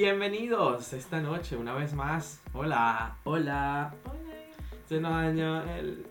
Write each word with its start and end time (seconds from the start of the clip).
Bienvenidos 0.00 0.92
esta 0.92 1.18
noche 1.18 1.56
una 1.56 1.74
vez 1.74 1.92
más. 1.92 2.40
Hola, 2.52 3.16
hola. 3.24 3.92
Se 4.88 5.00
nos 5.00 5.10
dañó 5.10 5.60
el, 5.72 6.06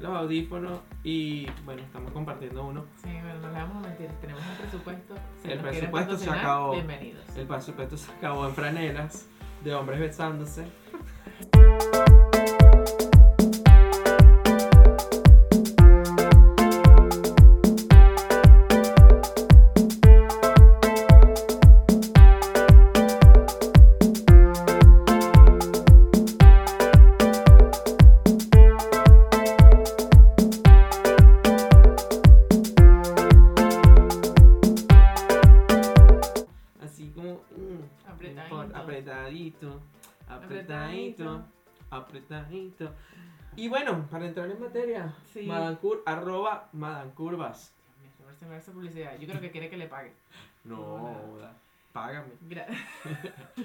los 0.00 0.16
audífonos 0.16 0.80
y 1.04 1.46
bueno, 1.66 1.82
estamos 1.82 2.10
compartiendo 2.12 2.64
uno. 2.64 2.86
Sí, 3.02 3.10
bueno, 3.12 3.38
no 3.42 3.48
le 3.48 3.52
vamos 3.52 3.84
a 3.84 3.88
mentir, 3.88 4.08
tenemos 4.22 4.42
un 4.42 4.56
presupuesto. 4.56 5.14
Si 5.42 5.52
El 5.52 5.58
presupuesto 5.58 6.16
se 6.16 6.30
acabó. 6.30 6.72
Bienvenidos. 6.72 7.36
El 7.36 7.46
presupuesto 7.46 7.98
se 7.98 8.12
acabó 8.12 8.48
en 8.48 8.54
franelas 8.54 9.28
de 9.62 9.74
hombres 9.74 10.00
besándose. 10.00 10.64
Y 43.62 43.68
bueno, 43.68 44.08
para 44.10 44.26
entrar 44.26 44.50
en 44.50 44.60
materia, 44.60 45.14
Sí. 45.32 45.42
Madancur, 45.46 46.02
arroba 46.04 46.68
Madancurvas. 46.72 47.72
Dios 48.00 48.18
mío, 48.18 48.34
se 48.36 48.46
me 48.46 48.56
hace 48.56 48.72
publicidad. 48.72 49.16
Yo 49.20 49.28
creo 49.28 49.40
que 49.40 49.52
quiere 49.52 49.70
que 49.70 49.76
le 49.76 49.86
pague. 49.86 50.12
No, 50.64 50.76
joda, 50.76 51.56
págame. 51.92 52.32
Gra- 52.48 52.66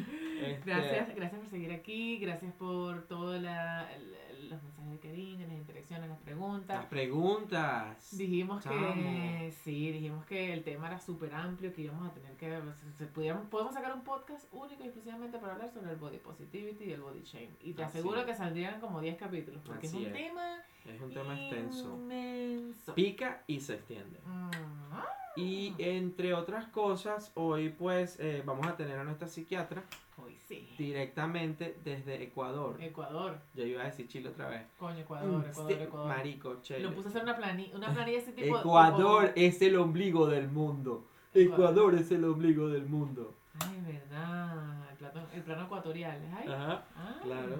Este, 0.42 0.70
gracias, 0.70 1.16
gracias 1.16 1.40
por 1.42 1.50
seguir 1.50 1.72
aquí, 1.72 2.18
gracias 2.20 2.54
por 2.54 3.08
todos 3.08 3.42
la, 3.42 3.92
el- 3.94 4.16
los 4.44 4.62
mensajes 4.64 4.92
de 4.92 5.00
cariño, 5.00 5.48
las 5.48 5.58
interacciones, 5.58 6.10
las 6.10 6.18
Las 6.18 6.26
preguntas. 6.26 6.86
preguntas. 6.86 8.18
Dijimos 8.18 8.64
que 8.64 9.54
sí, 9.64 9.92
dijimos 9.92 10.26
que 10.26 10.54
el 10.54 10.64
tema 10.64 10.88
era 10.88 11.00
súper 11.00 11.34
amplio, 11.34 11.74
que 11.74 11.82
íbamos 11.82 12.10
a 12.10 12.14
tener 12.14 12.36
que 12.38 12.60
se, 12.98 13.06
pudiéramos- 13.08 13.48
podemos 13.50 13.74
sacar 13.74 13.94
un 13.94 14.04
podcast 14.04 14.46
único 14.54 14.84
y 14.84 14.88
exclusivamente 14.88 15.38
para 15.40 15.54
hablar 15.54 15.70
sobre 15.70 15.92
el 15.92 15.98
body 15.98 16.18
positivity 16.18 16.86
y 16.86 16.92
el 16.94 17.02
body 17.02 17.22
shame. 17.24 17.52
Y 17.62 17.74
te 17.74 17.84
Así 17.84 17.98
aseguro 18.00 18.20
es. 18.22 18.26
que 18.26 18.36
saldrían 18.36 18.80
como 18.80 19.02
10 19.02 19.18
capítulos, 19.18 19.62
porque 19.66 19.88
Así 19.88 19.98
es 19.98 20.08
un 20.08 20.16
es. 20.16 20.28
tema 20.28 20.58
Es 20.86 21.02
un 21.02 21.14
tema 21.14 21.40
extenso. 21.40 21.96
inmenso. 21.96 22.94
Pica 22.96 23.44
y 23.48 23.60
se 23.60 23.76
extiende. 23.76 24.20
Mm, 24.26 24.50
ah, 24.94 25.06
Y 25.38 25.76
entre 25.78 26.34
otras 26.34 26.66
cosas, 26.68 27.32
hoy 27.36 27.70
pues 27.70 28.20
eh, 28.20 28.42
vamos 28.46 28.66
a 28.68 28.76
tener 28.76 28.98
a 28.98 29.04
nuestra 29.04 29.28
psiquiatra 29.28 29.84
Hoy 30.18 30.36
sí. 30.48 30.68
directamente 30.78 31.78
desde 31.84 32.24
Ecuador. 32.24 32.76
Ecuador, 32.82 33.38
Yo 33.54 33.64
iba 33.66 33.84
a 33.84 33.86
decir 33.86 34.08
Chile 34.08 34.30
otra 34.30 34.50
vez. 34.50 34.64
coño, 34.80 35.00
Ecuador, 35.00 35.30
Mm, 35.46 35.50
Ecuador, 35.50 35.72
Ecuador. 35.74 36.08
Marico, 36.08 36.62
Chile. 36.62 36.80
Lo 36.80 36.94
puse 36.94 37.08
a 37.08 37.12
hacer 37.12 37.24
una 37.24 37.38
planilla, 37.38 37.76
una 37.76 37.94
planilla 37.94 38.18
ese 38.18 38.32
tipo 38.32 38.58
Ecuador 38.58 39.32
es 39.36 39.62
el 39.62 39.76
ombligo 39.78 40.28
del 40.28 40.48
mundo. 40.50 41.06
Ecuador 41.34 41.94
es 41.96 42.10
el 42.12 42.24
ombligo 42.26 42.68
del 42.70 42.88
mundo. 42.88 43.36
Ay, 43.60 43.80
verdad. 43.94 44.90
El 44.90 44.98
plano, 44.98 45.28
el 45.34 45.42
plano 45.44 45.64
ecuatorial. 45.66 46.20
Ay, 46.36 46.48
Ajá, 46.52 46.84
ah, 46.96 47.20
claro. 47.22 47.58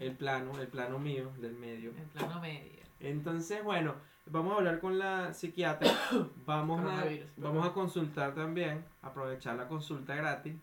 El 0.00 0.12
plano, 0.16 0.58
el 0.58 0.66
plano 0.66 0.98
mío 0.98 1.30
del 1.38 1.52
medio. 1.54 1.90
El 1.90 2.06
plano 2.06 2.40
medio. 2.40 2.80
Entonces, 3.00 3.62
bueno, 3.64 3.94
vamos 4.26 4.52
a 4.54 4.56
hablar 4.58 4.80
con 4.80 4.98
la 4.98 5.32
psiquiatra. 5.34 5.90
Vamos 6.46 6.80
a, 6.84 7.04
vamos 7.36 7.66
a 7.66 7.72
consultar 7.72 8.34
también, 8.34 8.84
aprovechar 9.02 9.56
la 9.56 9.68
consulta 9.68 10.14
gratis. 10.14 10.54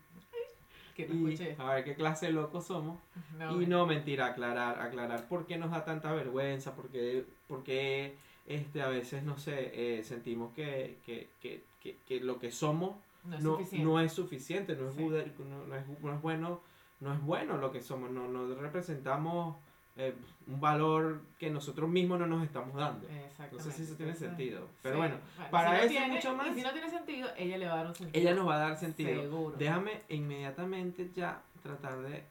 Que 0.95 1.07
no 1.07 1.29
Y 1.29 1.33
escuché. 1.33 1.55
a 1.59 1.75
ver 1.75 1.83
qué 1.83 1.95
clase 1.95 2.25
de 2.27 2.31
locos 2.33 2.65
somos. 2.65 2.97
No, 3.37 3.61
y 3.61 3.67
no, 3.67 3.85
mentira, 3.85 4.25
aclarar, 4.27 4.81
aclarar 4.81 5.27
por 5.27 5.45
qué 5.45 5.57
nos 5.57 5.71
da 5.71 5.85
tanta 5.85 6.11
vergüenza, 6.11 6.75
por 6.75 6.89
qué, 6.89 7.23
por 7.47 7.63
qué, 7.63 8.15
este, 8.47 8.81
a 8.81 8.87
veces, 8.87 9.23
no 9.23 9.37
sé, 9.37 9.71
eh, 9.99 10.03
sentimos 10.03 10.53
que, 10.53 10.97
que, 11.05 11.29
que, 11.39 11.63
que, 11.81 11.97
que 12.07 12.19
lo 12.19 12.39
que 12.39 12.51
somos 12.51 12.95
no 13.23 13.35
es 13.37 13.43
no, 13.43 13.51
suficiente. 13.57 13.85
no 13.85 13.99
es 13.99 14.11
suficiente, 14.13 14.75
Sí. 14.75 14.81
no 14.81 14.87
es, 14.89 15.85
no 16.01 16.13
es 16.13 16.21
bueno, 16.21 16.61
no 16.99 17.13
es 17.13 17.21
bueno 17.21 17.57
lo 17.57 17.71
que 17.71 17.81
somos, 17.81 18.09
no, 18.09 18.27
no 18.27 18.55
representamos 18.55 19.55
eh, 19.97 20.15
un 20.47 20.59
valor 20.61 21.21
que 21.39 21.49
nosotros 21.49 21.89
mismos 21.89 22.19
no 22.19 22.27
nos 22.27 22.43
estamos 22.45 22.73
dando. 22.75 23.07
No 23.51 23.59
sé 23.59 23.71
si 23.71 23.83
eso 23.83 23.95
tiene 23.95 24.13
sentido, 24.15 24.67
pero 24.81 24.95
sí. 24.95 24.99
bueno, 24.99 25.15
para 25.51 25.69
si 25.71 25.75
no 25.75 25.79
eso 25.81 25.89
tiene- 25.89 26.15
mucho 26.15 26.35
más- 26.35 26.47
Y 26.47 26.53
si 26.55 26.61
no 26.61 26.71
tiene 26.71 26.89
sentido, 26.89 27.29
ella 27.37 27.57
le 27.57 27.67
va 27.67 27.73
a 27.73 27.77
dar 27.77 27.87
un 27.87 27.95
sentido. 27.95 28.19
ella 28.21 28.35
nos 28.35 28.47
va 28.47 28.55
a 28.55 28.59
dar 28.59 28.77
sentido. 28.77 29.21
Seguro. 29.21 29.55
Déjame 29.57 30.01
inmediatamente 30.09 31.09
ya 31.15 31.41
tratar 31.63 31.97
de 31.99 32.23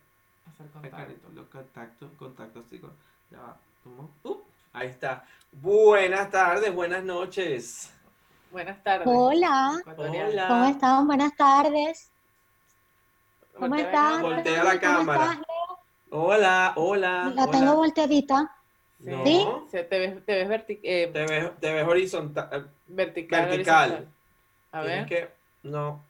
Hacer 0.48 0.66
contacto. 0.72 1.28
los 1.34 1.46
contactos, 1.48 2.10
contactos, 2.18 2.70
chicos. 2.70 2.90
Ya 3.30 3.38
va, 3.40 3.56
¿cómo? 3.82 4.10
Uh, 4.22 4.40
ahí 4.72 4.88
está. 4.88 5.24
Buenas 5.52 6.30
tardes, 6.30 6.72
buenas 6.74 7.02
noches. 7.04 7.92
Buenas 8.52 8.82
tardes. 8.82 9.06
Hola. 9.10 9.82
Hola. 9.96 10.48
¿Cómo 10.48 10.64
están? 10.66 11.06
Buenas 11.06 11.36
tardes. 11.36 12.10
¿Cómo 13.58 13.74
están? 13.74 14.22
la 14.22 14.28
Voltea 14.28 14.54
cámara. 14.56 14.64
la 14.74 14.80
¿Cómo 14.80 14.96
cámara. 14.98 15.32
estás? 15.32 15.55
Hola, 16.10 16.72
hola. 16.76 17.32
La 17.34 17.44
hola. 17.44 17.50
tengo 17.52 17.74
volteadita. 17.76 18.52
Sí. 18.98 19.10
No. 19.10 19.24
¿Sí? 19.24 19.46
Se- 19.70 19.84
te 19.84 19.98
ves, 19.98 20.24
te 20.24 20.44
ves 20.44 20.48
verti- 20.48 20.80
eh, 20.82 21.10
Te 21.12 21.26
ves, 21.26 21.50
te 21.60 21.72
ves 21.72 21.86
horizontal. 21.86 22.70
vertical. 22.86 23.48
vertical. 23.48 23.90
horizontal. 23.92 24.14
A 24.72 24.80
ver, 24.82 25.06
que. 25.06 25.28
No. 25.62 26.02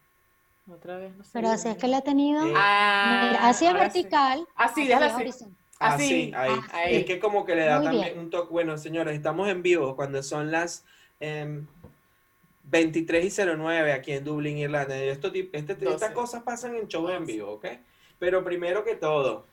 otra 0.72 0.98
vez, 0.98 1.14
no 1.16 1.24
sé. 1.24 1.30
Pero 1.32 1.48
así 1.50 1.68
es 1.68 1.76
que 1.76 1.88
la 1.88 1.98
he 1.98 2.02
tenido. 2.02 2.46
Eh, 2.46 2.52
Ah, 2.56 3.28
Mira, 3.28 3.48
así 3.48 3.64
es 3.66 3.70
ahora 3.72 3.90
sí. 3.90 3.98
vertical. 4.02 4.46
Así, 4.56 4.82
es 4.82 4.88
déjala 4.88 5.06
así. 5.06 5.22
horizontal. 5.22 5.56
Así, 5.78 6.32
ahí. 6.34 6.52
ahí. 6.72 6.96
Es 6.96 7.04
que 7.04 7.18
como 7.20 7.44
que 7.44 7.54
le 7.54 7.64
da 7.66 7.76
Muy 7.76 7.84
también 7.86 8.04
bien. 8.14 8.18
un 8.18 8.30
toque. 8.30 8.50
Bueno, 8.52 8.78
señores, 8.78 9.14
estamos 9.14 9.48
en 9.48 9.62
vivo 9.62 9.94
cuando 9.94 10.22
son 10.22 10.50
las 10.50 10.84
em, 11.20 11.66
23 12.64 13.24
y 13.26 13.30
09 13.30 13.92
aquí 13.92 14.12
en 14.12 14.24
Dublín, 14.24 14.58
Irlanda. 14.58 14.96
Esto, 14.96 15.28
este- 15.28 15.50
estas 15.58 15.78
12. 15.80 16.12
cosas 16.14 16.42
pasan 16.42 16.74
en 16.76 16.88
show 16.88 17.08
en 17.10 17.24
vivo, 17.26 17.52
¿ok? 17.52 17.66
Pero 18.18 18.42
primero 18.42 18.84
que 18.84 18.94
todo, 18.96 19.44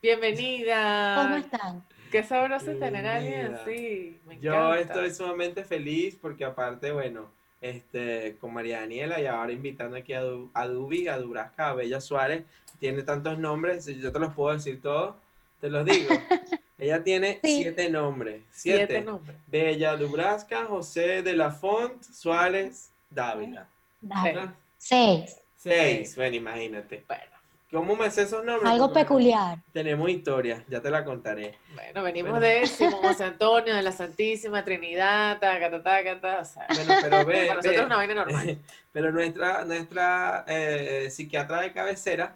Bienvenida. 0.00 1.16
¿Cómo 1.22 1.36
están? 1.36 1.84
Qué 2.10 2.22
sabroso 2.22 2.72
tener 2.76 3.04
a 3.06 3.16
alguien 3.16 3.54
así. 3.54 4.18
Me 4.26 4.38
yo 4.38 4.52
encanta. 4.54 4.80
estoy 4.80 5.10
sumamente 5.10 5.64
feliz 5.64 6.16
porque 6.20 6.44
aparte, 6.44 6.92
bueno, 6.92 7.30
este, 7.60 8.36
con 8.40 8.54
María 8.54 8.80
Daniela 8.80 9.20
y 9.20 9.26
ahora 9.26 9.52
invitando 9.52 9.96
aquí 9.96 10.12
a, 10.14 10.20
Du- 10.22 10.50
a 10.54 10.66
Dubi, 10.66 11.08
a 11.08 11.18
Dubrasca, 11.18 11.70
a 11.70 11.74
Bella 11.74 12.00
Suárez, 12.00 12.44
tiene 12.78 13.02
tantos 13.02 13.38
nombres, 13.38 13.86
yo 13.86 14.12
te 14.12 14.18
los 14.18 14.32
puedo 14.34 14.54
decir 14.54 14.80
todos, 14.80 15.16
te 15.60 15.68
los 15.68 15.84
digo. 15.84 16.08
Ella 16.78 17.02
tiene 17.02 17.40
Sí. 17.42 17.62
siete 17.62 17.90
nombres, 17.90 18.42
Siete, 18.52 18.86
siete. 18.86 19.00
nombres. 19.04 19.36
Bella 19.48 19.96
Dubrasca, 19.96 20.64
José 20.66 21.22
de 21.22 21.32
la 21.34 21.50
Font, 21.50 22.00
Suárez, 22.04 22.92
Dávila. 23.10 23.66
Dale. 24.00 24.50
Seis. 24.78 25.40
Seis, 25.56 26.14
bueno, 26.14 26.36
imagínate. 26.36 27.02
Bueno, 27.08 27.24
¿Cómo 27.70 27.96
me 27.96 28.10
sé 28.10 28.22
esos 28.22 28.44
nombres? 28.44 28.70
Algo 28.72 28.86
Porque 28.86 29.00
peculiar. 29.00 29.58
Tenemos 29.72 30.08
historia, 30.08 30.64
ya 30.68 30.80
te 30.80 30.90
la 30.90 31.04
contaré. 31.04 31.58
bueno, 31.74 32.02
venimos 32.02 32.30
Bueno. 32.30 32.46
de 32.46 32.66
Simón 32.66 33.02
José 33.02 33.24
Antonio, 33.24 33.74
de 33.74 33.82
la 33.82 33.92
Santísima 33.92 34.64
Trinidad, 34.64 35.38
taca, 35.38 35.70
taca, 35.70 35.82
taca, 35.82 36.20
taca, 36.20 36.40
o 36.40 36.44
sea, 36.46 36.66
Bueno, 36.74 36.94
pero 37.02 37.24
ve, 37.26 37.34
para 37.46 37.54
nosotros 37.56 37.74
es 37.80 37.86
una 37.86 37.96
vaina 37.96 38.14
normal. 38.14 38.58
Pero 38.92 39.12
nuestra, 39.12 39.64
nuestra 39.66 40.44
eh, 40.48 41.08
psiquiatra 41.10 41.60
de 41.60 41.72
cabecera, 41.72 42.34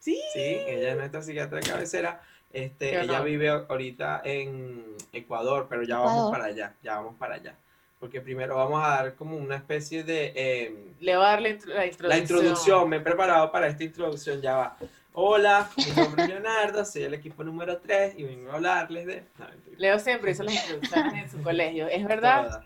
Sí. 0.00 0.20
sí, 0.32 0.40
ella 0.40 0.90
es 0.90 0.96
nuestra 0.96 1.22
psiquiatra 1.22 1.60
de 1.60 1.66
cabecera, 1.70 2.20
este, 2.52 3.00
ella 3.00 3.20
vive 3.20 3.48
ahorita 3.48 4.22
en 4.24 4.84
Ecuador, 5.12 5.66
pero 5.70 5.82
ya 5.84 5.96
vamos 5.98 6.12
Ecuador. 6.12 6.32
para 6.32 6.44
allá, 6.46 6.74
ya 6.82 6.96
vamos 6.96 7.14
para 7.18 7.34
allá. 7.36 7.54
Porque 7.98 8.20
primero 8.20 8.56
vamos 8.56 8.82
a 8.84 8.88
dar 8.88 9.14
como 9.16 9.36
una 9.36 9.56
especie 9.56 10.04
de... 10.04 10.32
eh, 10.36 10.92
Le 11.00 11.16
voy 11.16 11.24
a 11.24 11.28
dar 11.30 11.42
la, 11.42 11.48
intro- 11.48 11.74
la 11.74 11.86
introducción. 11.86 12.08
la 12.08 12.18
introducción, 12.18 12.88
me 12.88 12.96
he 12.96 13.00
preparado 13.00 13.50
para 13.50 13.66
esta 13.66 13.82
introducción, 13.84 14.40
ya 14.40 14.56
va. 14.56 14.76
Hola, 15.20 15.68
mi 15.76 15.84
nombre 16.00 16.22
es 16.22 16.28
Leonardo, 16.28 16.84
soy 16.84 17.02
el 17.02 17.14
equipo 17.14 17.42
número 17.42 17.78
3 17.78 18.14
y 18.18 18.22
vengo 18.22 18.52
a 18.52 18.54
hablarles 18.54 19.04
de... 19.06 19.24
No. 19.36 19.46
Leo 19.76 19.98
siempre 19.98 20.30
hizo 20.30 20.44
las 20.44 20.54
introducciones 20.54 21.24
en 21.24 21.30
su 21.30 21.42
colegio. 21.42 21.88
¿Es 21.88 22.04
verdad? 22.06 22.62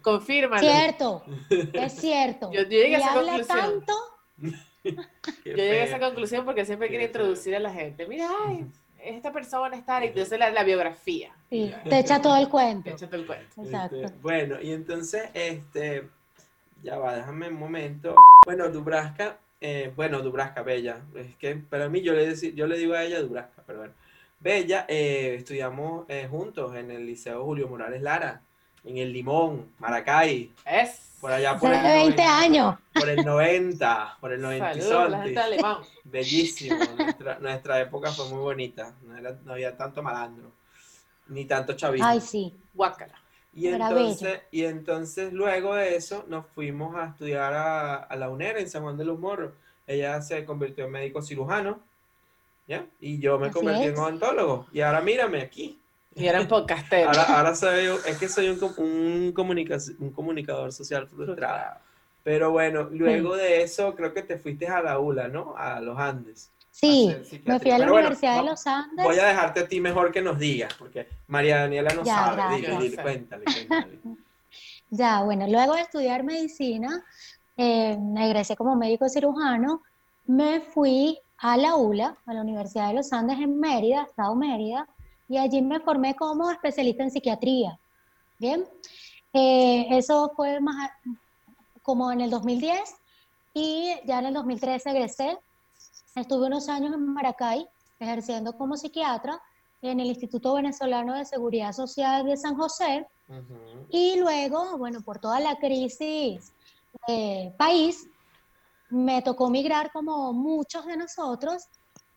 Confírmalo. 0.00 0.60
Cierto. 0.60 1.24
Es 1.72 1.92
cierto. 1.94 2.52
Yo- 2.52 2.62
yo 2.62 2.68
llegué 2.68 2.96
a 2.96 2.98
Y 2.98 3.02
esa 3.02 3.12
habla 3.14 3.32
conclusión. 3.32 3.84
tanto. 3.84 3.94
Yo 5.44 5.52
llegué 5.54 5.80
a 5.80 5.84
esa 5.84 5.98
conclusión 5.98 6.44
porque 6.44 6.64
siempre 6.64 6.88
quiere 6.88 7.08
feo. 7.08 7.22
introducir 7.22 7.56
a 7.56 7.58
la 7.58 7.72
gente. 7.72 8.06
Mira, 8.06 8.28
ay, 8.46 8.64
esta 9.02 9.32
persona 9.32 9.76
está, 9.76 10.04
y 10.04 10.08
entonces 10.08 10.38
la, 10.38 10.50
la 10.50 10.64
biografía. 10.64 11.34
Sí, 11.50 11.72
te 11.88 11.98
echa 11.98 12.20
todo 12.20 12.36
el 12.36 12.48
cuento. 12.48 12.90
Échate 12.90 13.16
el 13.16 13.26
cuento. 13.26 13.62
Exacto. 13.62 13.96
Este, 13.96 14.18
bueno, 14.20 14.60
y 14.60 14.72
entonces, 14.72 15.30
este, 15.34 16.08
ya 16.82 16.98
va, 16.98 17.16
déjame 17.16 17.48
un 17.48 17.54
momento. 17.58 18.14
Bueno, 18.44 18.68
Dubrasca, 18.68 19.38
eh, 19.60 19.92
bueno, 19.96 20.20
Dubrasca, 20.20 20.62
Bella, 20.62 21.02
es 21.14 21.36
que 21.36 21.56
para 21.56 21.88
mí 21.88 22.02
yo 22.02 22.12
le, 22.12 22.30
deci- 22.30 22.54
yo 22.54 22.66
le 22.66 22.78
digo 22.78 22.94
a 22.94 23.04
ella 23.04 23.20
Dubrasca, 23.20 23.62
pero 23.66 23.80
bueno. 23.80 23.94
Bella, 24.40 24.84
eh, 24.88 25.34
estudiamos 25.36 26.04
eh, 26.08 26.28
juntos 26.30 26.76
en 26.76 26.90
el 26.92 27.06
Liceo 27.06 27.44
Julio 27.44 27.66
Morales 27.68 28.02
Lara. 28.02 28.42
En 28.84 28.98
el 28.98 29.12
Limón, 29.12 29.66
Maracay, 29.78 30.52
Es. 30.64 31.00
por 31.20 31.32
allá 31.32 31.58
por 31.58 31.70
Hace 31.72 31.78
el 31.78 32.12
20 32.14 32.22
90, 32.22 32.38
años. 32.38 32.76
Por 32.94 33.08
el 33.08 33.24
90, 33.24 34.16
por 34.20 34.32
el 34.32 34.40
90 34.40 34.72
y 34.76 34.80
Saludos 34.82 35.04
a 35.04 35.08
la 35.08 35.22
gente 35.22 35.28
de 35.28 35.34
sontis. 35.46 35.64
Alemán. 35.64 35.76
Bellísimo. 36.04 36.76
Nuestra, 36.96 37.38
nuestra 37.38 37.80
época 37.80 38.10
fue 38.12 38.28
muy 38.28 38.38
bonita. 38.38 38.94
No, 39.06 39.16
era- 39.16 39.36
no 39.44 39.52
había 39.52 39.76
tanto 39.76 40.02
malandro, 40.02 40.50
ni 41.28 41.44
tanto 41.44 41.72
chavismo. 41.74 42.06
Ay, 42.06 42.20
sí. 42.20 42.54
Guácala. 42.74 43.14
Y 43.54 43.66
entonces, 43.68 44.40
y 44.52 44.64
entonces 44.64 45.32
luego 45.32 45.74
de 45.74 45.96
eso 45.96 46.24
nos 46.28 46.46
fuimos 46.54 46.94
a 46.94 47.06
estudiar 47.06 47.52
a, 47.54 47.94
a 47.96 48.16
la 48.16 48.28
UNER 48.30 48.58
en 48.58 48.70
San 48.70 48.82
Juan 48.82 48.96
de 48.96 49.04
los 49.04 49.18
Morros. 49.18 49.52
Ella 49.86 50.20
se 50.22 50.44
convirtió 50.44 50.84
en 50.84 50.92
médico 50.92 51.22
cirujano, 51.22 51.80
¿ya? 52.68 52.84
Y 53.00 53.18
yo 53.18 53.38
me 53.38 53.46
Así 53.46 53.54
convertí 53.54 53.84
en 53.84 53.94
es. 53.94 53.98
odontólogo. 53.98 54.66
Y 54.72 54.80
ahora 54.82 55.00
mírame 55.00 55.40
aquí. 55.40 55.80
Y 56.18 56.26
eran 56.26 56.48
podcasteros. 56.48 57.16
Ahora, 57.16 57.36
ahora 57.38 57.54
soy, 57.54 57.86
es 58.06 58.18
que 58.18 58.28
soy 58.28 58.48
un, 58.48 58.58
un, 58.78 59.32
comunica- 59.32 59.78
un 59.98 60.10
comunicador 60.10 60.72
social 60.72 61.06
frustrado. 61.06 61.76
Pero 62.24 62.50
bueno, 62.50 62.88
luego 62.90 63.36
de 63.36 63.62
eso 63.62 63.94
creo 63.94 64.12
que 64.12 64.22
te 64.22 64.36
fuiste 64.38 64.66
a 64.66 64.82
la 64.82 64.98
ULA, 64.98 65.28
¿no? 65.28 65.54
A 65.56 65.80
los 65.80 65.98
Andes. 65.98 66.50
Sí, 66.70 67.12
me 67.44 67.58
fui 67.58 67.70
a 67.70 67.78
la 67.78 67.84
Pero 67.86 67.92
bueno, 67.92 68.08
Universidad 68.08 68.36
de 68.42 68.50
los 68.50 68.66
Andes. 68.66 69.04
Voy 69.04 69.18
a 69.18 69.24
dejarte 69.26 69.60
a 69.60 69.68
ti 69.68 69.80
mejor 69.80 70.12
que 70.12 70.20
nos 70.20 70.38
digas, 70.38 70.74
porque 70.78 71.08
María 71.26 71.58
Daniela 71.60 71.92
no 71.94 72.04
Ya, 72.04 72.14
sabe. 72.14 72.36
gracias. 72.36 72.60
Dile, 72.70 72.82
dile, 72.90 73.02
cuéntale, 73.02 73.44
cuéntale. 73.44 73.98
Ya, 74.90 75.22
bueno, 75.22 75.46
luego 75.46 75.74
de 75.74 75.82
estudiar 75.82 76.24
medicina, 76.24 77.04
eh, 77.58 77.96
me 78.00 78.26
egresé 78.26 78.56
como 78.56 78.74
médico 78.74 79.06
cirujano, 79.08 79.82
me 80.26 80.60
fui 80.60 81.18
a 81.38 81.56
la 81.58 81.76
ULA, 81.76 82.16
a 82.24 82.32
la 82.34 82.40
Universidad 82.40 82.88
de 82.88 82.94
los 82.94 83.12
Andes 83.12 83.38
en 83.38 83.60
Mérida, 83.60 84.04
Estado 84.04 84.34
Mérida, 84.34 84.88
y 85.28 85.36
allí 85.36 85.62
me 85.62 85.80
formé 85.80 86.16
como 86.16 86.50
especialista 86.50 87.02
en 87.02 87.10
psiquiatría. 87.10 87.78
Bien, 88.38 88.64
Eh, 89.34 89.86
eso 89.90 90.32
fue 90.34 90.58
más 90.58 90.90
como 91.82 92.10
en 92.10 92.22
el 92.22 92.30
2010 92.30 92.94
y 93.52 93.92
ya 94.06 94.20
en 94.20 94.26
el 94.26 94.34
2013 94.34 94.90
egresé. 94.90 95.38
Estuve 96.14 96.46
unos 96.46 96.68
años 96.70 96.94
en 96.94 97.12
Maracay 97.12 97.68
ejerciendo 98.00 98.56
como 98.56 98.76
psiquiatra 98.76 99.38
en 99.82 100.00
el 100.00 100.06
Instituto 100.06 100.54
Venezolano 100.54 101.14
de 101.14 101.26
Seguridad 101.26 101.72
Social 101.72 102.24
de 102.24 102.38
San 102.38 102.56
José. 102.56 103.06
Ujú. 103.28 103.86
Y 103.90 104.18
luego, 104.18 104.78
bueno, 104.78 105.02
por 105.02 105.18
toda 105.18 105.40
la 105.40 105.56
crisis 105.56 106.52
del 107.06 107.52
país, 107.52 108.08
me 108.88 109.20
tocó 109.20 109.50
migrar 109.50 109.92
como 109.92 110.32
muchos 110.32 110.86
de 110.86 110.96
nosotros 110.96 111.64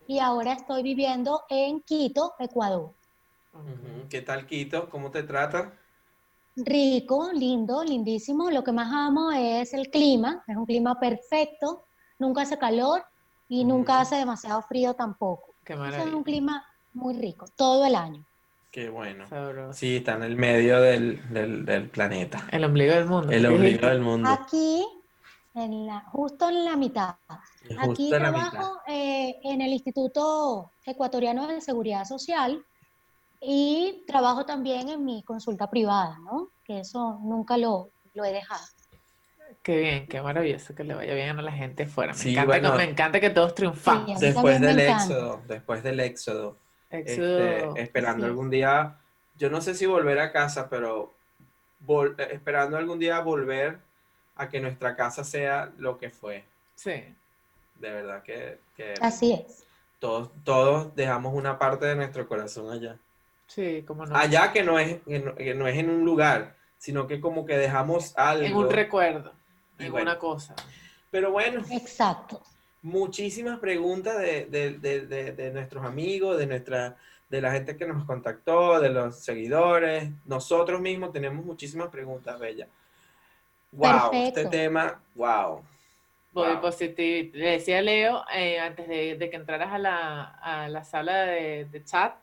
y 0.07 0.19
ahora 0.19 0.53
estoy 0.53 0.81
viviendo 0.81 1.43
en 1.49 1.81
Quito, 1.81 2.33
Ecuador. 2.39 2.93
¿Qué 4.09 4.21
tal 4.21 4.45
Quito? 4.45 4.89
¿Cómo 4.89 5.11
te 5.11 5.23
trata? 5.23 5.73
Rico, 6.55 7.31
lindo, 7.33 7.83
lindísimo. 7.83 8.49
Lo 8.51 8.63
que 8.63 8.71
más 8.71 8.91
amo 8.91 9.31
es 9.31 9.73
el 9.73 9.89
clima, 9.89 10.43
es 10.47 10.55
un 10.55 10.65
clima 10.65 10.99
perfecto, 10.99 11.85
nunca 12.19 12.41
hace 12.41 12.57
calor 12.57 13.03
y 13.47 13.63
nunca 13.63 14.01
hace 14.01 14.15
demasiado 14.15 14.61
frío 14.61 14.93
tampoco. 14.93 15.53
Qué 15.63 15.73
Es 15.73 16.13
un 16.13 16.23
clima 16.23 16.65
muy 16.93 17.13
rico, 17.13 17.45
todo 17.55 17.85
el 17.85 17.95
año. 17.95 18.25
Qué 18.71 18.89
bueno. 18.89 19.27
Sabroso. 19.27 19.73
Sí, 19.73 19.97
está 19.97 20.13
en 20.15 20.23
el 20.23 20.35
medio 20.35 20.79
del, 20.81 21.21
del, 21.33 21.65
del 21.65 21.89
planeta. 21.89 22.47
El 22.51 22.63
ombligo 22.63 22.93
del 22.93 23.05
mundo. 23.05 23.31
El 23.31 23.41
¿qué 23.41 23.47
ombligo 23.47 23.87
del 23.87 24.01
mundo. 24.01 24.29
Aquí, 24.29 24.85
en 25.53 25.85
la, 25.85 26.01
justo 26.11 26.47
en 26.49 26.65
la 26.65 26.77
mitad. 26.77 27.15
Justo 27.67 27.91
Aquí 27.91 28.13
en 28.13 28.23
la 28.23 28.31
mitad. 28.31 28.49
trabajo 28.51 28.79
eh, 28.87 29.39
en 29.43 29.61
el 29.61 29.71
Instituto 29.71 30.71
Ecuatoriano 30.85 31.47
de 31.47 31.59
Seguridad 31.59 32.05
Social 32.05 32.65
y 33.41 34.03
trabajo 34.07 34.45
también 34.45 34.87
en 34.89 35.03
mi 35.03 35.23
consulta 35.23 35.69
privada, 35.69 36.17
¿no? 36.19 36.49
Que 36.63 36.79
eso 36.79 37.19
nunca 37.23 37.57
lo, 37.57 37.89
lo 38.13 38.23
he 38.23 38.31
dejado. 38.31 38.63
Qué 39.63 39.79
bien, 39.79 40.07
qué 40.07 40.21
maravilloso 40.21 40.73
que 40.73 40.83
le 40.83 40.93
vaya 40.93 41.13
bien 41.13 41.37
a 41.37 41.41
la 41.41 41.51
gente 41.51 41.83
afuera. 41.83 42.13
Me, 42.13 42.17
Sí, 42.19 42.31
encanta, 42.31 42.47
bueno. 42.47 42.71
que, 42.71 42.77
me 42.77 42.83
encanta 42.91 43.19
que 43.19 43.29
todos 43.31 43.53
triunfamos. 43.53 44.19
Sí, 44.19 44.25
Después 44.27 44.61
del 44.61 44.79
éxodo, 44.79 45.41
después 45.47 45.83
del 45.83 45.99
éxodo, 45.99 46.57
Éxodo. 46.89 47.39
este, 47.67 47.81
esperando 47.81 48.25
algún 48.25 48.49
día, 48.49 48.97
yo 49.37 49.49
no 49.49 49.59
sé 49.61 49.75
si 49.75 49.85
volver 49.85 50.19
a 50.19 50.31
casa, 50.31 50.69
pero 50.69 51.13
vol- 51.85 52.15
eh, 52.19 52.29
esperando 52.31 52.77
algún 52.77 52.97
día 52.99 53.19
volver 53.19 53.79
a 54.35 54.49
que 54.49 54.59
nuestra 54.61 54.95
casa 54.95 55.23
sea 55.23 55.71
lo 55.77 55.97
que 55.97 56.09
fue. 56.09 56.43
Sí. 56.75 56.91
De 57.75 57.91
verdad 57.91 58.23
que, 58.23 58.59
que 58.77 58.93
Así 59.01 59.33
es. 59.33 59.63
todos, 59.99 60.29
todos 60.43 60.95
dejamos 60.95 61.33
una 61.35 61.59
parte 61.59 61.85
de 61.87 61.95
nuestro 61.95 62.27
corazón 62.27 62.71
allá. 62.71 62.97
Sí, 63.53 63.83
como 63.85 64.05
no. 64.05 64.15
Allá 64.15 64.53
que 64.53 64.63
no 64.63 64.79
es, 64.79 65.01
que 65.01 65.19
no, 65.19 65.35
que 65.35 65.53
no 65.53 65.67
es 65.67 65.77
en 65.77 65.89
un 65.89 66.05
lugar, 66.05 66.55
sino 66.77 67.05
que 67.05 67.19
como 67.19 67.45
que 67.45 67.57
dejamos 67.57 68.17
algo. 68.17 68.45
En 68.45 68.55
un 68.55 68.69
recuerdo, 68.69 69.33
Y 69.77 69.85
en 69.85 69.91
bueno. 69.91 70.09
una 70.11 70.19
cosa. 70.19 70.55
Pero 71.09 71.31
bueno, 71.31 71.61
Exacto. 71.69 72.41
muchísimas 72.81 73.59
preguntas 73.59 74.17
de, 74.19 74.45
de- 74.45 74.77
de- 74.79 75.05
de- 75.05 75.31
de 75.33 75.51
nuestros 75.51 75.83
amigos, 75.85 76.37
de 76.37 76.45
nuestra, 76.47 76.95
de 77.29 77.41
la 77.41 77.51
gente 77.51 77.75
que 77.75 77.85
nos 77.85 78.05
contactó, 78.05 78.79
de 78.79 78.89
los 78.89 79.17
seguidores. 79.19 80.09
Nosotros 80.25 80.79
mismos 80.79 81.11
tenemos 81.11 81.43
muchísimas 81.45 81.89
preguntas, 81.89 82.39
Bella. 82.39 82.67
Wow, 83.73 84.11
este 84.13 84.45
tema, 84.45 85.01
wow. 85.15 85.61
Body 86.33 86.55
Wow. 86.61 86.71
Le 87.33 87.51
decía 87.51 87.79
a 87.79 87.81
Leo, 87.81 88.23
eh, 88.33 88.59
antes 88.59 88.87
de, 88.87 89.17
de 89.17 89.29
que 89.29 89.35
entraras 89.35 89.73
a 89.73 89.77
la, 89.77 90.21
a 90.41 90.69
la 90.69 90.83
sala 90.85 91.23
de, 91.25 91.65
de 91.65 91.83
chat, 91.83 92.13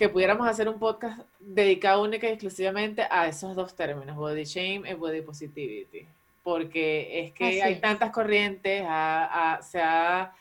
que 0.00 0.08
pudiéramos 0.08 0.48
hacer 0.48 0.66
un 0.68 0.78
podcast 0.78 1.20
dedicado 1.38 2.02
única 2.02 2.26
y 2.26 2.30
exclusivamente 2.30 3.06
a 3.10 3.28
esos 3.28 3.54
dos 3.54 3.76
términos, 3.76 4.16
body 4.16 4.44
shame 4.44 4.90
y 4.90 4.94
body 4.94 5.20
positivity. 5.20 6.06
Porque 6.42 7.20
es 7.20 7.32
que 7.32 7.44
Así 7.48 7.60
hay 7.60 7.72
es. 7.74 7.80
tantas 7.82 8.10
corrientes, 8.10 8.82
ha- 8.88 9.54
ha- 9.56 9.62
se 9.62 9.78
ha 9.80 10.32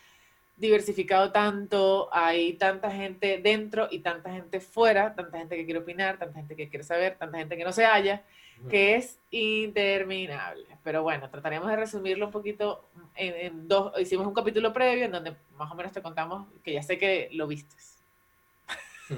diversificado 0.55 1.31
tanto, 1.33 2.07
hay 2.11 2.53
tanta 2.53 2.89
gente 2.89 3.39
dentro 3.39 3.87
y 3.91 3.99
tanta 3.99 4.31
gente 4.31 4.61
fuera, 4.61 5.13
tanta 5.13 5.37
gente 5.37 5.55
que 5.57 5.65
quiere 5.65 5.79
opinar, 5.81 6.17
tanta 6.17 6.35
gente 6.39 6.55
que 6.55 6.69
quiere 6.69 6.83
saber, 6.83 7.17
tanta 7.17 7.37
gente 7.37 7.57
que 7.57 7.63
no 7.65 7.71
se 7.73 7.85
halla 7.85 8.23
que 8.69 8.95
es 8.95 9.19
interminable. 9.29 10.65
Pero 10.83 11.03
bueno, 11.03 11.29
trataremos 11.29 11.67
de 11.69 11.75
resumirlo 11.77 12.25
un 12.25 12.31
poquito 12.31 12.89
en, 13.15 13.33
en 13.35 13.67
dos. 13.69 13.93
Hicimos 13.99 14.25
un 14.27 14.33
capítulo 14.33 14.73
previo 14.73 15.05
en 15.05 15.11
donde 15.11 15.33
más 15.57 15.71
o 15.71 15.75
menos 15.75 15.91
te 15.93 16.01
contamos, 16.01 16.47
que 16.63 16.73
ya 16.73 16.83
sé 16.83 16.97
que 16.97 17.29
lo 17.33 17.47
vistes. 17.47 17.98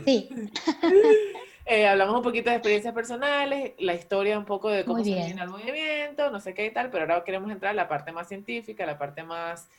Sí, 0.05 0.29
Eh, 1.65 1.87
hablamos 1.87 2.15
un 2.15 2.23
poquito 2.23 2.49
de 2.49 2.55
experiencias 2.57 2.93
personales, 2.93 3.73
la 3.77 3.93
historia 3.93 4.37
un 4.37 4.45
poco 4.45 4.69
de 4.69 4.83
cómo 4.83 4.97
se 5.03 5.11
origina 5.13 5.43
el 5.43 5.49
movimiento, 5.51 6.29
no 6.31 6.39
sé 6.41 6.53
qué 6.53 6.65
y 6.65 6.71
tal, 6.71 6.89
pero 6.89 7.03
ahora 7.03 7.23
queremos 7.23 7.51
entrar 7.51 7.69
a 7.71 7.75
la 7.75 7.87
parte 7.87 8.11
más 8.11 8.27
científica, 8.27 8.85
la 8.85 8.97
parte 8.97 9.23
más, 9.23 9.69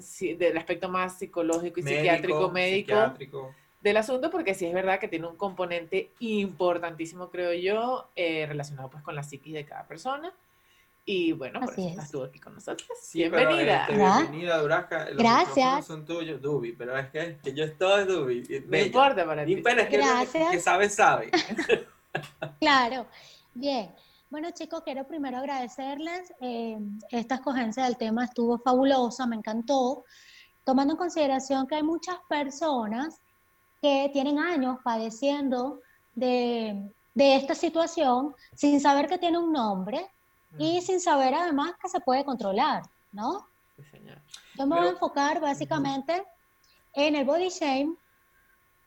si- 0.00 0.34
del 0.34 0.56
aspecto 0.56 0.88
más 0.88 1.18
psicológico 1.18 1.80
y 1.80 1.82
psiquiátrico, 1.82 2.48
médico. 2.50 2.86
psiquiátrico. 2.94 3.54
del 3.80 3.96
asunto 3.98 4.30
porque 4.30 4.54
sí 4.54 4.64
es 4.66 4.72
verdad 4.72 4.98
que 4.98 5.08
tiene 5.08 5.26
un 5.26 5.36
componente 5.36 6.10
importantísimo, 6.20 7.28
creo 7.28 7.52
yo, 7.52 8.08
eh, 8.16 8.46
relacionado 8.46 8.88
pues 8.88 9.02
con 9.02 9.14
la 9.14 9.22
psiquis 9.22 9.52
de 9.52 9.66
cada 9.66 9.86
persona. 9.86 10.32
Y 11.06 11.32
bueno, 11.32 11.60
por 11.60 11.70
Así 11.70 11.82
eso 11.82 11.88
es. 11.88 11.94
estás 11.96 12.10
tú 12.10 12.22
aquí 12.24 12.40
con 12.40 12.54
nosotros. 12.54 12.88
Sí, 13.02 13.24
pero, 13.30 13.48
Bienvenida. 13.48 13.82
este, 13.82 13.96
bienvenida, 13.96 14.58
Durasca. 14.58 15.04
Los 15.10 15.16
Gracias. 15.18 15.86
son 15.86 16.04
tuyos, 16.06 16.40
Dubi, 16.40 16.72
pero 16.72 16.96
es 16.96 17.10
que, 17.10 17.38
que 17.42 17.52
yo 17.52 17.64
estoy 17.64 18.04
Dubi. 18.06 18.64
no 18.66 18.78
importa 18.78 19.26
para 19.26 19.42
Y 19.46 19.56
ti. 19.56 19.62
bueno, 19.62 19.82
es 19.82 19.88
que, 19.88 19.96
Gracias. 19.98 20.50
que 20.50 20.60
sabe, 20.60 20.88
sabe. 20.88 21.30
claro. 22.60 23.06
Bien. 23.52 23.94
Bueno, 24.30 24.50
chicos, 24.52 24.82
quiero 24.84 25.06
primero 25.06 25.38
agradecerles. 25.38 26.32
eh, 26.40 26.78
esta 27.10 27.36
escogencia 27.36 27.84
del 27.84 27.96
tema 27.96 28.24
estuvo 28.24 28.58
fabulosa, 28.58 29.26
me 29.26 29.36
encantó. 29.36 30.04
Tomando 30.64 30.94
en 30.94 30.98
consideración 30.98 31.66
que 31.66 31.74
hay 31.76 31.82
muchas 31.82 32.16
personas 32.28 33.20
que 33.82 34.08
tienen 34.12 34.38
años 34.38 34.78
padeciendo 34.82 35.80
de, 36.14 36.90
de 37.12 37.36
esta 37.36 37.54
situación 37.54 38.34
sin 38.54 38.80
saber 38.80 39.06
que 39.06 39.18
tiene 39.18 39.36
un 39.38 39.52
nombre 39.52 40.10
y 40.58 40.80
sin 40.82 41.00
saber 41.00 41.34
además 41.34 41.72
que 41.80 41.88
se 41.88 42.00
puede 42.00 42.24
controlar, 42.24 42.82
¿no? 43.12 43.50
Sí, 43.76 43.82
señor. 43.84 44.22
Yo 44.54 44.66
me 44.66 44.76
voy 44.76 44.86
a 44.88 44.90
enfocar 44.90 45.40
básicamente 45.40 46.24
en 46.94 47.16
el 47.16 47.24
body 47.24 47.50
shame 47.50 47.96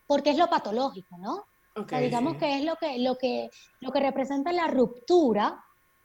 porque 0.05 0.31
es 0.31 0.37
lo 0.37 0.49
patológico, 0.49 1.17
¿no? 1.17 1.35
O 1.35 1.47
Ok, 1.75 1.89
sea, 1.89 1.99
digamos 1.99 2.33
sí. 2.33 2.37
que 2.37 2.57
es 2.57 2.63
lo 2.65 2.75
que, 2.77 2.99
lo 2.99 3.17
que, 3.17 3.49
lo 3.79 3.91
que 3.91 3.99
representa 3.99 4.51
la 4.51 4.67
ruptura 4.67 5.63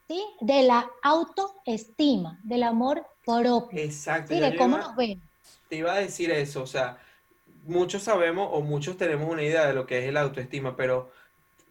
¿sí? 0.08 0.24
de 0.40 0.62
la 0.64 0.88
autoestima, 1.02 2.38
del 2.44 2.62
amor 2.64 3.06
propio, 3.24 3.78
Exacto. 3.78 4.34
¿sí? 4.34 4.40
de 4.40 4.54
cómo 4.56 4.76
iba- 4.76 4.78
nos 4.78 4.94
vemos. 4.96 5.28
te 5.68 5.76
iba 5.76 5.94
a 5.94 5.98
decir 5.98 6.30
eso, 6.30 6.62
o 6.62 6.66
sea, 6.66 6.98
muchos 7.64 8.02
sabemos 8.04 8.48
o 8.52 8.62
muchos 8.62 8.96
tenemos 8.96 9.28
una 9.30 9.42
idea 9.42 9.66
de 9.66 9.74
lo 9.74 9.86
que 9.86 9.98
es 10.00 10.06
el 10.06 10.16
autoestima, 10.16 10.76
pero, 10.76 11.12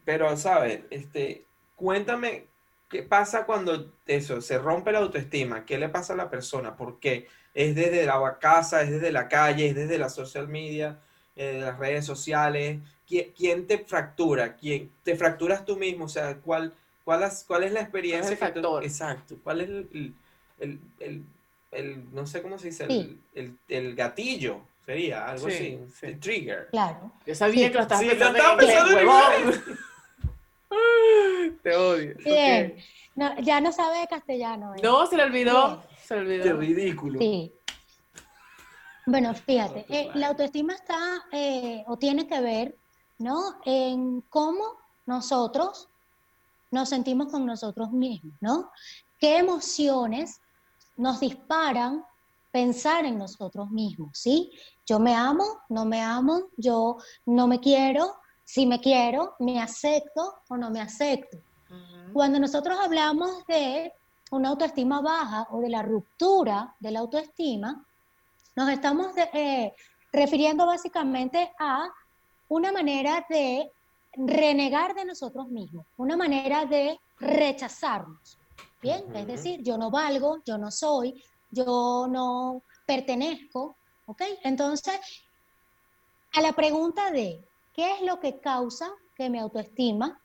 pero, 0.06 0.36
¿sabes? 0.38 0.86
Este, 0.92 1.52
cuéntame 1.76 2.50
qué 2.92 3.04
pasa 3.04 3.46
cuando 3.46 3.92
eso, 4.06 4.42
se 4.42 4.58
rompe 4.60 4.92
la 4.92 5.00
autoestima, 5.00 5.66
qué 5.66 5.78
le 5.78 5.90
pasa 5.90 6.14
a 6.14 6.18
la 6.18 6.30
persona, 6.30 6.76
por 6.76 7.00
qué, 7.00 7.28
es 7.54 7.74
desde 7.76 8.06
la 8.06 8.38
casa, 8.40 8.82
es 8.82 8.92
desde 8.92 9.12
la 9.12 9.28
calle, 9.28 9.70
es 9.70 9.76
desde 9.76 9.98
la 9.98 10.10
social 10.10 10.48
media, 10.48 11.00
eh, 11.36 11.60
las 11.62 11.80
redes 11.80 12.06
sociales. 12.06 12.80
¿Quién, 13.08 13.32
quién 13.36 13.68
te 13.68 13.80
fractura? 13.80 14.56
¿Quién, 14.56 14.92
¿Te 15.04 15.16
fracturas 15.16 15.66
tú 15.66 15.76
mismo? 15.78 16.06
O 16.06 16.10
sea, 16.10 16.36
¿cuál, 16.38 16.74
cuál, 17.04 17.24
es, 17.24 17.44
cuál 17.48 17.64
es 17.64 17.72
la 17.74 17.82
experiencia? 17.82 18.32
el 18.32 18.38
factor? 18.38 18.84
exacto. 18.84 19.36
¿Cuál 19.44 19.62
es 19.62 19.70
el, 19.70 20.14
el, 20.60 20.80
el, 21.00 21.24
el- 21.72 22.14
no 22.14 22.26
sé 22.26 22.42
cómo 22.42 22.58
se 22.58 22.68
dice, 22.68 22.88
Sí. 22.88 23.20
el, 23.36 23.58
el, 23.70 23.78
el 23.88 23.96
gatillo? 23.96 24.62
Sería 24.86 25.28
algo 25.30 25.48
Sí, 25.50 25.54
así. 25.56 25.80
sí. 26.00 26.06
El 26.08 26.20
trigger. 26.20 26.68
Claro. 26.72 27.12
Yo 27.26 27.36
sabía 27.36 27.66
Sí. 27.68 27.72
que 27.72 27.78
lo 27.78 27.82
estabas 27.84 28.00
Sí, 28.04 28.06
lo 28.08 28.12
pensando 28.12 28.38
estaba 28.38 28.54
en 28.54 28.62
inglés, 28.62 28.76
pensando 28.84 29.00
en 29.00 29.08
huevón. 29.08 29.78
Te 31.63 31.75
odio. 31.75 32.15
Bien. 32.24 32.75
No, 33.15 33.38
ya 33.41 33.60
no 33.62 33.72
sabe 33.72 34.00
de 34.00 34.08
castellano. 34.08 34.74
¿eh? 34.75 34.81
No, 34.84 35.05
se 35.05 35.17
le 35.17 35.24
olvidó. 35.24 35.77
Bien. 35.77 35.89
Se 36.03 36.15
le 36.15 36.41
Qué 36.41 36.51
olvidó. 36.53 36.58
ridículo. 36.60 37.20
Sí. 37.20 37.53
Bueno, 39.05 39.34
fíjate, 39.34 39.86
eh, 39.89 40.10
la 40.13 40.27
autoestima 40.27 40.74
está 40.74 41.24
eh, 41.31 41.84
o 41.88 41.98
tiene 41.98 42.27
que 42.27 42.39
ver, 42.39 42.77
¿no? 43.17 43.60
En 43.65 44.22
cómo 44.29 44.63
nosotros 45.05 45.89
nos 46.70 46.89
sentimos 46.89 47.31
con 47.31 47.46
nosotros 47.46 47.91
mismos, 47.91 48.34
¿no? 48.39 48.72
¿Qué 49.20 49.38
emociones 49.38 50.39
nos 50.98 51.20
disparan 51.20 52.05
pensar 52.51 53.05
en 53.05 53.17
nosotros 53.17 53.70
mismos, 53.72 54.12
¿sí? 54.13 54.51
Yo 54.86 55.00
me 55.00 55.15
amo, 55.15 55.46
no 55.70 55.86
me 55.86 56.01
amo, 56.01 56.50
yo 56.58 56.98
no 57.25 57.48
me 57.48 57.60
quiero, 57.60 58.15
si 58.53 58.65
me 58.65 58.81
quiero, 58.81 59.36
me 59.39 59.62
acepto 59.62 60.41
o 60.50 60.58
no 60.58 60.70
me 60.72 60.81
acepto. 60.81 61.38
Cuando 62.12 62.38
nosotros 62.38 62.77
hablamos 62.77 63.46
de 63.48 63.93
una 64.31 64.50
autoestima 64.50 65.00
baja 65.01 65.48
o 65.51 65.62
de 65.62 65.70
la 65.70 65.81
ruptura 65.81 66.75
de 66.77 66.91
la 66.91 67.00
autoestima, 67.00 67.88
nos 68.58 68.70
estamos 68.70 69.15
de- 69.15 69.29
eh, 69.31 69.74
refiriendo 70.12 70.65
básicamente 70.65 71.53
a 71.60 71.88
una 72.50 72.74
manera 72.74 73.25
de 73.29 73.72
renegar 74.17 74.96
de 74.96 75.05
nosotros 75.05 75.48
mismos, 75.48 75.86
una 75.96 76.17
manera 76.17 76.65
de 76.65 77.00
rechazarnos. 77.20 78.38
Bien, 78.81 79.15
es 79.15 79.27
decir, 79.27 79.62
yo 79.63 79.77
no 79.77 79.89
valgo, 79.89 80.39
yo 80.46 80.58
no 80.58 80.72
soy, 80.72 81.24
yo 81.50 82.05
no 82.10 82.63
pertenezco, 82.86 83.77
¿ok? 84.08 84.22
Entonces, 84.43 85.00
a 86.34 86.41
la 86.41 86.51
pregunta 86.51 87.12
de 87.12 87.48
qué 87.74 87.94
es 87.96 88.01
lo 88.01 88.20
que 88.20 88.40
causa 88.40 88.92
que 89.16 89.30
mi 89.30 89.40
autoestima 89.40 90.22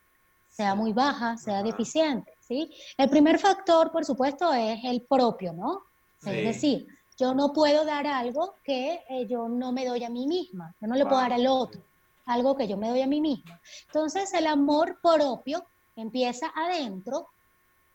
sea 0.47 0.75
muy 0.75 0.93
baja, 0.93 1.37
sea 1.37 1.59
Ajá. 1.59 1.63
deficiente, 1.63 2.33
¿sí? 2.39 2.73
El 2.97 3.09
primer 3.09 3.37
factor, 3.37 3.91
por 3.91 4.05
supuesto, 4.05 4.53
es 4.53 4.79
el 4.83 5.05
propio, 5.05 5.53
¿no? 5.53 5.83
Sí. 6.19 6.31
Es 6.31 6.43
decir, 6.43 6.87
yo 7.17 7.33
no 7.33 7.51
puedo 7.53 7.85
dar 7.85 8.07
algo 8.07 8.59
que 8.63 9.03
eh, 9.09 9.27
yo 9.27 9.47
no 9.49 9.71
me 9.71 9.85
doy 9.85 10.03
a 10.03 10.09
mí 10.09 10.27
misma, 10.27 10.75
yo 10.79 10.87
no 10.87 10.95
le 10.95 11.05
puedo 11.05 11.17
dar 11.17 11.33
al 11.33 11.47
otro, 11.47 11.83
algo 12.25 12.55
que 12.55 12.67
yo 12.67 12.77
me 12.77 12.89
doy 12.89 13.01
a 13.01 13.07
mí 13.07 13.21
misma. 13.21 13.59
Entonces, 13.85 14.33
el 14.33 14.47
amor 14.47 14.99
propio 15.01 15.67
empieza 15.95 16.51
adentro 16.55 17.29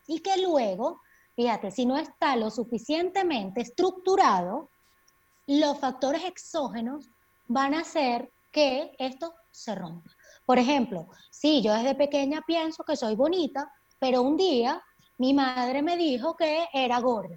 y 0.07 0.21
que 0.21 0.39
luego, 0.39 1.01
fíjate, 1.35 1.71
si 1.71 1.87
no 1.87 1.97
está 1.97 2.37
lo 2.37 2.51
suficientemente 2.51 3.61
estructurado, 3.61 4.71
los 5.47 5.79
factores 5.79 6.25
exógenos 6.25 7.11
van 7.47 7.75
a 7.75 7.81
hacer 7.81 8.33
que 8.51 8.93
esto 8.99 9.35
se 9.53 9.75
rompa. 9.75 10.11
Por 10.45 10.59
ejemplo, 10.59 11.07
sí, 11.31 11.63
yo 11.63 11.73
desde 11.75 11.95
pequeña 11.95 12.43
pienso 12.45 12.83
que 12.83 12.97
soy 12.97 13.15
bonita, 13.15 13.71
pero 13.99 14.23
un 14.23 14.37
día 14.37 14.83
mi 15.19 15.35
madre 15.35 15.83
me 15.83 15.97
dijo 15.97 16.37
que 16.37 16.67
era 16.73 16.99
gorda 16.99 17.37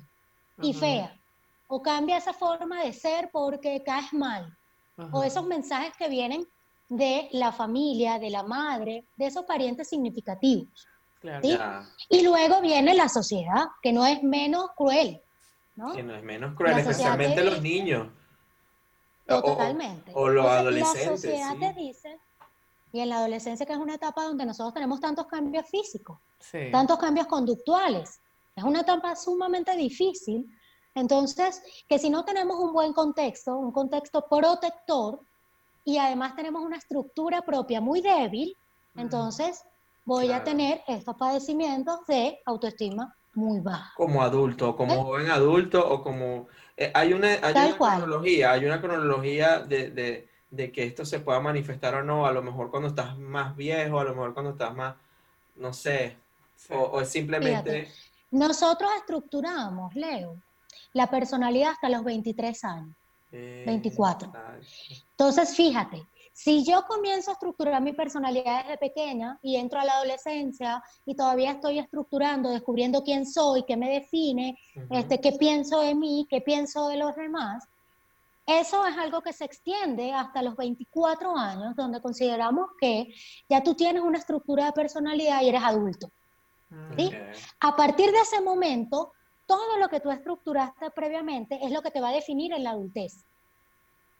y 0.61 0.73
fea. 0.73 1.15
O 1.67 1.81
cambia 1.81 2.17
esa 2.17 2.33
forma 2.33 2.83
de 2.83 2.93
ser 2.93 3.29
porque 3.31 3.83
caes 3.83 4.13
mal. 4.13 4.57
O 5.11 5.23
esos 5.23 5.45
mensajes 5.45 5.95
que 5.97 6.07
vienen 6.07 6.47
de 6.87 7.27
la 7.31 7.51
familia, 7.51 8.17
de 8.17 8.29
la 8.29 8.43
madre, 8.43 9.05
de 9.17 9.25
esos 9.27 9.45
parientes 9.45 9.89
significativos. 9.89 10.87
Claro. 11.19 11.41
¿sí? 11.41 11.57
Y 12.09 12.23
luego 12.23 12.61
viene 12.61 12.93
la 12.93 13.09
sociedad, 13.09 13.65
que 13.81 13.91
no 13.91 14.05
es 14.05 14.21
menos 14.23 14.69
cruel, 14.75 15.21
¿no? 15.75 15.93
que 15.93 16.03
no 16.03 16.15
es 16.15 16.23
menos 16.23 16.55
cruel, 16.55 16.77
especialmente 16.77 17.35
te 17.35 17.43
los 17.43 17.61
niños. 17.61 18.07
O- 19.27 19.41
Totalmente. 19.41 20.11
o 20.13 20.27
los 20.29 20.45
Entonces, 20.45 20.59
adolescentes, 20.61 21.05
La 21.05 21.15
sociedad 21.15 21.53
sí. 21.53 21.59
te 21.59 21.73
dice, 21.81 22.19
y 22.91 22.99
en 22.99 23.09
la 23.09 23.17
adolescencia 23.17 23.65
que 23.65 23.73
es 23.73 23.79
una 23.79 23.95
etapa 23.95 24.23
donde 24.23 24.45
nosotros 24.45 24.73
tenemos 24.73 24.99
tantos 24.99 25.25
cambios 25.27 25.67
físicos, 25.69 26.19
Sí. 26.39 26.69
tantos 26.71 26.97
cambios 26.99 27.27
conductuales, 27.27 28.21
es 28.55 28.63
una 28.63 28.81
etapa 28.81 29.15
sumamente 29.15 29.75
difícil. 29.75 30.45
Entonces, 30.93 31.61
que 31.89 31.99
si 31.99 32.09
no 32.09 32.23
tenemos 32.23 32.57
un 32.57 32.71
buen 32.71 32.93
contexto, 32.93 33.57
un 33.57 33.71
contexto 33.71 34.25
protector, 34.29 35.19
y 35.83 35.97
además 35.97 36.35
tenemos 36.35 36.63
una 36.63 36.77
estructura 36.77 37.41
propia 37.41 37.81
muy 37.81 38.01
débil, 38.01 38.57
entonces 38.95 39.61
voy 40.05 40.31
a 40.31 40.43
tener 40.43 40.81
estos 40.87 41.15
padecimientos 41.15 41.99
de 42.07 42.39
autoestima 42.45 43.13
muy 43.33 43.59
baja. 43.59 43.91
como 43.97 44.21
adulto, 44.23 44.75
como 44.77 44.93
¿Eh? 44.93 44.97
joven 45.03 45.29
adulto 45.31 45.85
o 45.93 46.01
como... 46.01 46.47
eh, 46.77 46.91
hay 46.93 47.13
una, 47.13 47.33
hay 47.41 47.53
una 47.53 47.77
cronología, 47.77 48.51
hay 48.51 48.65
una 48.65 48.81
cronología 48.81 49.59
de, 49.59 49.91
de- 49.91 50.29
de 50.51 50.71
que 50.71 50.83
esto 50.83 51.03
se 51.05 51.19
pueda 51.19 51.39
manifestar 51.41 51.95
o 51.95 52.03
no, 52.03 52.25
a 52.25 52.31
lo 52.31 52.41
mejor 52.41 52.69
cuando 52.71 52.87
estás 52.87 53.17
más 53.17 53.55
viejo, 53.57 53.99
a 53.99 54.03
lo 54.05 54.11
mejor 54.11 54.33
cuando 54.33 54.51
estás 54.51 54.73
más, 54.73 54.95
no 55.57 55.73
sé, 55.73 56.15
Sí. 56.55 56.73
o, 56.73 56.79
o 56.79 57.01
es 57.01 57.09
simplemente... 57.09 57.91
Nosotros 58.31 58.89
estructuramos, 58.97 59.93
Leo, 59.95 60.37
la 60.93 61.07
personalidad 61.09 61.71
hasta 61.71 61.89
los 61.89 62.03
23 62.03 62.63
años. 62.63 62.95
eh, 63.31 63.63
24. 63.65 64.27
exacto. 64.29 65.05
Entonces, 65.11 65.55
fíjate, 65.55 66.05
si 66.35 66.65
yo 66.65 66.83
comienzo 66.85 67.31
a 67.31 67.33
estructurar 67.35 67.81
mi 67.81 67.93
personalidad 67.93 68.63
desde 68.63 68.77
pequeña 68.77 69.39
y 69.41 69.55
entro 69.55 69.79
a 69.79 69.85
la 69.85 69.93
adolescencia 69.93 70.83
y 71.05 71.15
todavía 71.15 71.51
estoy 71.51 71.79
estructurando, 71.79 72.49
descubriendo 72.49 73.03
quién 73.03 73.25
soy, 73.25 73.63
qué 73.63 73.77
me 73.77 73.89
define, 73.89 74.57
este, 74.89 75.21
qué 75.21 75.31
pienso 75.31 75.79
de 75.79 75.95
mí, 75.95 76.27
qué 76.29 76.41
pienso 76.41 76.89
de 76.89 76.97
los 76.97 77.15
demás, 77.15 77.63
eso 78.45 78.85
es 78.85 78.97
algo 78.97 79.21
que 79.21 79.31
se 79.31 79.45
extiende 79.45 80.11
hasta 80.11 80.41
los 80.41 80.57
24 80.57 81.37
años, 81.37 81.73
donde 81.77 82.01
consideramos 82.01 82.67
que 82.81 83.13
ya 83.47 83.63
tú 83.63 83.73
tienes 83.73 84.03
una 84.03 84.17
estructura 84.17 84.65
de 84.65 84.73
personalidad 84.73 85.41
y 85.41 85.47
eres 85.47 85.63
adulto. 85.63 86.11
¿sí? 86.97 87.11
A 87.61 87.77
partir 87.77 88.11
de 88.11 88.19
ese 88.19 88.41
momento, 88.41 89.13
todo 89.45 89.77
lo 89.77 89.87
que 89.87 90.01
tú 90.01 90.11
estructuraste 90.11 90.91
previamente 90.91 91.59
es 91.63 91.71
lo 91.71 91.81
que 91.81 91.91
te 91.91 92.01
va 92.01 92.09
a 92.09 92.13
definir 92.13 92.51
en 92.51 92.65
la 92.65 92.71
adultez. 92.71 93.23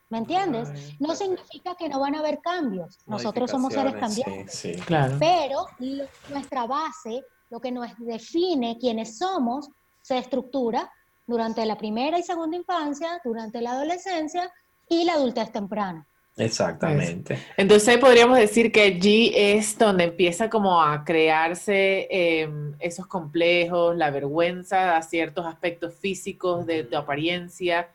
¿Me 0.10 0.20
entiendes? 0.20 0.70
Ay, 0.74 0.96
No 1.00 1.16
significa 1.16 1.76
que 1.76 1.90
no 1.90 2.00
van 2.00 2.16
a 2.16 2.20
haber 2.20 2.40
cambios. 2.40 3.00
Nosotros 3.08 3.50
somos 3.50 3.74
seres 3.74 3.96
cambiantes. 3.96 4.54
Sí, 4.54 4.74
sí. 4.76 4.80
Claro. 4.82 5.18
Pero 5.20 5.66
lo- 5.80 6.06
nuestra 6.30 6.66
base, 6.68 7.24
lo 7.50 7.60
que 7.60 7.72
nos 7.72 7.88
define 7.98 8.78
quiénes 8.80 9.18
somos, 9.18 9.70
se 10.02 10.18
estructura 10.20 10.92
durante 11.26 11.66
la 11.66 11.76
primera 11.78 12.20
y 12.20 12.24
segunda 12.24 12.56
infancia, 12.56 13.20
durante 13.24 13.60
la 13.62 13.72
adolescencia 13.72 14.52
y 14.88 15.04
la 15.06 15.14
adultez 15.14 15.52
temprana. 15.52 16.06
Exactamente. 16.38 17.40
Entonces 17.58 17.98
podríamos 17.98 18.38
decir 18.38 18.72
que 18.72 18.82
allí 18.82 19.32
es 19.36 19.78
donde 19.78 20.04
empieza 20.04 20.50
como 20.50 20.82
a 20.82 21.04
crearse 21.06 22.08
eh, 22.12 22.50
esos 22.80 23.08
complejos, 23.08 23.96
la 23.96 24.12
vergüenza 24.12 24.98
a 24.98 25.02
ciertos 25.02 25.46
aspectos 25.46 25.96
físicos 25.96 26.66
de 26.66 26.84
tu 26.84 26.90
Ujú. 26.96 27.04
apariencia 27.04 27.90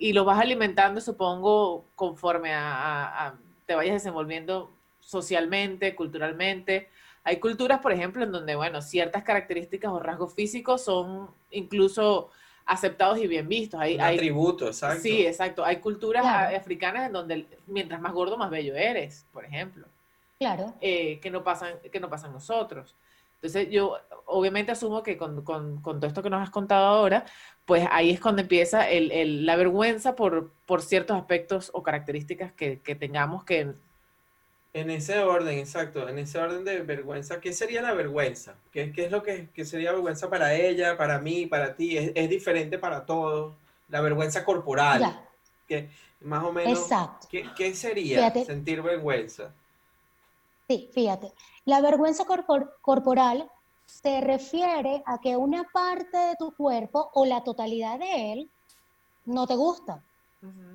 y 0.00 0.14
lo 0.14 0.24
vas 0.24 0.40
alimentando, 0.40 0.98
supongo, 1.02 1.84
conforme 1.94 2.54
a, 2.54 2.72
a- 2.74 3.26
a- 3.26 3.34
te 3.66 3.74
vayas 3.74 3.92
desenvolviendo 3.94 4.72
socialmente, 4.98 5.94
culturalmente. 5.94 6.88
Hay 7.22 7.36
culturas, 7.38 7.80
por 7.80 7.92
ejemplo, 7.92 8.24
en 8.24 8.32
donde, 8.32 8.56
bueno, 8.56 8.80
ciertas 8.80 9.22
características 9.24 9.92
o 9.92 9.98
rasgos 10.00 10.32
físicos 10.34 10.82
son 10.82 11.28
incluso 11.50 12.30
aceptados 12.64 13.18
y 13.18 13.26
bien 13.26 13.46
vistos. 13.46 13.78
Hay, 13.78 13.96
Un 13.96 14.00
hay- 14.00 14.16
atributo, 14.16 14.66
exacto. 14.68 15.02
Sí, 15.02 15.26
exacto. 15.26 15.62
Hay 15.66 15.76
culturas 15.80 16.22
Claro. 16.22 16.56
africanas 16.56 17.06
en 17.06 17.12
donde 17.12 17.46
mientras 17.66 18.00
más 18.00 18.12
gordo, 18.14 18.38
más 18.38 18.48
bello 18.50 18.74
eres, 18.74 19.26
por 19.32 19.44
ejemplo, 19.44 19.86
Claro, 20.38 20.72
eh, 20.80 21.20
que, 21.20 21.30
no 21.30 21.44
pasan, 21.44 21.74
que 21.92 22.00
no 22.00 22.08
pasan 22.08 22.32
nosotros. 22.32 22.94
Entonces 23.34 23.68
yo 23.70 23.98
obviamente 24.30 24.72
asumo 24.72 25.02
que 25.02 25.16
con, 25.16 25.42
con- 25.44 25.80
con 25.82 25.98
todo 26.00 26.06
esto 26.08 26.22
que 26.22 26.30
nos 26.30 26.42
has 26.42 26.50
contado 26.50 26.86
ahora, 26.86 27.24
pues 27.66 27.86
ahí 27.90 28.10
es 28.10 28.20
cuando 28.20 28.42
empieza 28.42 28.88
el- 28.88 29.10
el- 29.12 29.46
la 29.46 29.56
vergüenza 29.56 30.14
por, 30.16 30.50
por 30.66 30.82
ciertos 30.82 31.16
aspectos 31.16 31.70
o 31.74 31.82
características 31.82 32.52
que, 32.52 32.80
que 32.80 32.94
tengamos 32.94 33.44
que... 33.44 33.72
En 34.72 34.88
ese 34.88 35.18
orden, 35.18 35.58
exacto, 35.58 36.08
en 36.08 36.18
ese 36.20 36.38
orden 36.38 36.64
de 36.64 36.80
vergüenza, 36.82 37.40
¿qué 37.40 37.52
sería 37.52 37.82
la 37.82 37.92
vergüenza? 37.92 38.54
¿Qué, 38.72 38.92
qué 38.92 39.06
es 39.06 39.10
lo 39.10 39.22
que, 39.24 39.48
que 39.52 39.64
sería 39.64 39.90
vergüenza 39.90 40.30
para 40.30 40.54
ella, 40.54 40.96
para 40.96 41.18
mí, 41.18 41.46
para 41.46 41.74
ti? 41.74 41.98
¿Es, 41.98 42.12
es 42.14 42.30
diferente 42.30 42.78
para 42.78 43.04
todos? 43.04 43.52
La 43.88 44.00
vergüenza 44.00 44.44
corporal, 44.44 45.00
ya, 45.00 45.28
que 45.66 45.88
más 46.20 46.44
o 46.44 46.52
menos, 46.52 46.78
exacto. 46.82 47.26
¿qué, 47.28 47.46
qué 47.56 47.74
sería 47.74 48.18
Fíjate. 48.18 48.44
sentir 48.44 48.80
vergüenza? 48.80 49.52
Sí, 50.68 50.88
fíjate. 50.94 51.32
La 51.64 51.80
vergüenza 51.80 52.24
corpor- 52.24 52.74
corporal 52.80 53.50
se 53.90 54.20
refiere 54.20 55.02
a 55.04 55.18
que 55.18 55.36
una 55.36 55.64
parte 55.72 56.16
de 56.16 56.36
tu 56.38 56.54
cuerpo 56.54 57.10
o 57.14 57.26
la 57.26 57.42
totalidad 57.42 57.98
de 57.98 58.32
él 58.32 58.50
no 59.24 59.46
te 59.46 59.56
gusta, 59.56 60.02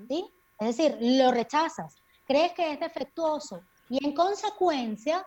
¿sí? 0.07 0.29
Es 0.60 0.77
decir, 0.77 0.98
lo 1.01 1.31
rechazas. 1.31 2.01
crees 2.27 2.53
que 2.53 2.72
es 2.72 2.79
defectuoso 2.79 3.62
y 3.88 4.03
en 4.03 4.13
consecuencia 4.15 5.25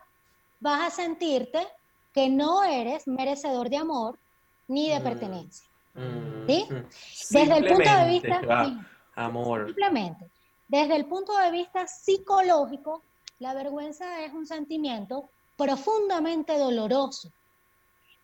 vas 0.60 0.88
a 0.88 0.90
sentirte 0.90 1.66
que 2.12 2.28
no 2.28 2.64
eres 2.64 3.06
merecedor 3.06 3.70
de 3.70 3.76
amor 3.76 4.18
ni 4.66 4.90
de 4.90 4.98
Mm. 4.98 5.02
pertenencia. 5.04 5.70
Mm, 5.94 6.46
¿Sí? 6.46 6.66
Desde 7.30 7.56
el 7.58 7.66
punto 7.68 7.90
de 7.96 8.08
vista, 8.08 8.40
sí, 8.64 8.78
amor. 9.14 9.66
simplemente, 9.66 10.30
desde 10.66 10.96
el 10.96 11.06
punto 11.06 11.36
de 11.38 11.50
vista 11.52 11.86
psicológico, 11.86 13.04
la 13.38 13.54
vergüenza 13.54 14.24
es 14.24 14.32
un 14.34 14.44
sentimiento 14.46 15.30
profundamente 15.56 16.58
doloroso 16.58 17.32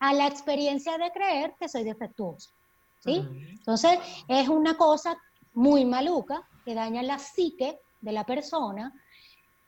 a 0.07 0.13
la 0.13 0.27
experiencia 0.27 0.97
de 0.97 1.11
creer 1.11 1.55
que 1.59 1.67
soy 1.67 1.83
defectuoso. 1.83 2.51
¿sí? 2.99 3.25
Entonces, 3.57 3.99
es 4.27 4.47
una 4.49 4.77
cosa 4.77 5.17
muy 5.53 5.83
maluca 5.85 6.47
que 6.63 6.75
daña 6.75 7.01
la 7.03 7.17
psique 7.17 7.79
de 8.01 8.11
la 8.11 8.23
persona 8.23 8.93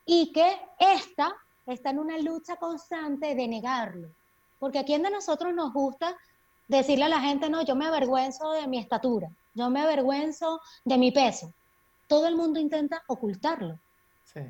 y 0.04 0.32
que 0.32 0.60
esta 0.78 1.34
está 1.66 1.90
en 1.90 1.98
una 1.98 2.18
lucha 2.18 2.56
constante 2.56 3.34
de 3.34 3.48
negarlo. 3.48 4.08
Porque 4.60 4.78
a 4.78 4.84
quién 4.84 5.02
de 5.02 5.10
nosotros 5.10 5.52
nos 5.54 5.72
gusta 5.72 6.16
decirle 6.68 7.04
a 7.06 7.08
la 7.08 7.20
gente, 7.20 7.48
no, 7.50 7.62
yo 7.62 7.74
me 7.74 7.86
avergüenzo 7.86 8.52
de 8.52 8.66
mi 8.66 8.78
estatura, 8.78 9.28
yo 9.54 9.70
me 9.70 9.80
avergüenzo 9.80 10.60
de 10.84 10.98
mi 10.98 11.10
peso. 11.10 11.52
Todo 12.06 12.26
el 12.28 12.36
mundo 12.36 12.58
intenta 12.60 13.02
ocultarlo. 13.08 13.78
Sí. 14.24 14.40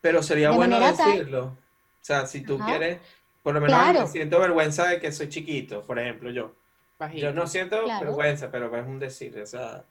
Pero 0.00 0.22
sería 0.22 0.50
De 0.50 0.56
bueno 0.56 0.78
tal- 0.78 0.96
decirlo. 0.96 1.44
O 1.46 2.04
sea, 2.04 2.26
si 2.26 2.42
tú 2.42 2.56
Ajá. 2.56 2.66
quieres, 2.66 3.00
por 3.42 3.54
lo 3.54 3.60
menos 3.60 3.76
Claro. 3.76 4.00
me 4.02 4.06
siento 4.08 4.38
vergüenza 4.38 4.86
de 4.86 5.00
que 5.00 5.12
soy 5.12 5.28
chiquito, 5.28 5.82
por 5.82 5.98
ejemplo, 5.98 6.30
yo. 6.30 6.52
Bajito. 6.98 7.22
Yo 7.26 7.32
no 7.32 7.46
siento 7.46 7.82
Claro. 7.84 8.06
vergüenza, 8.06 8.50
pero 8.50 8.74
es 8.76 8.86
un 8.86 8.98
decir, 8.98 9.38
o 9.40 9.46
sea. 9.46 9.84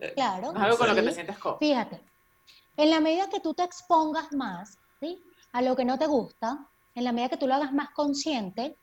eh, 0.00 0.12
Claro. 0.14 0.52
Es 0.54 0.60
algo 0.62 0.78
con 0.78 0.88
lo 0.88 0.94
que 0.94 1.02
te 1.02 1.12
sientes 1.12 1.38
cómodo. 1.38 1.58
Fíjate, 1.58 2.00
en 2.76 2.90
la 2.90 3.00
medida 3.00 3.28
que 3.28 3.40
tú 3.40 3.54
te 3.54 3.64
expongas 3.64 4.32
más 4.32 4.78
¿sí? 5.00 5.20
a 5.52 5.62
lo 5.62 5.74
que 5.74 5.84
no 5.84 5.98
te 5.98 6.06
gusta, 6.06 6.58
en 6.94 7.04
la 7.04 7.12
medida 7.12 7.30
que 7.30 7.36
tú 7.36 7.46
lo 7.46 7.54
hagas 7.54 7.72
más 7.72 7.90
consciente, 7.90 8.76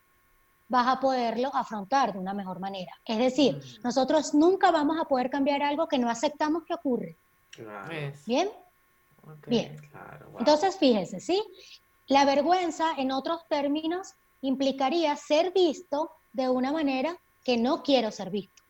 vas 0.68 0.88
a 0.88 1.00
poderlo 1.00 1.52
afrontar 1.54 2.12
de 2.14 2.20
una 2.20 2.34
mejor 2.34 2.60
manera. 2.60 2.92
Es 3.06 3.18
decir, 3.20 3.56
Mm. 3.58 3.84
nosotros 3.84 4.34
nunca 4.34 4.72
vamos 4.72 5.00
a 5.00 5.06
poder 5.06 5.30
cambiar 5.30 5.62
algo 5.62 5.88
que 5.88 6.00
no 6.00 6.10
aceptamos 6.10 6.64
que 6.64 6.74
ocurre. 6.74 7.16
Claro. 7.52 7.88
¿Bien? 8.26 8.50
Bien. 9.48 9.78
claro, 9.92 10.30
wow. 10.32 10.40
Entonces, 10.40 10.78
fíjense, 10.78 11.20
¿sí? 11.20 11.42
La 12.08 12.26
vergüenza, 12.26 12.94
en 12.98 13.12
otros 13.12 13.42
términos, 13.50 14.14
implicaría 14.42 15.16
ser 15.16 15.52
visto 15.54 16.12
de 16.34 16.50
una 16.50 16.72
manera 16.72 17.18
que 17.44 17.58
no 17.58 17.82
quiero 17.84 18.12
ser 18.12 18.30
visto. 18.30 18.64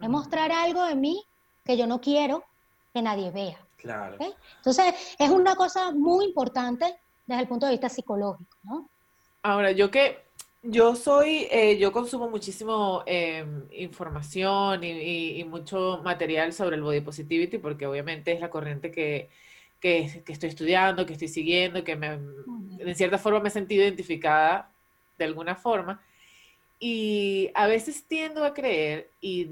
Es 0.00 0.08
mostrar 0.08 0.52
algo 0.52 0.84
de 0.84 0.94
mí 0.94 1.24
que 1.64 1.76
yo 1.76 1.86
no 1.86 2.00
quiero 2.00 2.44
que 2.92 3.02
nadie 3.02 3.30
vea. 3.30 3.58
Claro. 3.76 4.16
Entonces, 4.56 4.94
es 5.18 5.30
una 5.30 5.54
cosa 5.54 5.92
muy 5.92 6.24
importante 6.26 6.98
desde 7.26 7.42
el 7.42 7.48
punto 7.48 7.66
de 7.66 7.72
vista 7.72 7.88
psicológico, 7.88 8.56
¿no? 8.64 8.90
Ahora, 9.42 9.70
yo 9.70 9.90
que 9.90 10.24
yo 10.62 10.96
soy, 10.96 11.46
eh, 11.50 11.78
yo 11.78 11.92
consumo 11.92 12.28
muchísimo 12.28 13.04
eh, 13.06 13.44
información 13.72 14.82
y, 14.82 14.90
y- 14.90 15.40
y 15.40 15.44
mucho 15.44 16.00
material 16.02 16.52
sobre 16.52 16.76
el 16.76 16.82
body 16.82 17.00
positivity 17.00 17.58
porque 17.58 17.86
obviamente 17.86 18.32
es 18.32 18.40
la 18.40 18.50
corriente 18.50 18.90
que, 18.90 19.30
que, 19.86 20.24
que 20.24 20.32
estoy 20.32 20.48
estudiando, 20.48 21.06
que 21.06 21.12
estoy 21.12 21.28
siguiendo, 21.28 21.84
que 21.84 21.94
me, 21.94 22.18
de 22.18 22.94
cierta 22.96 23.18
forma 23.18 23.38
me 23.38 23.50
he 23.50 23.52
sentido 23.52 23.84
identificada 23.84 24.68
de 25.16 25.24
alguna 25.24 25.54
forma. 25.54 26.02
Y 26.80 27.52
a 27.54 27.68
veces 27.68 28.02
tiendo 28.08 28.44
a 28.44 28.52
creer 28.52 29.08
y 29.20 29.48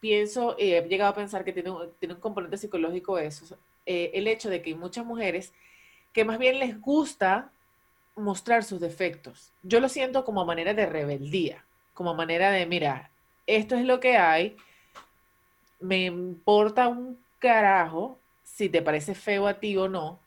pienso, 0.00 0.56
eh, 0.58 0.78
he 0.78 0.88
llegado 0.88 1.10
a 1.10 1.14
pensar 1.14 1.44
que 1.44 1.52
tiene 1.52 1.70
un, 1.70 1.90
tiene 1.98 2.14
un 2.14 2.20
componente 2.20 2.56
psicológico 2.56 3.18
eso, 3.18 3.58
eh, 3.84 4.10
el 4.14 4.26
hecho 4.26 4.48
de 4.48 4.62
que 4.62 4.70
hay 4.70 4.74
muchas 4.74 5.04
mujeres 5.04 5.52
que 6.14 6.24
más 6.24 6.38
bien 6.38 6.58
les 6.58 6.80
gusta 6.80 7.50
mostrar 8.16 8.64
sus 8.64 8.80
defectos. 8.80 9.52
Yo 9.62 9.80
lo 9.80 9.90
siento 9.90 10.24
como 10.24 10.46
manera 10.46 10.72
de 10.72 10.86
rebeldía, 10.86 11.62
como 11.92 12.14
manera 12.14 12.50
de, 12.50 12.64
mira, 12.64 13.10
esto 13.46 13.74
es 13.74 13.84
lo 13.84 14.00
que 14.00 14.16
hay, 14.16 14.56
me 15.78 16.06
importa 16.06 16.88
un 16.88 17.18
carajo 17.38 18.18
si 18.54 18.68
te 18.68 18.82
parece 18.82 19.14
feo 19.14 19.46
a 19.48 19.54
ti 19.54 19.76
o 19.76 19.88
no. 19.88 20.20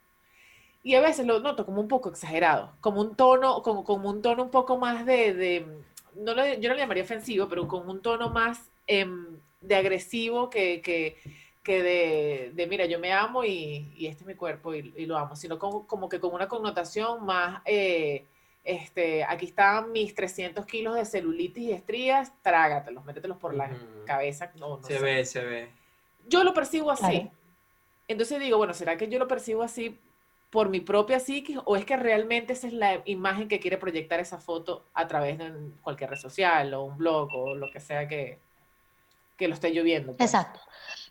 Y 0.84 0.94
a 0.94 1.00
veces 1.00 1.26
lo 1.26 1.40
noto 1.40 1.64
como 1.64 1.80
un 1.80 1.88
poco 1.88 2.10
exagerado, 2.10 2.72
como 2.80 3.00
un 3.00 3.14
tono, 3.16 3.62
como, 3.62 3.84
como 3.84 4.10
un 4.10 4.22
tono 4.22 4.42
un 4.44 4.50
poco 4.50 4.76
más 4.78 5.04
de, 5.06 5.34
de 5.34 5.66
no 6.14 6.34
lo, 6.34 6.46
yo 6.46 6.68
no 6.68 6.74
le 6.74 6.80
llamaría 6.80 7.02
ofensivo, 7.02 7.48
pero 7.48 7.66
con 7.66 7.88
un 7.88 8.00
tono 8.00 8.28
más 8.30 8.60
em, 8.86 9.38
de 9.60 9.74
agresivo 9.76 10.50
que, 10.50 10.80
que, 10.82 11.16
que 11.62 11.82
de, 11.82 12.52
de, 12.54 12.66
mira, 12.66 12.84
yo 12.86 12.98
me 12.98 13.12
amo 13.12 13.44
y, 13.44 13.92
y 13.96 14.06
este 14.06 14.22
es 14.22 14.26
mi 14.26 14.34
cuerpo 14.34 14.74
y, 14.74 14.92
y 14.96 15.06
lo 15.06 15.16
amo, 15.16 15.34
sino 15.34 15.58
como, 15.58 15.86
como, 15.86 16.08
que 16.08 16.20
con 16.20 16.32
una 16.34 16.48
connotación 16.48 17.24
más, 17.24 17.62
eh, 17.64 18.24
este, 18.62 19.24
aquí 19.24 19.46
están 19.46 19.90
mis 19.90 20.14
300 20.14 20.66
kilos 20.66 20.94
de 20.94 21.04
celulitis 21.06 21.64
y 21.64 21.72
estrías, 21.72 22.32
trágatelos, 22.42 23.04
métetelos 23.04 23.38
por 23.38 23.54
la 23.54 23.64
Ujú. 23.66 24.04
cabeza. 24.06 24.52
No, 24.58 24.76
no 24.76 24.82
Se 24.82 24.94
sé. 24.94 25.00
ve, 25.00 25.24
se 25.24 25.44
ve. 25.44 25.68
Yo 26.28 26.44
lo 26.44 26.52
percibo 26.52 26.90
así. 26.90 27.02
Claro. 27.02 27.37
Entonces 28.08 28.40
digo, 28.40 28.58
bueno, 28.58 28.74
¿será 28.74 28.96
que 28.96 29.08
yo 29.08 29.18
lo 29.18 29.28
percibo 29.28 29.62
así 29.62 29.98
por 30.50 30.70
mi 30.70 30.80
propia 30.80 31.20
psiquis 31.20 31.58
o 31.64 31.76
es 31.76 31.84
que 31.84 31.96
realmente 31.96 32.54
esa 32.54 32.66
es 32.66 32.72
la 32.72 33.02
imagen 33.04 33.48
que 33.48 33.60
quiere 33.60 33.76
proyectar 33.76 34.18
esa 34.18 34.38
foto 34.38 34.86
a 34.94 35.06
través 35.06 35.38
de 35.38 35.52
cualquier 35.82 36.10
red 36.10 36.18
social 36.18 36.72
o 36.74 36.84
un 36.84 36.96
blog 36.96 37.28
o 37.34 37.54
lo 37.54 37.70
que 37.70 37.80
sea 37.80 38.08
que, 38.08 38.38
que 39.36 39.46
lo 39.46 39.54
esté 39.54 39.70
lloviendo? 39.70 40.14
pues? 40.14 40.32
Exacto. 40.32 40.60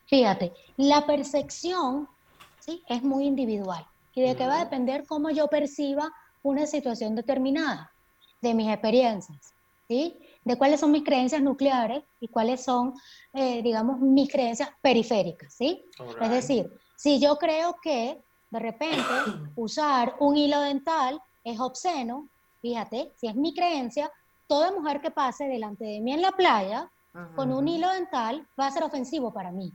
Fíjate, 0.08 0.54
la 0.78 1.06
percepción 1.06 2.08
¿sí? 2.60 2.84
es 2.88 3.04
muy 3.04 3.26
individual 3.26 3.86
y 4.16 4.22
de 4.22 4.36
qué 4.36 4.48
va 4.48 4.62
a 4.62 4.64
depender 4.64 5.06
cómo 5.06 5.30
yo 5.30 5.48
perciba 5.48 6.12
una 6.42 6.66
situación 6.66 7.14
determinada, 7.16 7.92
de 8.42 8.54
mis 8.56 8.70
experiencias, 8.70 9.54
¿sí? 9.88 10.18
de 10.44 10.58
cuáles 10.58 10.80
son 10.80 10.92
mis 10.92 11.04
creencias 11.04 11.42
nucleares 11.42 12.04
y 12.20 12.28
cuáles 12.30 12.64
son, 12.64 12.94
eh, 13.34 13.62
digamos, 13.62 14.00
mis 14.00 14.32
creencias 14.32 14.70
periféricas. 14.82 15.54
¿sí? 15.54 15.86
Es 15.92 16.00
Alright. 16.00 16.32
decir, 16.32 16.72
si 16.98 17.20
yo 17.20 17.38
creo 17.38 17.78
que 17.82 18.22
de 18.50 18.60
repente 18.60 19.04
usar 19.56 20.16
un 20.20 20.36
hilo 20.36 20.60
dental 20.60 21.22
es 21.44 21.60
obsceno, 21.60 22.28
fíjate, 22.62 23.14
si 23.16 23.28
es 23.28 23.36
mi 23.36 23.54
creencia, 23.54 24.12
toda 24.48 24.72
mujer 24.72 25.00
que 25.00 25.12
pase 25.12 25.46
delante 25.46 25.86
de 25.86 26.02
mí 26.02 26.12
en 26.12 26.22
la 26.22 26.32
playa 26.32 26.90
con 27.36 27.52
un 27.52 27.68
hilo 27.68 27.90
dental 27.90 28.48
va 28.60 28.68
a 28.68 28.72
ser 28.72 28.84
ofensivo 28.84 29.32
para 29.32 29.52
mí. 29.52 29.72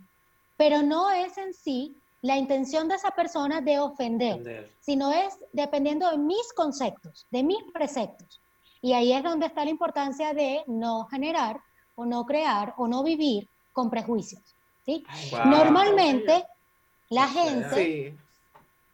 Pero 0.56 0.82
no 0.82 1.10
es 1.10 1.36
en 1.38 1.52
sí 1.54 1.96
la 2.20 2.36
intención 2.36 2.86
de 2.88 2.94
esa 2.94 3.10
persona 3.10 3.60
de 3.60 3.80
ofender, 3.80 4.70
sino 4.80 5.10
es 5.10 5.36
dependiendo 5.52 6.08
de 6.08 6.18
mis 6.18 6.52
conceptos, 6.52 7.26
de 7.30 7.42
mis 7.42 7.62
preceptos. 7.72 8.40
Y 8.80 8.92
ahí 8.92 9.12
es 9.12 9.22
donde 9.24 9.46
está 9.46 9.64
la 9.64 9.70
importancia 9.70 10.32
de 10.34 10.62
no 10.66 11.06
generar 11.06 11.60
o 11.96 12.04
no 12.04 12.24
crear 12.24 12.74
o 12.76 12.86
no 12.86 13.02
vivir 13.02 13.48
con 13.72 13.90
prejuicios. 13.90 14.42
¿sí? 14.84 15.04
Wow. 15.30 15.46
Normalmente 15.46 16.44
la 17.14 17.28
sea, 17.28 17.42
gente, 17.42 17.76
Sí. 17.76 18.18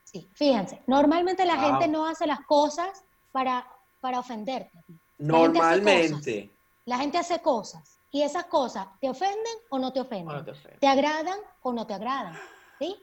sí, 0.04 0.28
fíjense, 0.34 0.82
normalmente 0.86 1.44
la 1.44 1.56
gente 1.58 1.88
no 1.88 2.06
hace 2.06 2.26
las 2.26 2.40
cosas 2.40 3.04
para, 3.32 3.66
para 4.00 4.18
ofenderte. 4.18 4.78
gente 4.86 5.02
Normalmente. 5.18 6.54
La 6.84 6.98
gente 6.98 7.18
hace 7.18 7.40
cosas 7.40 7.98
y 8.10 8.22
esas 8.22 8.46
cosas 8.46 8.86
te 9.00 9.10
ofenden 9.10 9.52
o 9.68 9.78
no 9.78 9.92
te 9.92 10.00
ofenden. 10.00 10.26
Bueno, 10.26 10.44
te 10.44 10.52
ofende. 10.52 10.78
te 10.78 10.86
agradan 10.86 11.38
o 11.62 11.72
no 11.72 11.86
te 11.86 11.94
agradan, 11.94 12.38
¿sí? 12.78 12.96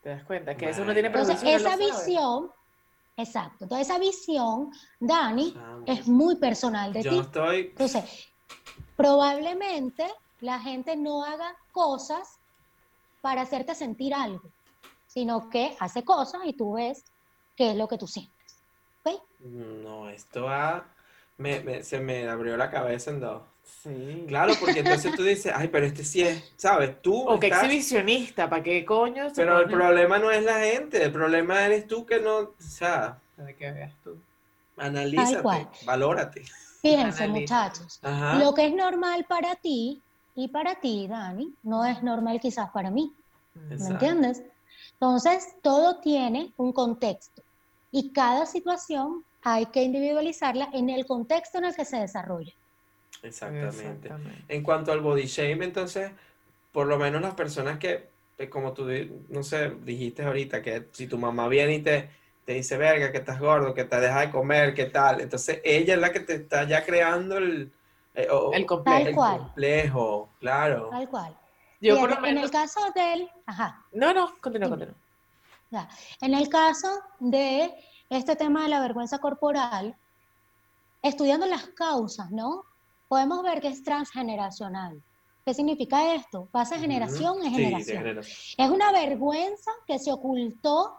Te 0.00 0.08
das 0.08 0.24
cuenta 0.24 0.56
que 0.56 0.70
eso 0.70 0.82
uno 0.82 0.92
tiene 0.94 1.08
Entonces, 1.08 1.42
no 1.42 1.48
esa 1.50 1.76
visión, 1.76 2.50
exacto, 3.16 3.64
entonces 3.64 3.86
esa 3.86 3.98
visión, 3.98 4.70
Dani, 4.98 5.54
es 5.86 6.08
muy 6.08 6.36
personal 6.36 6.92
de 6.92 7.02
Yo 7.02 7.10
ti. 7.10 7.18
estoy. 7.18 7.60
Entonces, 7.60 8.04
probablemente 8.96 10.06
la 10.40 10.58
gente 10.58 10.96
no 10.96 11.22
haga 11.24 11.54
cosas 11.70 12.40
para 13.22 13.40
hacerte 13.42 13.74
sentir 13.74 14.12
algo, 14.12 14.42
sino 15.06 15.48
que 15.48 15.74
hace 15.80 16.04
cosas 16.04 16.42
y 16.44 16.52
tú 16.52 16.74
ves 16.74 17.04
qué 17.56 17.70
es 17.70 17.76
lo 17.76 17.88
que 17.88 17.96
tú 17.96 18.06
sientes. 18.06 18.58
¿ok? 19.04 19.22
No, 19.40 20.10
esto 20.10 20.42
va. 20.44 20.84
Me, 21.38 21.60
me- 21.60 21.82
se 21.82 21.98
me 22.00 22.28
abrió 22.28 22.56
la 22.58 22.70
cabeza 22.70 23.10
en 23.10 23.20
dos. 23.20 23.42
Sí. 23.82 24.24
Claro, 24.28 24.54
porque 24.60 24.80
entonces 24.80 25.14
tú 25.14 25.22
dices, 25.22 25.52
ay, 25.54 25.68
pero 25.68 25.86
este 25.86 26.04
sí 26.04 26.22
es, 26.22 26.52
¿sabes? 26.56 27.00
Tú 27.00 27.26
O 27.28 27.38
que 27.40 27.46
estás- 27.46 27.62
exhibicionista, 27.64 28.50
¿para 28.50 28.62
qué 28.62 28.84
coño? 28.84 29.28
se 29.30 29.36
Pero 29.36 29.58
el 29.58 29.64
pone? 29.64 29.76
problema 29.76 30.18
no 30.18 30.30
es 30.30 30.42
la 30.44 30.58
gente, 30.60 31.02
el 31.02 31.12
problema 31.12 31.64
eres 31.64 31.86
tú 31.86 32.04
que 32.04 32.20
no, 32.20 32.38
o 32.38 32.54
sea, 32.58 33.18
Para 33.36 33.52
que 33.54 33.70
veas 33.72 33.92
tú. 34.04 34.16
analízate, 34.76 35.68
valórate. 35.84 36.42
Fíjense, 36.80 37.24
Analiza. 37.24 37.28
muchachos, 37.56 38.00
Ajá. 38.02 38.34
lo 38.40 38.52
que 38.54 38.66
es 38.66 38.74
normal 38.74 39.24
para 39.28 39.54
ti 39.54 40.02
y 40.34 40.48
para 40.48 40.80
ti, 40.80 41.06
Dani, 41.08 41.54
no 41.62 41.84
es 41.84 42.02
normal 42.02 42.40
quizás 42.40 42.70
para 42.70 42.90
mí. 42.90 43.14
¿Me 43.54 43.74
Exacto. 43.74 43.92
entiendes? 43.92 44.42
Entonces, 44.94 45.56
todo 45.62 45.98
tiene 46.00 46.52
un 46.56 46.72
contexto 46.72 47.42
y 47.90 48.10
cada 48.12 48.46
situación 48.46 49.24
hay 49.42 49.66
que 49.66 49.82
individualizarla 49.82 50.70
en 50.72 50.88
el 50.88 51.06
contexto 51.06 51.58
en 51.58 51.64
el 51.64 51.74
que 51.74 51.84
se 51.84 51.98
desarrolla. 51.98 52.52
Exactamente. 53.22 53.76
Exactamente. 53.76 54.44
En 54.48 54.62
cuanto 54.62 54.92
al 54.92 55.00
body 55.00 55.26
shame, 55.26 55.64
entonces, 55.64 56.10
por 56.72 56.86
lo 56.86 56.98
menos 56.98 57.20
las 57.20 57.34
personas 57.34 57.78
que 57.78 58.12
eh, 58.38 58.48
como 58.48 58.72
tú, 58.72 58.88
no 59.28 59.42
sé, 59.42 59.72
dijiste 59.84 60.22
ahorita, 60.22 60.62
que 60.62 60.86
si 60.92 61.06
tu 61.06 61.18
mamá 61.18 61.48
viene 61.48 61.74
y 61.74 61.82
te, 61.82 62.08
te 62.44 62.54
dice, 62.54 62.76
verga, 62.76 63.12
que 63.12 63.18
estás 63.18 63.38
gordo, 63.38 63.74
que 63.74 63.84
te 63.84 64.00
deja 64.00 64.20
de 64.22 64.30
comer, 64.30 64.74
qué 64.74 64.86
tal, 64.86 65.20
entonces 65.20 65.60
ella 65.64 65.94
es 65.94 66.00
la 66.00 66.12
que 66.12 66.20
te 66.20 66.34
está 66.34 66.64
ya 66.64 66.84
creando 66.84 67.36
el, 67.38 67.70
eh, 68.14 68.28
el 68.52 68.66
complejo. 68.66 69.26
El 69.26 69.38
complejo, 69.38 70.28
claro. 70.40 70.88
Tal 70.90 71.08
cual. 71.08 71.36
Yo 71.80 71.96
En 72.06 72.38
el 72.38 72.50
caso 72.50 72.80
del... 72.94 73.28
Ajá. 73.46 73.84
No, 73.92 74.14
no, 74.14 74.32
continúa, 74.40 74.68
continúa. 74.68 74.94
En 76.20 76.34
el 76.34 76.48
caso 76.48 76.88
de 77.18 77.74
este 78.10 78.36
tema 78.36 78.64
de 78.64 78.68
la 78.68 78.80
vergüenza 78.80 79.18
corporal, 79.18 79.96
estudiando 81.02 81.46
las 81.46 81.66
causas, 81.68 82.30
¿no? 82.30 82.64
Podemos 83.08 83.42
ver 83.42 83.60
que 83.60 83.68
es 83.68 83.82
transgeneracional. 83.82 85.02
¿Qué 85.44 85.54
significa 85.54 86.14
esto? 86.14 86.46
Pasa 86.52 86.78
generación 86.78 87.44
en 87.44 87.52
generación. 87.52 88.18
Es 88.18 88.70
una 88.70 88.92
vergüenza 88.92 89.72
que 89.86 89.98
se 89.98 90.12
ocultó 90.12 90.94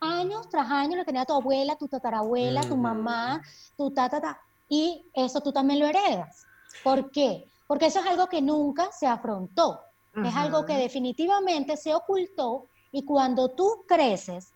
años 0.00 0.48
tras 0.50 0.70
años, 0.70 0.96
lo 0.96 1.04
tenía 1.04 1.24
tu 1.24 1.32
abuela, 1.32 1.76
tu 1.76 1.88
tatarabuela, 1.88 2.60
tu 2.62 2.76
mamá, 2.76 3.40
tu 3.76 3.90
tata, 3.92 4.38
y 4.68 5.06
eso 5.14 5.40
tú 5.40 5.52
también 5.52 5.80
lo 5.80 5.86
heredas. 5.86 6.46
¿Por 6.82 7.10
qué? 7.10 7.44
Porque 7.66 7.86
eso 7.86 8.00
es 8.00 8.06
algo 8.06 8.28
que 8.28 8.40
nunca 8.42 8.90
se 8.92 9.06
afrontó. 9.06 9.80
Es 10.24 10.34
algo 10.34 10.64
que 10.64 10.78
definitivamente 10.78 11.76
se 11.76 11.94
ocultó 11.94 12.68
y 12.90 13.04
cuando 13.04 13.50
tú 13.50 13.84
creces 13.86 14.54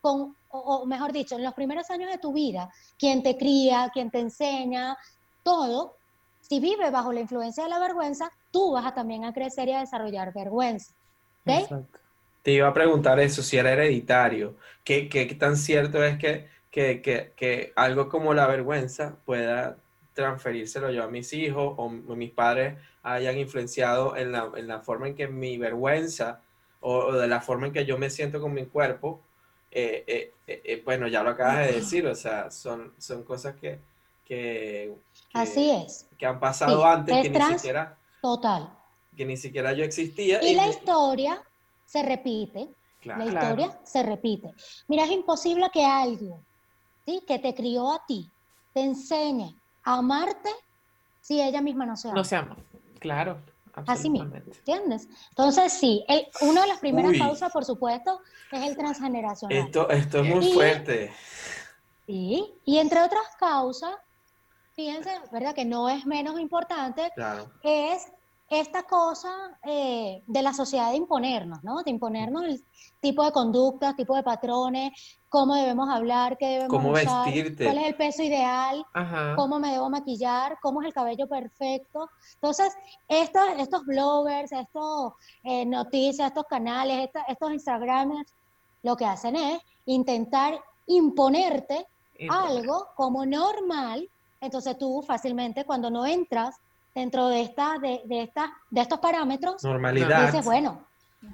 con, 0.00 0.36
o, 0.50 0.86
mejor 0.86 1.12
dicho, 1.12 1.34
en 1.34 1.42
los 1.42 1.52
primeros 1.54 1.90
años 1.90 2.12
de 2.12 2.18
tu 2.18 2.32
vida, 2.32 2.70
quien 2.96 3.20
te 3.20 3.36
cría, 3.36 3.90
quien 3.92 4.12
te 4.12 4.20
enseña, 4.20 4.96
todo, 5.42 5.96
si 6.40 6.60
vive 6.60 6.90
bajo 6.90 7.12
la 7.12 7.20
influencia 7.20 7.64
de 7.64 7.70
la 7.70 7.80
vergüenza, 7.80 8.30
tú 8.52 8.72
vas 8.72 8.86
a 8.86 8.94
también 8.94 9.24
a 9.24 9.32
crecer 9.32 9.68
y 9.68 9.72
a 9.72 9.80
desarrollar 9.80 10.32
vergüenza. 10.32 10.94
Te 12.42 12.52
iba 12.52 12.68
a 12.68 12.74
preguntar 12.74 13.18
eso, 13.18 13.42
si 13.42 13.56
era 13.56 13.72
hereditario. 13.72 14.56
¿Qué, 14.84 15.08
qué 15.08 15.26
tan 15.34 15.56
cierto 15.56 16.04
es 16.04 16.18
que, 16.18 16.48
que, 16.70 17.02
que, 17.02 17.32
que 17.36 17.72
algo 17.74 18.08
como 18.08 18.32
la 18.32 18.46
vergüenza 18.46 19.16
pueda 19.24 19.76
transferírselo 20.20 20.90
yo 20.90 21.02
a 21.02 21.08
mis 21.08 21.32
hijos 21.32 21.74
o 21.78 21.88
mis 21.88 22.30
padres 22.30 22.78
hayan 23.02 23.38
influenciado 23.38 24.16
en 24.16 24.32
la, 24.32 24.50
en 24.54 24.68
la 24.68 24.80
forma 24.80 25.08
en 25.08 25.14
que 25.14 25.26
mi 25.26 25.56
vergüenza 25.56 26.42
o, 26.80 27.12
de 27.12 27.26
la 27.26 27.40
forma 27.40 27.68
en 27.68 27.72
que 27.72 27.86
yo 27.86 27.96
me 27.96 28.10
siento 28.10 28.40
con 28.40 28.52
mi 28.52 28.66
cuerpo, 28.66 29.20
eh, 29.70 30.04
eh, 30.06 30.32
eh, 30.46 30.82
bueno, 30.84 31.08
ya 31.08 31.22
lo 31.22 31.30
acabas 31.30 31.66
de 31.66 31.72
decir, 31.72 32.06
o 32.06 32.14
sea, 32.14 32.50
son, 32.50 32.92
son 32.98 33.22
cosas 33.22 33.54
que, 33.56 33.78
que, 34.24 34.94
Así 35.32 35.70
es. 35.70 36.06
que 36.18 36.26
han 36.26 36.38
pasado 36.38 36.84
antes, 36.84 37.22
que 37.22 37.30
ni 37.30 37.44
siquiera... 37.58 37.96
Total. 38.20 38.76
Que 39.16 39.24
ni 39.24 39.36
siquiera 39.36 39.72
yo 39.72 39.84
existía. 39.84 40.42
Y, 40.42 40.54
la 40.54 40.68
historia 40.68 41.42
se 41.86 42.02
repite. 42.02 42.68
la 43.04 43.24
historia 43.24 43.78
se 43.82 44.02
repite. 44.02 44.52
Mira, 44.88 45.04
es 45.04 45.10
imposible 45.10 45.68
que 45.72 45.84
alguien 45.84 46.36
¿sí? 47.06 47.22
que 47.26 47.38
te 47.38 47.54
crió 47.54 47.90
a 47.92 48.04
ti 48.06 48.30
te 48.72 48.82
enseñe 48.82 49.59
amarte 49.98 50.50
si 51.20 51.40
ella 51.40 51.60
misma 51.60 51.86
no 51.86 51.96
se 51.96 52.08
ama. 52.08 52.16
No 52.16 52.24
se 52.24 52.36
ama, 52.36 52.56
claro. 52.98 53.38
Así 53.86 54.10
mismo, 54.10 54.34
¿entiendes? 54.34 55.08
Entonces, 55.30 55.72
sí, 55.72 56.04
una 56.40 56.62
de 56.62 56.66
las 56.66 56.78
primeras 56.78 57.16
causas, 57.16 57.52
por 57.52 57.64
supuesto, 57.64 58.20
es 58.50 58.66
el 58.68 58.76
transgeneracional. 58.76 59.56
Esto, 59.56 59.88
esto 59.90 60.20
es 60.20 60.34
muy 60.34 60.52
fuerte. 60.52 61.12
Sí, 62.06 62.52
y 62.64 62.78
entre 62.78 63.00
otras 63.00 63.22
causas, 63.38 63.94
fíjense, 64.74 65.10
¿verdad? 65.30 65.54
Que 65.54 65.64
no 65.64 65.88
es 65.88 66.04
menos 66.04 66.40
importante, 66.40 67.12
es 67.62 68.08
esta 68.50 68.82
cosa 68.82 69.30
eh, 69.64 70.24
de 70.26 70.42
la 70.42 70.52
sociedad 70.52 70.90
de 70.90 70.96
imponernos, 70.96 71.62
¿no? 71.62 71.84
De 71.84 71.90
imponernos 71.92 72.42
el 72.44 72.64
tipo 73.00 73.24
de 73.24 73.30
conductas, 73.30 73.94
tipo 73.94 74.16
de 74.16 74.24
patrones, 74.24 74.90
cómo 75.28 75.54
debemos 75.54 75.88
hablar, 75.88 76.36
qué 76.36 76.46
debemos 76.46 76.70
¿Cómo 76.70 76.90
usar, 76.90 77.26
vestirte? 77.26 77.64
cuál 77.64 77.78
es 77.78 77.86
el 77.86 77.94
peso 77.94 78.24
ideal, 78.24 78.84
cómo 79.36 79.60
me 79.60 79.70
debo 79.70 79.88
maquillar, 79.88 80.58
cómo 80.60 80.82
es 80.82 80.88
el 80.88 80.92
cabello 80.92 81.28
perfecto. 81.28 82.10
Entonces, 82.34 82.76
estos, 83.06 83.44
estos 83.56 83.86
bloggers, 83.86 84.50
estos 84.50 85.12
eh, 85.44 85.64
noticias, 85.64 86.26
estos 86.26 86.46
canales, 86.46 87.08
estos 87.28 87.52
Instagramers, 87.52 88.34
lo 88.82 88.96
que 88.96 89.04
hacen 89.04 89.36
es 89.36 89.60
intentar 89.86 90.60
imponerte 90.86 91.86
algo 92.28 92.88
como 92.96 93.24
normal. 93.24 94.10
Entonces 94.40 94.76
tú 94.76 95.02
fácilmente 95.06 95.64
cuando 95.64 95.88
no 95.88 96.04
entras 96.04 96.56
dentro 96.94 97.28
de, 97.28 97.42
esta, 97.42 97.78
de, 97.78 98.00
de, 98.04 98.22
esta, 98.22 98.52
de 98.70 98.80
estos 98.80 98.98
parámetros, 98.98 99.62
Normalidad. 99.64 100.26
dices, 100.26 100.44
bueno, 100.44 100.84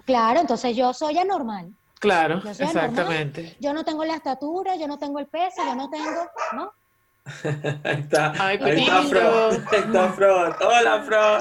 claro, 0.05 0.41
entonces 0.41 0.77
yo 0.77 0.93
soy 0.93 1.19
anormal. 1.19 1.73
Claro, 1.99 2.43
exactamente. 2.47 3.57
yo 3.59 3.73
no 3.73 3.85
tengo 3.85 4.05
la 4.05 4.15
estatura, 4.15 4.77
yo 4.77 4.87
no 4.87 4.99
tengo 4.99 5.19
el 5.19 5.27
peso, 5.27 5.63
yo 5.65 5.75
no 5.75 5.89
tengo, 5.89 6.31
¿no? 6.53 6.73
ahí 7.85 8.01
está, 8.01 8.33
ahí 8.39 8.59
está 8.63 9.03
Fro, 9.03 9.51
está 9.51 10.13
Fro, 10.13 10.57
hola 10.61 11.03
Fro. 11.03 11.39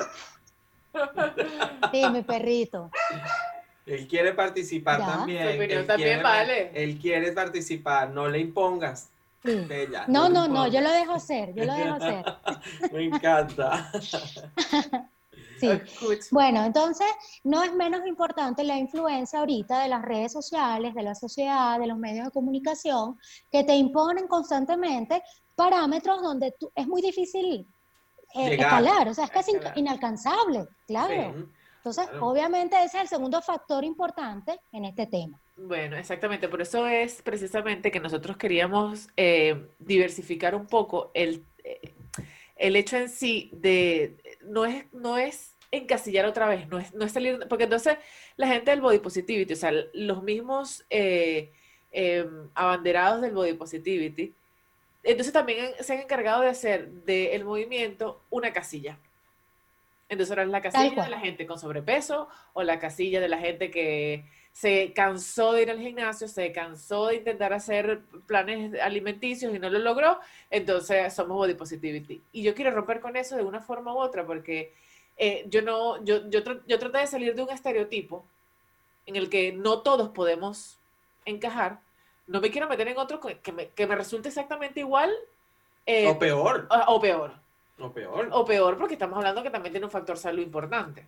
Sí, 1.92 2.10
mi 2.10 2.22
perrito. 2.22 2.90
Él 3.86 4.08
quiere 4.08 4.34
participar 4.34 5.00
también. 5.00 5.62
él 5.62 5.86
también 5.86 6.24
vale. 6.24 6.72
Él 6.74 6.98
quiere 7.00 7.34
participar, 7.34 8.10
no 8.10 8.28
le 8.30 8.40
impongas 8.40 9.10
no, 10.08 10.30
no, 10.30 10.48
no, 10.48 10.68
yo 10.68 10.82
lo 10.82 10.92
dejo 10.92 11.20
ser, 11.20 11.54
yo 11.54 11.66
lo 11.66 11.74
dejo 11.74 12.00
ser. 12.00 12.26
Me 12.92 13.06
encanta. 13.06 13.92
sí. 15.60 15.70
Bueno, 16.32 16.64
entonces 16.64 17.08
no 17.44 17.64
es 17.64 17.74
menos 17.74 18.06
importante 18.06 18.64
la 18.64 18.78
influencia 18.78 19.40
ahorita 19.40 19.82
de 19.82 19.90
las 19.90 20.02
redes 20.02 20.32
sociales, 20.32 20.94
de 20.94 21.04
la 21.04 21.16
sociedad, 21.16 21.80
de 21.80 21.88
los 21.88 21.98
medios 21.98 22.26
de 22.26 22.32
comunicación, 22.32 23.20
que 23.52 23.64
te 23.64 23.76
imponen 23.76 24.28
constantemente 24.28 25.22
parámetros 25.56 26.22
donde 26.22 26.54
tú, 26.60 26.72
es 26.76 26.88
muy 26.88 27.02
difícil 27.02 27.68
eh, 28.36 28.56
escalar, 28.56 29.08
o 29.08 29.14
sea, 29.14 29.26
es 29.26 29.32
casi 29.32 29.54
inalcanzable, 29.76 30.68
claro. 30.86 31.48
Entonces, 31.78 32.10
obviamente 32.20 32.76
ese 32.78 32.98
es 32.98 33.04
el 33.04 33.08
segundo 33.08 33.42
factor 33.42 33.84
importante 33.84 34.60
en 34.72 34.86
este 34.86 35.08
tema. 35.08 35.40
Bueno, 35.58 35.96
exactamente. 35.96 36.50
Por 36.50 36.62
eso 36.62 36.86
es 36.88 37.22
precisamente 37.22 37.92
que 37.92 38.00
nosotros 38.00 38.38
queríamos 38.38 39.08
eh, 39.16 39.68
diversificar 39.80 40.54
un 40.54 40.68
poco 40.68 41.12
el, 41.14 41.44
eh, 41.64 41.94
el 42.58 42.76
hecho 42.76 42.98
en 42.98 43.10
sí 43.10 43.50
de, 43.54 44.18
no 44.44 44.66
es, 44.66 44.86
no 44.94 45.18
es 45.18 45.56
encasillar 45.72 46.26
otra 46.26 46.48
vez, 46.48 46.68
no 46.68 46.80
es, 46.80 46.94
no 46.94 47.06
es 47.06 47.12
salir, 47.12 47.46
porque 47.50 47.66
entonces 47.66 47.98
la 48.38 48.48
gente 48.48 48.72
del 48.72 48.82
body 48.82 49.00
positivity, 49.00 49.54
o 49.54 49.58
sea, 49.58 49.72
los 49.94 50.24
mismos 50.24 50.86
eh, 50.90 51.52
em, 51.92 52.50
abanderados 52.54 53.22
del 53.22 53.34
body 53.34 53.54
positivity, 53.54 54.34
entonces 55.04 55.34
también 55.34 55.72
se 55.80 55.94
han 55.94 56.00
encargado 56.00 56.42
de 56.42 56.50
hacer 56.50 56.90
del 56.90 57.46
movimiento 57.46 58.22
una 58.30 58.52
casilla. 58.52 58.98
Entonces 60.10 60.32
ahora 60.32 60.44
es 60.44 60.50
la 60.50 60.62
casilla 60.62 61.04
de 61.04 61.10
la 61.10 61.20
gente 61.20 61.46
con 61.46 61.60
sobrepeso 61.60 62.28
o 62.54 62.64
la 62.64 62.80
casilla 62.80 63.20
de 63.20 63.30
la 63.30 63.38
gente 63.38 63.72
que 63.72 64.26
se 64.56 64.94
cansó 64.94 65.52
de 65.52 65.64
ir 65.64 65.70
al 65.70 65.82
gimnasio, 65.82 66.30
se 66.30 66.54
cansó 66.54 67.08
de 67.08 67.18
intentar 67.18 67.52
hacer 67.52 68.00
planes 68.26 68.80
alimenticios 68.80 69.54
y 69.54 69.60
no 69.60 69.70
lo 69.70 69.80
logró, 69.80 70.18
entonces 70.50 71.14
somos 71.14 71.36
body 71.36 71.56
positivity. 71.56 72.22
Y 72.32 72.42
yo 72.42 72.56
quiero 72.56 72.72
romper 72.72 73.02
con 73.02 73.18
eso 73.18 73.36
de 73.36 73.44
una 73.44 73.60
forma 73.60 73.94
u 73.94 73.98
otra, 73.98 74.26
porque 74.26 74.72
eh, 75.18 75.44
yo 75.50 75.62
no, 75.62 76.02
yo, 76.06 76.30
yo, 76.30 76.40
yo 76.66 76.80
traté 76.80 77.00
de 77.00 77.08
salir 77.08 77.36
de 77.36 77.42
un 77.42 77.50
estereotipo 77.50 78.26
en 79.06 79.18
el 79.18 79.30
que 79.30 79.52
no 79.52 79.80
todos 79.80 80.08
podemos 80.12 80.80
encajar. 81.26 81.82
No 82.26 82.40
me 82.40 82.50
quiero 82.50 82.70
meter 82.70 82.88
en 82.88 82.98
otro 82.98 83.20
que 83.20 83.52
me, 83.52 83.68
que 83.68 83.88
me 83.88 83.96
resulte 83.98 84.30
exactamente 84.30 84.80
igual. 84.80 85.14
Eh, 85.86 86.08
o 86.08 86.18
peor. 86.18 86.70
O, 86.88 87.02
peor. 87.02 87.34
O 87.78 87.92
peor. 87.92 88.30
O 88.32 88.46
peor, 88.46 88.78
porque 88.78 88.94
estamos 88.94 89.18
hablando 89.18 89.44
que 89.44 89.50
también 89.50 89.74
tiene 89.74 89.86
un 89.86 89.92
factor 89.92 90.18
salud 90.18 90.42
importante. 90.42 91.06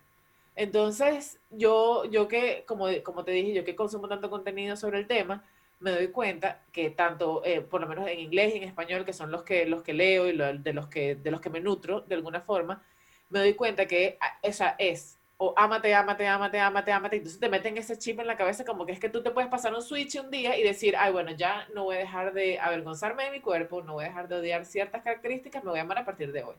Entonces, 0.58 1.38
yo, 1.50 2.04
yo 2.06 2.26
que, 2.26 2.64
como, 2.66 2.88
como 3.04 3.22
te 3.22 3.30
dije, 3.30 3.54
yo 3.54 3.64
que 3.64 3.76
consumo 3.76 4.08
tanto 4.08 4.28
contenido 4.28 4.74
sobre 4.76 4.98
el 4.98 5.06
tema, 5.06 5.44
me 5.78 5.92
doy 5.92 6.08
cuenta 6.08 6.62
que 6.72 6.90
tanto, 6.90 7.44
eh, 7.44 7.60
por 7.60 7.80
lo 7.80 7.86
menos 7.86 8.08
en 8.08 8.18
inglés 8.18 8.52
y 8.52 8.58
en 8.58 8.64
español, 8.64 9.04
que 9.04 9.12
son 9.12 9.30
los 9.30 9.44
que, 9.44 9.66
los 9.66 9.84
que 9.84 9.92
leo 9.92 10.26
y 10.26 10.36
de, 10.36 10.72
los 10.72 10.88
que, 10.88 11.14
de 11.14 11.30
los 11.30 11.40
que 11.40 11.48
me 11.48 11.60
nutro 11.60 12.00
de 12.00 12.16
alguna 12.16 12.40
forma, 12.40 12.82
me 13.30 13.38
doy 13.38 13.54
cuenta 13.54 13.86
que 13.86 14.18
ah, 14.20 14.36
esa 14.42 14.74
es, 14.80 15.20
o 15.36 15.54
ámate, 15.56 15.94
ámate, 15.94 16.26
ámate, 16.26 16.58
ámate, 16.58 16.90
ámate, 16.90 17.16
entonces 17.18 17.38
te 17.38 17.48
meten 17.48 17.76
ese 17.76 17.96
chip 17.96 18.18
en 18.18 18.26
la 18.26 18.36
cabeza 18.36 18.64
como 18.64 18.84
que 18.84 18.90
es 18.90 18.98
que 18.98 19.08
tú 19.08 19.22
te 19.22 19.30
puedes 19.30 19.48
pasar 19.48 19.72
un 19.74 19.82
switch 19.82 20.16
un 20.18 20.28
día 20.28 20.58
y 20.58 20.64
decir, 20.64 20.96
ay, 20.96 21.12
bueno, 21.12 21.30
ya 21.30 21.68
no 21.72 21.84
voy 21.84 21.94
a 21.96 22.00
dejar 22.00 22.32
de 22.32 22.58
avergonzarme 22.58 23.26
de 23.26 23.30
mi 23.30 23.40
cuerpo, 23.40 23.80
no 23.82 23.92
voy 23.92 24.06
a 24.06 24.08
dejar 24.08 24.26
de 24.26 24.34
odiar 24.34 24.64
ciertas 24.64 25.04
características, 25.04 25.62
me 25.62 25.70
voy 25.70 25.78
a 25.78 25.82
amar 25.82 25.98
a 25.98 26.04
partir 26.04 26.32
de 26.32 26.42
hoy. 26.42 26.56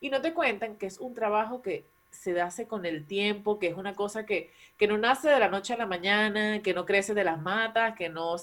Y 0.00 0.10
no 0.10 0.20
te 0.20 0.32
cuentan 0.34 0.76
que 0.76 0.86
es 0.86 1.00
un 1.00 1.14
trabajo 1.14 1.62
que 1.62 1.84
se 2.14 2.40
hace 2.40 2.66
con 2.66 2.86
el 2.86 3.06
tiempo, 3.06 3.58
que 3.58 3.66
es 3.68 3.76
una 3.76 3.94
cosa 3.94 4.24
que, 4.26 4.50
que 4.76 4.86
no 4.86 4.96
nace 4.98 5.28
de 5.28 5.38
la 5.38 5.48
noche 5.48 5.74
a 5.74 5.76
la 5.76 5.86
mañana, 5.86 6.62
que 6.62 6.72
no 6.74 6.86
crece 6.86 7.14
de 7.14 7.24
las 7.24 7.40
matas, 7.40 7.94
que 7.96 8.08
no 8.08 8.36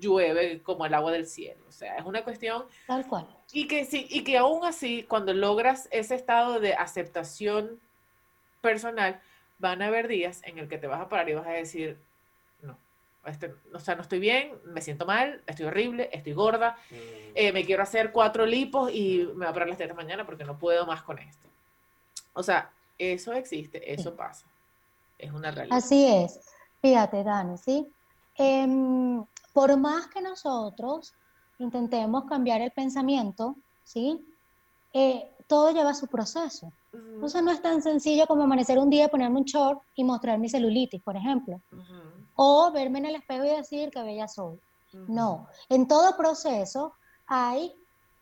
llueve 0.00 0.62
como 0.62 0.86
el 0.86 0.94
agua 0.94 1.12
del 1.12 1.26
cielo. 1.26 1.64
O 1.68 1.72
sea, 1.72 1.96
es 1.96 2.04
una 2.04 2.22
cuestión... 2.24 2.64
Tal 2.86 3.06
cual. 3.06 3.26
Y 3.52 3.68
que, 3.68 3.84
sí, 3.84 4.06
y 4.10 4.24
que 4.24 4.38
aún 4.38 4.64
así, 4.64 5.04
cuando 5.04 5.32
logras 5.34 5.88
ese 5.90 6.14
estado 6.14 6.58
de 6.60 6.74
aceptación 6.74 7.78
personal, 8.60 9.20
van 9.58 9.82
a 9.82 9.86
haber 9.86 10.08
días 10.08 10.40
en 10.44 10.58
el 10.58 10.68
que 10.68 10.78
te 10.78 10.86
vas 10.86 11.00
a 11.00 11.08
parar 11.08 11.28
y 11.28 11.34
vas 11.34 11.46
a 11.46 11.50
decir, 11.52 11.96
no, 12.62 12.76
este, 13.24 13.54
o 13.72 13.78
sea, 13.78 13.94
no 13.94 14.02
estoy 14.02 14.18
bien, 14.18 14.52
me 14.64 14.80
siento 14.82 15.06
mal, 15.06 15.40
estoy 15.46 15.66
horrible, 15.66 16.10
estoy 16.12 16.32
gorda, 16.32 16.76
Mm. 16.90 16.94
eh, 17.34 17.52
me 17.52 17.64
quiero 17.64 17.82
hacer 17.82 18.12
cuatro 18.12 18.44
lipos 18.46 18.90
y 18.92 19.28
me 19.34 19.44
va 19.46 19.50
a 19.50 19.54
parar 19.54 19.68
las 19.68 19.78
tetas 19.78 19.96
mañana 19.96 20.26
porque 20.26 20.44
no 20.44 20.58
puedo 20.58 20.84
más 20.86 21.02
con 21.02 21.18
esto. 21.18 21.46
O 22.34 22.42
sea, 22.42 22.70
eso 22.98 23.32
existe, 23.32 23.92
eso 23.92 24.16
pasa. 24.16 24.46
Es 25.18 25.32
una 25.32 25.50
realidad. 25.50 25.78
Así 25.78 26.06
es. 26.06 26.40
Fíjate, 26.80 27.24
Dani, 27.24 27.56
¿sí? 27.58 27.86
Em, 28.34 29.24
por 29.52 29.76
más 29.78 30.08
que 30.08 30.20
nosotros 30.20 31.14
intentemos 31.58 32.24
cambiar 32.26 32.60
el 32.60 32.70
pensamiento, 32.72 33.56
¿sí? 33.82 34.26
Eh, 34.92 35.34
todo 35.46 35.70
lleva 35.70 35.94
su 35.94 36.06
proceso. 36.06 36.72
Ujú, 36.92 37.14
Entonces 37.14 37.42
no 37.42 37.50
es 37.50 37.62
tan 37.62 37.82
sencillo 37.82 38.26
como 38.26 38.42
amanecer 38.42 38.78
un 38.78 38.90
día, 38.90 39.08
ponerme 39.08 39.38
un 39.38 39.44
short 39.44 39.80
y 39.94 40.04
mostrar 40.04 40.38
mi 40.38 40.48
celulitis, 40.48 41.02
por 41.02 41.16
ejemplo. 41.16 41.60
O 42.34 42.70
verme 42.72 42.98
en 42.98 43.06
el 43.06 43.16
espejo 43.16 43.44
y 43.44 43.48
decir 43.50 43.90
que 43.90 44.02
bella 44.02 44.28
soy. 44.28 44.60
No, 44.92 45.48
en 45.68 45.86
todo 45.88 46.16
proceso 46.16 46.94
hay 47.26 47.74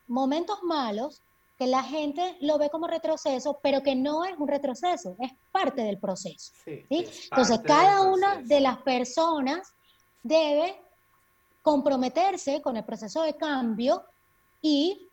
momentos 0.06 0.62
malos 0.62 1.22
que 1.56 1.66
la 1.66 1.82
gente 1.82 2.36
lo 2.40 2.58
ve 2.58 2.68
como 2.70 2.86
retroceso, 2.86 3.60
pero 3.62 3.82
que 3.82 3.94
no 3.94 4.24
es 4.24 4.36
un 4.38 4.48
retroceso, 4.48 5.16
es 5.20 5.32
parte 5.52 5.82
del 5.82 5.98
proceso. 6.00 6.52
Sí. 6.64 6.84
¿sí? 6.88 7.04
Es 7.06 7.24
Entonces, 7.26 7.60
cada 7.64 8.02
una 8.02 8.42
de 8.42 8.60
las 8.60 8.78
personas 8.82 9.72
debe 10.22 10.80
comprometerse 11.62 12.60
con 12.60 12.76
el 12.76 12.84
proceso 12.84 13.22
de 13.22 13.36
cambio 13.36 14.04
y 14.60 15.08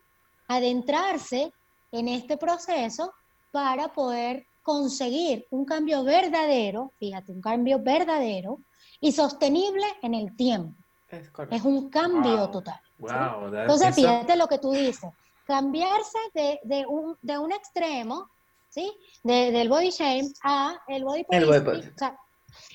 adentrarse 0.48 1.54
en 1.92 2.08
este 2.08 2.38
proceso 2.38 3.14
para 3.52 3.94
poder 3.94 4.48
conseguir 4.62 5.46
un 5.52 5.66
cambio 5.66 6.04
verdadero, 6.04 6.94
fíjate, 7.00 7.32
un 7.32 7.42
cambio 7.42 7.80
verdadero 7.82 8.60
y 9.00 9.12
sostenible 9.12 9.86
en 10.02 10.14
el 10.14 10.36
tiempo. 10.36 10.76
Es. 11.08 11.30
Es 11.52 11.64
un 11.64 11.90
cambio 11.90 12.44
Wow. 12.44 12.52
total. 12.52 12.80
Wow, 12.98 13.48
Entonces, 13.54 13.96
fíjate 13.96 14.36
lo 14.36 14.48
que 14.48 14.60
tú 14.60 14.72
dices, 14.72 15.10
cambiarse 15.46 16.18
de, 16.34 16.60
de 16.64 16.86
un, 16.86 17.18
de 17.22 17.38
un 17.38 17.52
extremo, 17.52 18.30
¿sí? 18.70 18.92
De- 19.24 19.52
del 19.52 19.70
body 19.70 19.90
shame 19.90 20.32
a 20.44 20.78
el 20.88 21.04
body 21.04 21.26
El 21.30 21.46
body 21.46 21.60
positive, 21.62 21.94
o 21.96 21.98
sea, 21.98 22.18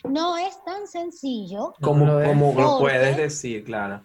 no 0.04 0.36
es 0.36 0.62
tan 0.64 0.86
sencillo 0.86 1.74
como, 1.80 2.06
lo 2.06 2.20
es. 2.20 2.28
como 2.28 2.52
lo 2.60 2.78
puedes 2.78 3.16
decir, 3.16 3.64
claro. 3.64 4.04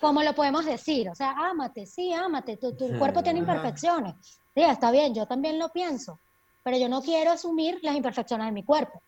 como 0.00 0.22
lo 0.22 0.34
podemos 0.34 0.64
decir, 0.64 1.08
o 1.08 1.14
sea, 1.14 1.30
ámate, 1.36 1.86
sí, 1.86 2.12
ámate, 2.12 2.56
tu, 2.56 2.74
tu 2.76 2.96
cuerpo 2.98 3.22
tiene 3.22 3.38
imperfecciones, 3.40 4.14
sí, 4.54 4.62
está 4.62 4.90
bien, 4.90 5.14
yo 5.14 5.26
también 5.26 5.58
lo 5.58 5.68
pienso, 5.70 6.18
pero 6.64 6.76
yo 6.76 6.88
no 6.88 7.02
quiero 7.02 7.30
asumir 7.32 7.78
las 7.82 7.94
imperfecciones 7.96 8.46
de 8.46 8.52
mi 8.52 8.64
cuerpo. 8.64 9.00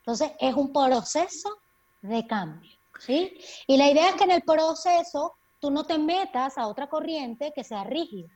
Entonces, 0.00 0.32
es 0.40 0.54
un 0.54 0.72
proceso 0.72 1.50
de 2.00 2.26
cambio, 2.26 2.70
¿sí? 2.98 3.38
Y 3.66 3.76
la 3.76 3.90
idea 3.90 4.08
es 4.10 4.14
que 4.14 4.24
en 4.24 4.30
el 4.30 4.42
proceso 4.42 5.34
tú 5.60 5.70
no 5.70 5.84
te 5.84 5.98
metas 5.98 6.58
a 6.58 6.66
otra 6.66 6.88
corriente 6.88 7.52
que 7.54 7.64
sea 7.64 7.84
rígida. 7.84 8.28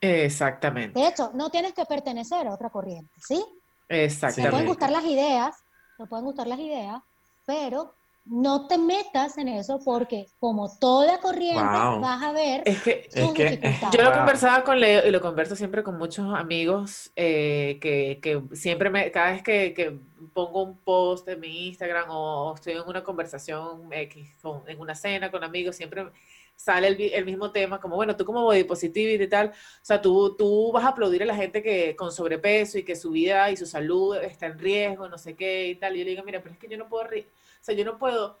Exactamente. 0.00 0.98
De 0.98 1.08
hecho, 1.08 1.30
no 1.34 1.50
tienes 1.50 1.72
que 1.72 1.84
pertenecer 1.84 2.46
a 2.46 2.54
otra 2.54 2.70
corriente, 2.70 3.12
¿sí? 3.18 3.36
Te 3.36 3.44
pueden 3.88 4.04
Exactamente. 4.04 4.66
gustar 4.66 4.90
las 4.90 5.04
ideas, 5.04 5.56
te 5.96 6.06
pueden 6.06 6.24
gustar 6.24 6.46
las 6.46 6.58
ideas, 6.58 7.02
pero 7.46 7.94
no 8.24 8.66
te 8.66 8.76
metas 8.76 9.38
en 9.38 9.46
eso 9.48 9.78
porque 9.84 10.26
como 10.40 10.76
toda 10.78 11.20
corriente 11.20 11.62
Wow. 11.62 12.00
vas 12.00 12.22
a 12.22 12.32
ver 12.32 12.62
Es 12.66 12.82
que 12.82 13.08
sus 13.08 13.32
que-. 13.32 13.60
Yo 13.92 14.02
lo 14.02 14.10
Wow. 14.10 14.18
conversaba 14.18 14.64
con 14.64 14.80
Leo 14.80 15.06
y 15.06 15.10
lo 15.12 15.20
converso 15.20 15.54
siempre 15.54 15.84
con 15.84 15.96
muchos 15.96 16.34
amigos 16.34 17.12
eh, 17.14 17.78
que, 17.80 18.18
que 18.20 18.42
siempre 18.56 18.90
me, 18.90 19.12
cada 19.12 19.30
vez 19.30 19.42
que, 19.44 19.72
que 19.72 19.96
pongo 20.34 20.64
un 20.64 20.76
post 20.78 21.28
en 21.28 21.38
mi 21.38 21.68
Instagram 21.68 22.06
o 22.10 22.52
estoy 22.56 22.72
en 22.72 22.82
una 22.88 23.04
conversación 23.04 23.92
X, 23.92 24.36
con- 24.42 24.68
en 24.68 24.80
una 24.80 24.96
cena 24.96 25.30
con 25.30 25.44
amigos, 25.44 25.76
siempre 25.76 26.10
sale 26.56 26.88
el, 26.88 27.00
el 27.00 27.24
mismo 27.24 27.52
tema, 27.52 27.80
como 27.80 27.96
bueno, 27.96 28.16
tú 28.16 28.24
como 28.24 28.42
body 28.42 28.64
positivity 28.64 29.22
y 29.24 29.28
tal, 29.28 29.48
o 29.48 29.52
sea, 29.84 30.00
tú, 30.00 30.34
tú 30.36 30.72
vas 30.72 30.84
a 30.84 30.88
aplaudir 30.88 31.22
a 31.22 31.26
la 31.26 31.36
gente 31.36 31.62
que 31.62 31.94
con 31.94 32.10
sobrepeso 32.10 32.78
y 32.78 32.82
que 32.82 32.96
su 32.96 33.10
vida 33.10 33.50
y 33.50 33.56
su 33.56 33.66
salud 33.66 34.16
está 34.16 34.46
en 34.46 34.58
riesgo, 34.58 35.08
no 35.08 35.18
sé 35.18 35.34
qué 35.36 35.68
y 35.68 35.74
tal. 35.76 35.94
Y 35.94 36.00
yo 36.00 36.04
le 36.06 36.10
digo, 36.10 36.22
mira, 36.24 36.40
pero 36.42 36.54
es 36.54 36.58
que 36.58 36.68
yo 36.68 36.78
no 36.78 36.88
puedo, 36.88 37.04
o 37.04 37.14
sea, 37.60 37.74
yo 37.74 37.84
no 37.84 37.98
puedo 37.98 38.38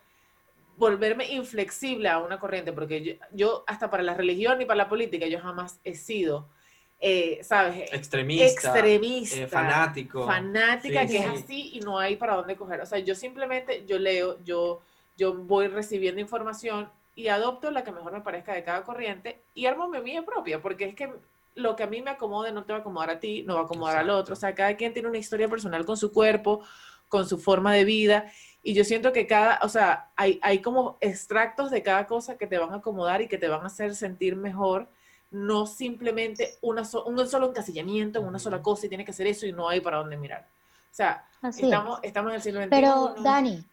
volverme 0.76 1.30
inflexible 1.32 2.08
a 2.08 2.18
una 2.18 2.38
corriente, 2.38 2.72
porque 2.72 3.02
yo, 3.02 3.12
yo 3.32 3.64
hasta 3.66 3.90
para 3.90 4.02
la 4.02 4.14
religión 4.14 4.60
y 4.60 4.64
para 4.64 4.78
la 4.78 4.88
política, 4.88 5.26
yo 5.26 5.40
jamás 5.40 5.80
he 5.84 5.94
sido, 5.94 6.48
eh, 7.00 7.40
¿sabes? 7.42 7.92
Extremista, 7.92 8.46
Extremista, 8.46 9.36
eh, 9.36 9.46
fanático. 9.46 10.26
fanática, 10.26 11.02
Sí, 11.02 11.08
que 11.08 11.18
es 11.18 11.24
sí. 11.24 11.42
así 11.44 11.70
y 11.74 11.80
no 11.80 11.98
hay 11.98 12.16
para 12.16 12.36
dónde 12.36 12.56
coger. 12.56 12.80
O 12.80 12.86
sea, 12.86 12.98
yo 12.98 13.14
simplemente, 13.14 13.84
yo 13.86 13.98
leo, 13.98 14.38
yo, 14.44 14.82
yo 15.16 15.34
voy 15.34 15.68
recibiendo 15.68 16.20
información 16.20 16.90
y 17.16 17.26
adopto 17.28 17.70
la 17.72 17.82
que 17.82 17.90
mejor 17.90 18.12
me 18.12 18.20
parezca 18.20 18.54
de 18.54 18.62
cada 18.62 18.84
corriente 18.84 19.42
y 19.54 19.66
armo 19.66 19.88
mi 19.88 20.00
mía 20.00 20.24
propia, 20.24 20.62
porque 20.62 20.84
es 20.84 20.94
que 20.94 21.12
lo 21.56 21.74
que 21.74 21.82
a 21.82 21.86
mí 21.86 22.02
me 22.02 22.10
acomode 22.10 22.52
no 22.52 22.64
te 22.64 22.72
va 22.72 22.78
a 22.78 22.80
acomodar 22.82 23.10
a 23.10 23.18
ti, 23.18 23.42
no 23.42 23.54
va 23.54 23.62
a 23.62 23.64
acomodar 23.64 23.96
al 23.96 24.10
otro. 24.10 24.34
O 24.34 24.36
sea, 24.36 24.54
cada 24.54 24.76
quien 24.76 24.92
tiene 24.92 25.08
una 25.08 25.18
historia 25.18 25.48
personal 25.48 25.84
con 25.86 25.96
su 25.96 26.12
cuerpo, 26.12 26.62
con 27.08 27.26
su 27.26 27.38
forma 27.38 27.72
de 27.72 27.84
vida. 27.84 28.30
Y 28.62 28.74
yo 28.74 28.84
siento 28.84 29.12
que 29.12 29.26
cada, 29.26 29.58
o 29.62 29.68
sea, 29.70 30.10
hay, 30.16 30.38
hay 30.42 30.60
como 30.60 30.98
extractos 31.00 31.70
de 31.70 31.82
cada 31.82 32.06
cosa 32.06 32.36
que 32.36 32.46
te 32.46 32.58
van 32.58 32.72
a 32.72 32.76
acomodar 32.76 33.22
y 33.22 33.28
que 33.28 33.38
te 33.38 33.48
van 33.48 33.62
a 33.62 33.66
hacer 33.66 33.94
sentir 33.94 34.36
mejor, 34.36 34.86
no 35.30 35.66
simplemente 35.66 36.58
una 36.60 36.84
so- 36.84 37.04
un 37.06 37.26
solo 37.26 37.48
encasillamiento 37.48 38.18
en 38.18 38.26
una 38.26 38.38
sola 38.38 38.60
cosa 38.60 38.84
y 38.84 38.88
tiene 38.90 39.04
que 39.06 39.12
ser 39.14 39.26
eso 39.26 39.46
y 39.46 39.52
no 39.52 39.68
hay 39.70 39.80
para 39.80 39.96
dónde 39.98 40.16
mirar. 40.18 40.46
O 40.90 40.94
sea, 40.96 41.26
Así 41.40 41.60
es. 41.60 41.64
estamos, 41.64 42.00
estamos 42.02 42.30
en 42.30 42.36
el 42.36 42.42
siglo 42.42 42.60
XXI. 42.60 42.70
Pero, 42.70 43.14
Dani. 43.22 43.64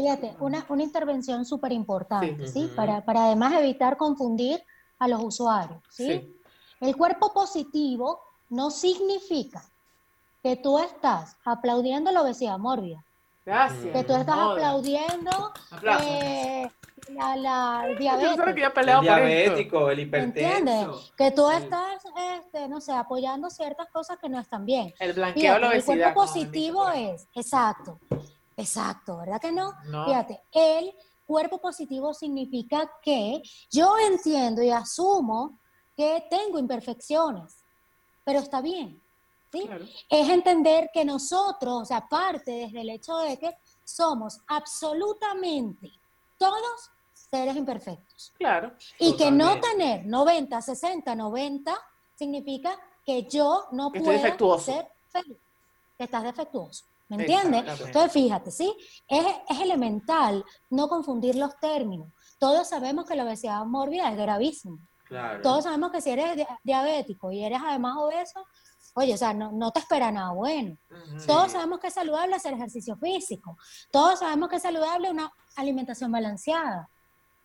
Fíjate, 0.00 0.36
una, 0.40 0.66
una 0.68 0.82
intervención 0.82 1.44
súper 1.46 1.72
importante, 1.72 2.46
Sí. 2.48 2.70
Para, 2.76 3.02
para 3.04 3.24
además 3.26 3.54
evitar 3.54 3.96
confundir 3.96 4.62
a 4.98 5.08
los 5.08 5.22
usuarios, 5.24 5.82
¿sí? 5.88 6.06
Sí. 6.08 6.36
El 6.80 6.94
cuerpo 6.96 7.32
positivo 7.32 8.20
no 8.50 8.70
significa 8.70 9.64
que 10.42 10.56
tú 10.56 10.78
estás 10.78 11.36
aplaudiendo 11.46 12.12
la 12.12 12.20
obesidad 12.20 12.58
mórbida, 12.58 13.02
Gracias. 13.46 13.92
que 13.92 14.04
tú 14.04 14.14
estás 14.14 14.36
aplaudiendo 14.38 15.52
eh, 16.02 16.68
la, 17.08 17.36
la 17.36 17.82
Yo 17.88 17.94
que 17.94 17.98
diabetes. 17.98 18.36
ya 18.36 18.66
El 18.66 18.88
esto. 18.88 19.00
diabético, 19.02 19.90
el 19.90 20.00
¿Entiendes? 20.00 20.42
hipertenso. 20.42 21.00
Que 21.16 21.30
tú 21.30 21.48
Sí. 21.48 21.56
estás, 21.62 22.04
este, 22.38 22.68
no 22.68 22.80
sé, 22.82 22.92
apoyando 22.92 23.48
ciertas 23.48 23.88
cosas 23.90 24.18
que 24.18 24.28
no 24.28 24.38
están 24.38 24.66
bien. 24.66 24.92
El 24.98 25.14
blanqueo 25.14 25.54
de 25.54 25.60
la 25.60 25.70
Fíjate, 25.70 25.76
el 25.78 25.82
obesidad. 25.82 26.12
cuerpo 26.14 26.20
positivo 26.20 26.88
es, 26.90 27.28
exacto, 27.34 27.98
exacto, 28.56 29.18
¿verdad 29.18 29.40
que 29.40 29.52
no? 29.52 29.72
No. 29.86 30.06
Fíjate, 30.06 30.42
el 30.52 30.94
cuerpo 31.26 31.60
positivo 31.60 32.14
significa 32.14 32.90
que 33.02 33.42
yo 33.70 33.96
entiendo 33.98 34.62
y 34.62 34.70
asumo 34.70 35.58
que 35.96 36.26
tengo 36.30 36.58
imperfecciones, 36.58 37.64
pero 38.24 38.40
está 38.40 38.60
bien. 38.60 39.00
¿sí? 39.52 39.66
Claro. 39.66 39.84
Es 40.08 40.28
entender 40.28 40.90
que 40.92 41.04
nosotros, 41.04 41.82
o 41.82 41.84
sea, 41.84 42.06
parte 42.08 42.50
desde 42.52 42.80
el 42.80 42.90
hecho 42.90 43.18
de 43.18 43.38
que 43.38 43.56
somos 43.84 44.40
absolutamente 44.46 45.92
todos 46.38 46.90
seres 47.12 47.56
imperfectos. 47.56 48.32
Claro. 48.38 48.72
Y 48.98 49.16
que 49.16 49.30
no 49.30 49.58
tener 49.60 50.06
90, 50.06 50.60
60, 50.60 51.14
90 51.14 51.74
significa 52.14 52.78
que 53.04 53.24
yo 53.24 53.66
no 53.72 53.90
Que 53.90 54.00
puedo 54.00 54.58
ser 54.58 54.88
feliz, 55.08 55.38
que 55.96 56.04
estás 56.04 56.22
defectuoso. 56.22 56.84
¿Me 57.08 57.16
entiendes? 57.22 57.64
Entonces, 57.86 58.12
fíjate, 58.12 58.50
¿sí? 58.50 58.74
Es, 59.06 59.24
es 59.48 59.60
elemental 59.60 60.44
no 60.70 60.88
confundir 60.88 61.36
los 61.36 61.56
términos. 61.60 62.08
Todos 62.38 62.68
sabemos 62.68 63.06
que 63.06 63.14
la 63.14 63.24
obesidad 63.24 63.64
mórbida 63.64 64.10
es 64.10 64.16
gravísima. 64.16 64.78
Claro. 65.04 65.40
Todos 65.40 65.64
sabemos 65.64 65.92
que 65.92 66.00
si 66.00 66.10
eres 66.10 66.36
di- 66.36 66.46
diabético 66.64 67.30
y 67.30 67.44
eres 67.44 67.60
además 67.64 67.94
obeso, 67.98 68.44
oye, 68.94 69.14
o 69.14 69.16
sea, 69.16 69.32
no, 69.32 69.52
no 69.52 69.70
te 69.70 69.78
espera 69.78 70.10
nada 70.10 70.32
bueno. 70.32 70.76
Todos 71.26 71.52
sabemos 71.52 71.78
que 71.78 71.86
es 71.88 71.94
saludable 71.94 72.34
hacer 72.34 72.54
ejercicio 72.54 72.96
físico. 72.96 73.56
Todos 73.92 74.18
sabemos 74.18 74.48
que 74.48 74.56
es 74.56 74.62
saludable 74.62 75.08
una 75.10 75.30
alimentación 75.54 76.10
balanceada. 76.10 76.88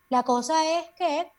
La 0.10 0.24
cosa 0.24 0.66
es 0.80 0.86
que, 0.98 1.32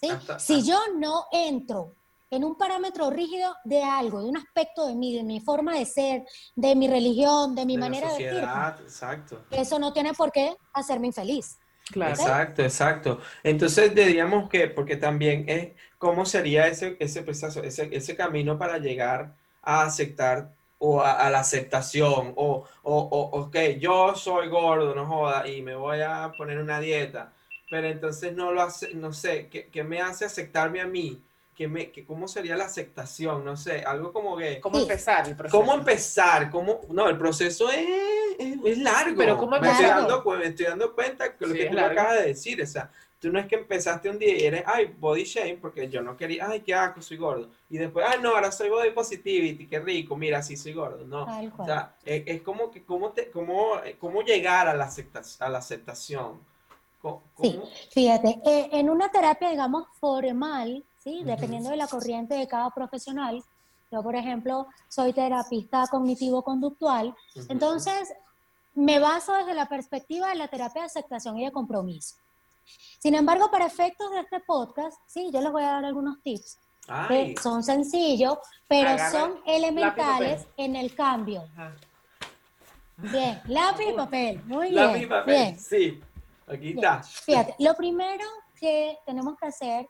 ¿sí? 0.00 0.08
Hasta- 0.08 0.38
si 0.38 0.62
yo 0.62 0.78
no 0.96 1.26
entro 1.30 1.92
en 2.30 2.44
un 2.44 2.56
parámetro 2.56 3.10
rígido 3.10 3.54
de 3.64 3.82
algo, 3.82 4.22
de 4.22 4.28
un 4.28 4.36
aspecto 4.36 4.86
de 4.86 4.94
mí, 4.94 5.16
de 5.16 5.24
mi 5.24 5.40
forma 5.40 5.76
de 5.76 5.84
ser, 5.84 6.24
de 6.54 6.76
mi 6.76 6.86
religión, 6.86 7.54
de 7.54 7.66
mi 7.66 7.74
de 7.74 7.80
la 7.80 7.86
manera 7.86 8.06
de 8.06 8.12
vestirme, 8.12 8.40
sociedad, 8.40 8.80
exacto. 8.82 9.44
eso 9.50 9.78
no 9.78 9.92
tiene 9.92 10.14
por 10.14 10.30
qué 10.30 10.56
hacerme 10.72 11.08
infeliz. 11.08 11.58
Claro. 11.90 12.12
Exacto, 12.12 12.62
exacto. 12.62 13.20
Entonces 13.42 13.92
diríamos 13.92 14.48
que, 14.48 14.68
porque 14.68 14.96
también 14.96 15.44
es, 15.48 15.70
¿cómo 15.98 16.24
sería 16.24 16.68
ese, 16.68 16.96
ese 17.00 17.22
proceso, 17.22 17.64
ese, 17.64 17.88
ese 17.92 18.14
camino 18.14 18.56
para 18.56 18.78
llegar 18.78 19.34
a 19.60 19.82
aceptar 19.82 20.52
o 20.78 21.00
a, 21.00 21.12
a 21.12 21.30
la 21.30 21.40
aceptación? 21.40 22.32
O, 22.36 22.64
o, 22.84 22.96
o, 22.96 23.40
ok, 23.40 23.56
yo 23.80 24.14
soy 24.14 24.48
gordo, 24.48 24.94
no 24.94 25.04
joda, 25.06 25.48
y 25.48 25.62
me 25.62 25.74
voy 25.74 26.00
a 26.00 26.30
poner 26.38 26.58
una 26.58 26.78
dieta, 26.78 27.32
pero 27.68 27.88
entonces 27.88 28.34
no 28.36 28.52
lo 28.52 28.62
hace, 28.62 28.94
no 28.94 29.12
sé, 29.12 29.48
¿qué, 29.48 29.66
qué 29.68 29.82
me 29.82 30.00
hace 30.00 30.24
aceptarme 30.24 30.80
a 30.80 30.86
mí? 30.86 31.20
Que 31.60 31.68
me, 31.68 31.90
que 31.92 32.06
cómo 32.06 32.26
sería 32.26 32.56
la 32.56 32.64
aceptación, 32.64 33.44
no 33.44 33.54
sé, 33.54 33.80
algo 33.84 34.14
como 34.14 34.34
que... 34.34 34.60
¿Cómo 34.62 34.76
Sí. 34.76 34.82
empezar 34.84 35.28
el 35.28 35.36
proceso? 35.36 35.58
¿Cómo 35.60 35.74
empezar? 35.74 36.50
¿Cómo? 36.50 36.80
No, 36.88 37.06
el 37.06 37.18
proceso 37.18 37.68
es, 37.68 37.86
es, 38.38 38.56
es 38.64 38.78
largo. 38.78 39.18
Pero 39.18 39.36
¿cómo 39.36 39.50
me 39.50 39.68
estoy, 39.68 39.72
empezar? 39.84 40.08
dando, 40.08 40.24
me 40.38 40.46
estoy 40.46 40.64
dando 40.64 40.94
cuenta 40.94 41.36
que 41.36 41.46
lo 41.46 41.52
Sí, 41.52 41.58
que 41.58 41.66
tú 41.66 41.74
me 41.74 41.80
acabas 41.82 42.14
de 42.14 42.28
decir, 42.28 42.62
o 42.62 42.66
sea, 42.66 42.90
tú 43.18 43.30
no 43.30 43.38
es 43.38 43.44
que 43.46 43.56
empezaste 43.56 44.08
un 44.08 44.18
día 44.18 44.38
y 44.38 44.44
eres, 44.46 44.62
ay, 44.64 44.86
body 44.98 45.24
shame, 45.24 45.58
porque 45.60 45.86
yo 45.90 46.00
no 46.00 46.16
quería, 46.16 46.48
ay, 46.48 46.60
qué 46.60 46.72
asco, 46.72 47.02
soy 47.02 47.18
gordo. 47.18 47.50
Y 47.68 47.76
después, 47.76 48.06
ay, 48.08 48.20
no, 48.22 48.30
ahora 48.30 48.50
soy 48.52 48.70
body 48.70 48.92
positivity, 48.92 49.66
qué 49.66 49.80
rico, 49.80 50.16
mira, 50.16 50.42
sí 50.42 50.56
soy 50.56 50.72
gordo. 50.72 51.04
No, 51.06 51.24
o 51.58 51.64
sea, 51.66 51.94
es, 52.06 52.22
es 52.24 52.40
como 52.40 52.70
que, 52.70 52.84
cómo, 52.84 53.10
te, 53.10 53.30
cómo, 53.30 53.72
cómo 53.98 54.22
llegar 54.22 54.66
a 54.66 54.72
la, 54.72 54.86
acepta- 54.86 55.20
a 55.44 55.48
la 55.50 55.58
aceptación. 55.58 56.40
Co- 57.02 57.22
Sí. 57.42 57.52
cómo- 57.52 57.68
Fíjate, 57.90 58.40
eh, 58.46 58.70
en 58.72 58.88
una 58.88 59.10
terapia, 59.10 59.50
digamos, 59.50 59.86
formal, 60.00 60.82
¿sí? 61.02 61.22
Dependiendo 61.24 61.70
de 61.70 61.76
la 61.76 61.86
corriente 61.88 62.34
de 62.34 62.46
cada 62.46 62.70
profesional, 62.70 63.42
yo, 63.90 64.02
por 64.02 64.14
ejemplo, 64.14 64.68
soy 64.88 65.12
terapista 65.12 65.84
cognitivo-conductual, 65.90 67.14
entonces 67.48 68.12
me 68.74 69.00
baso 69.00 69.32
desde 69.34 69.54
la 69.54 69.66
perspectiva 69.66 70.28
de 70.28 70.36
la 70.36 70.48
terapia 70.48 70.82
de 70.82 70.86
aceptación 70.86 71.36
y 71.38 71.44
de 71.44 71.50
compromiso. 71.52 72.16
Sin 73.00 73.14
embargo, 73.16 73.50
para 73.50 73.66
efectos 73.66 74.10
de 74.12 74.20
este 74.20 74.38
podcast, 74.40 74.96
sí, 75.06 75.30
yo 75.32 75.40
les 75.40 75.50
voy 75.50 75.62
a 75.64 75.72
dar 75.72 75.84
algunos 75.84 76.22
tips 76.22 76.58
que 77.08 77.34
son 77.40 77.62
sencillos, 77.62 78.38
pero 78.68 78.90
Agarra 78.90 79.10
son 79.10 79.30
lápiz 79.30 79.42
y 79.46 79.50
elementales 79.54 80.44
papel. 80.44 80.54
en 80.64 80.76
el 80.76 80.94
cambio. 80.94 81.44
Ajá. 81.52 81.72
Bien, 82.96 83.40
lápiz 83.46 83.86
y 83.88 83.92
papel, 83.94 84.42
muy 84.44 84.70
bien, 84.70 84.92
misma 84.92 85.22
bien. 85.22 85.58
sí. 85.58 86.00
Aquí 86.46 86.72
Bien. 86.72 86.78
está. 86.78 87.02
Fíjate, 87.02 87.54
lo 87.58 87.74
primero 87.74 88.24
que 88.58 88.98
tenemos 89.06 89.38
que 89.38 89.46
hacer 89.46 89.88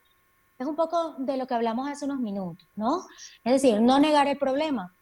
es 0.61 0.67
un 0.67 0.77
poco 0.77 1.15
de 1.17 1.39
lo 1.39 1.47
que 1.47 1.55
hablamos 1.55 1.89
hace 1.89 2.05
unos 2.05 2.21
minutos, 2.21 2.69
¿no? 2.77 3.07
Es 3.45 3.63
decir, 3.63 3.81
no 3.81 3.99
negar 3.99 4.29
el 4.29 4.37
problema, 4.37 4.95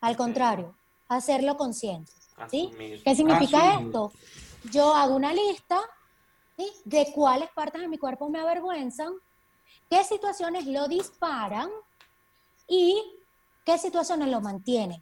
al 0.00 0.16
contrario, 0.16 0.74
hacerlo 1.06 1.56
consciente. 1.56 2.10
¿Sí? 2.50 2.66
Asumir. 2.66 3.02
¿Qué 3.04 3.14
significa 3.14 3.58
Asumir. 3.58 3.86
esto? 3.86 4.12
Yo 4.72 4.92
hago 4.92 5.14
una 5.14 5.32
lista 5.32 5.80
¿sí? 6.56 6.68
de 6.84 7.12
cuáles 7.14 7.48
partes 7.50 7.80
de 7.80 7.86
mi 7.86 7.96
cuerpo 7.96 8.28
me 8.28 8.40
avergüenzan, 8.40 9.12
qué 9.88 10.02
situaciones 10.02 10.66
lo 10.66 10.88
disparan 10.88 11.70
y 12.66 13.00
qué 13.64 13.78
situaciones 13.78 14.28
lo 14.28 14.40
mantienen. 14.40 15.00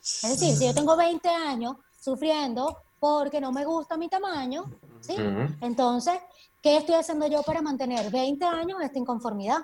Es 0.00 0.40
decir, 0.40 0.56
si 0.56 0.66
yo 0.66 0.74
tengo 0.74 0.96
20 0.96 1.28
años 1.28 1.76
sufriendo 2.00 2.78
porque 3.04 3.38
no 3.38 3.52
me 3.52 3.66
gusta 3.66 3.98
mi 3.98 4.08
tamaño, 4.08 4.64
¿sí? 4.98 5.12
Ujú. 5.12 5.54
Entonces, 5.60 6.14
¿qué 6.62 6.78
estoy 6.78 6.94
haciendo 6.94 7.26
yo 7.26 7.42
para 7.42 7.60
mantener 7.60 8.10
20 8.10 8.42
años 8.46 8.80
esta 8.80 8.98
inconformidad? 8.98 9.58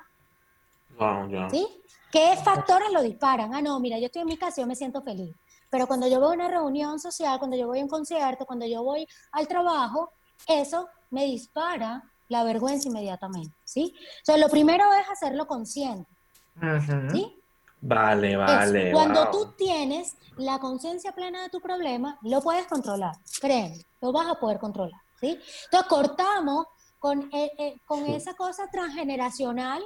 Wow, 0.98 1.26
ya. 1.30 1.48
¿Sí? 1.48 1.66
¿Qué 2.12 2.36
factores 2.44 2.92
lo 2.92 3.00
disparan? 3.00 3.54
Ah, 3.54 3.62
no, 3.62 3.80
mira, 3.80 3.98
yo 3.98 4.06
estoy 4.06 4.20
en 4.20 4.28
mi 4.28 4.36
casa 4.36 4.60
y 4.60 4.64
yo 4.64 4.68
me 4.68 4.76
siento 4.76 5.00
feliz. 5.00 5.34
Pero 5.70 5.86
cuando 5.86 6.06
yo 6.06 6.20
voy 6.20 6.32
a 6.32 6.34
una 6.34 6.48
reunión 6.48 7.00
social, 7.00 7.38
cuando 7.38 7.56
yo 7.56 7.66
voy 7.66 7.80
a 7.80 7.82
un 7.82 7.88
concierto, 7.88 8.44
cuando 8.44 8.66
yo 8.66 8.82
voy 8.82 9.06
al 9.32 9.48
trabajo, 9.48 10.12
eso 10.46 10.90
me 11.08 11.24
dispara 11.24 12.02
la 12.28 12.44
vergüenza 12.44 12.88
inmediatamente, 12.88 13.56
¿sí? 13.64 13.94
O 13.96 14.24
sea, 14.24 14.36
lo 14.36 14.50
primero 14.50 14.84
es 15.00 15.08
hacerlo 15.08 15.46
consciente, 15.46 16.10
Ujú. 16.56 17.10
¿sí? 17.10 17.39
Vale, 17.82 18.36
vale. 18.36 18.92
cuando 18.92 19.22
wow. 19.24 19.32
tú 19.32 19.52
tienes 19.56 20.14
la 20.36 20.58
conciencia 20.58 21.12
plena 21.12 21.42
de 21.42 21.48
tu 21.48 21.60
problema, 21.60 22.18
lo 22.22 22.40
puedes 22.42 22.66
controlar, 22.66 23.14
créeme, 23.40 23.84
lo 24.00 24.12
vas 24.12 24.26
a 24.28 24.34
poder 24.34 24.58
controlar, 24.58 25.00
¿sí? 25.20 25.38
Entonces 25.64 25.88
cortamos 25.88 26.66
con, 26.98 27.30
eh, 27.32 27.50
eh, 27.58 27.76
con 27.86 28.04
esa 28.06 28.34
cosa 28.34 28.68
transgeneracional 28.70 29.82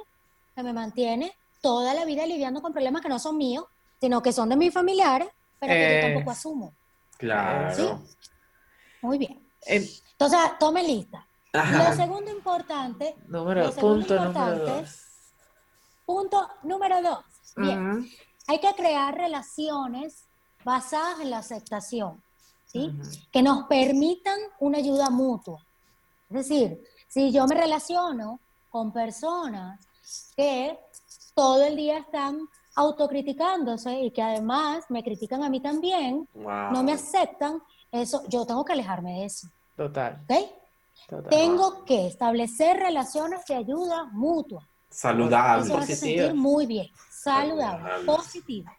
que 0.53 0.63
me 0.63 0.73
mantiene 0.73 1.37
toda 1.61 1.93
la 1.93 2.03
vida 2.05 2.25
lidiando 2.25 2.61
con 2.61 2.73
problemas 2.73 3.01
que 3.01 3.09
no 3.09 3.17
son 3.19 3.37
míos, 3.37 3.65
sino 3.99 4.21
que 4.21 4.33
son 4.33 4.49
de 4.49 4.57
mis 4.57 4.73
familiares, 4.73 5.29
pero 5.59 5.73
que 5.73 5.79
yo 5.79 5.85
Eh. 5.97 6.01
tampoco 6.13 6.31
asumo. 6.31 6.73
Claro. 7.17 7.75
¿Sí? 7.75 8.17
Muy 9.01 9.17
bien. 9.17 9.41
En- 9.65 9.85
Entonces, 10.11 10.39
tome 10.59 10.83
lista. 10.83 11.25
Lo 11.53 11.59
Ajá. 11.61 11.95
segundo 11.95 12.29
importante, 12.29 13.15
número, 13.27 13.63
Lo 13.63 13.71
segundo 13.71 13.97
punto 13.99 14.15
número 14.15 14.29
importante, 14.55 14.81
dos. 14.81 15.01
punto 16.05 16.49
número 16.63 17.01
dos. 17.01 17.25
Bien. 17.55 18.09
Hay 18.47 18.59
que 18.59 18.73
crear 18.75 19.15
relaciones 19.15 20.25
basadas 20.63 21.19
en 21.21 21.29
la 21.29 21.39
aceptación, 21.39 22.21
¿sí? 22.65 22.91
Que 23.31 23.41
nos 23.41 23.63
permitan 23.65 24.37
una 24.59 24.77
ayuda 24.79 25.09
mutua. 25.09 25.63
Es 26.29 26.47
decir, 26.47 26.81
si 27.07 27.31
yo 27.31 27.45
me 27.47 27.55
relaciono 27.55 28.39
con 28.69 28.91
personas 28.91 29.79
que 30.35 30.77
todo 31.33 31.63
el 31.63 31.75
día 31.75 31.99
están 31.99 32.39
autocriticándose 32.75 34.01
y 34.01 34.11
que 34.11 34.21
además 34.21 34.85
me 34.89 35.03
critican 35.03 35.43
a 35.43 35.49
mí 35.49 35.59
también, 35.61 36.27
Wow. 36.33 36.71
no 36.71 36.83
me 36.83 36.93
aceptan, 36.93 37.61
eso 37.91 38.23
yo 38.27 38.45
tengo 38.45 38.65
que 38.65 38.73
alejarme 38.73 39.13
de 39.19 39.25
eso, 39.25 39.47
Total, 39.77 40.19
¿ok? 40.27 40.49
total. 41.07 41.29
Tengo 41.29 41.85
que 41.85 42.07
establecer 42.07 42.77
relaciones 42.77 43.45
de 43.45 43.55
ayuda 43.55 44.05
mutua. 44.11 44.67
Saludable. 44.89 45.65
Eso 45.65 45.77
me 45.77 45.83
hace 45.83 45.95
sentir 45.95 46.33
muy 46.33 46.65
bien, 46.65 46.87
Saludables. 47.25 48.05
positivas. 48.05 48.75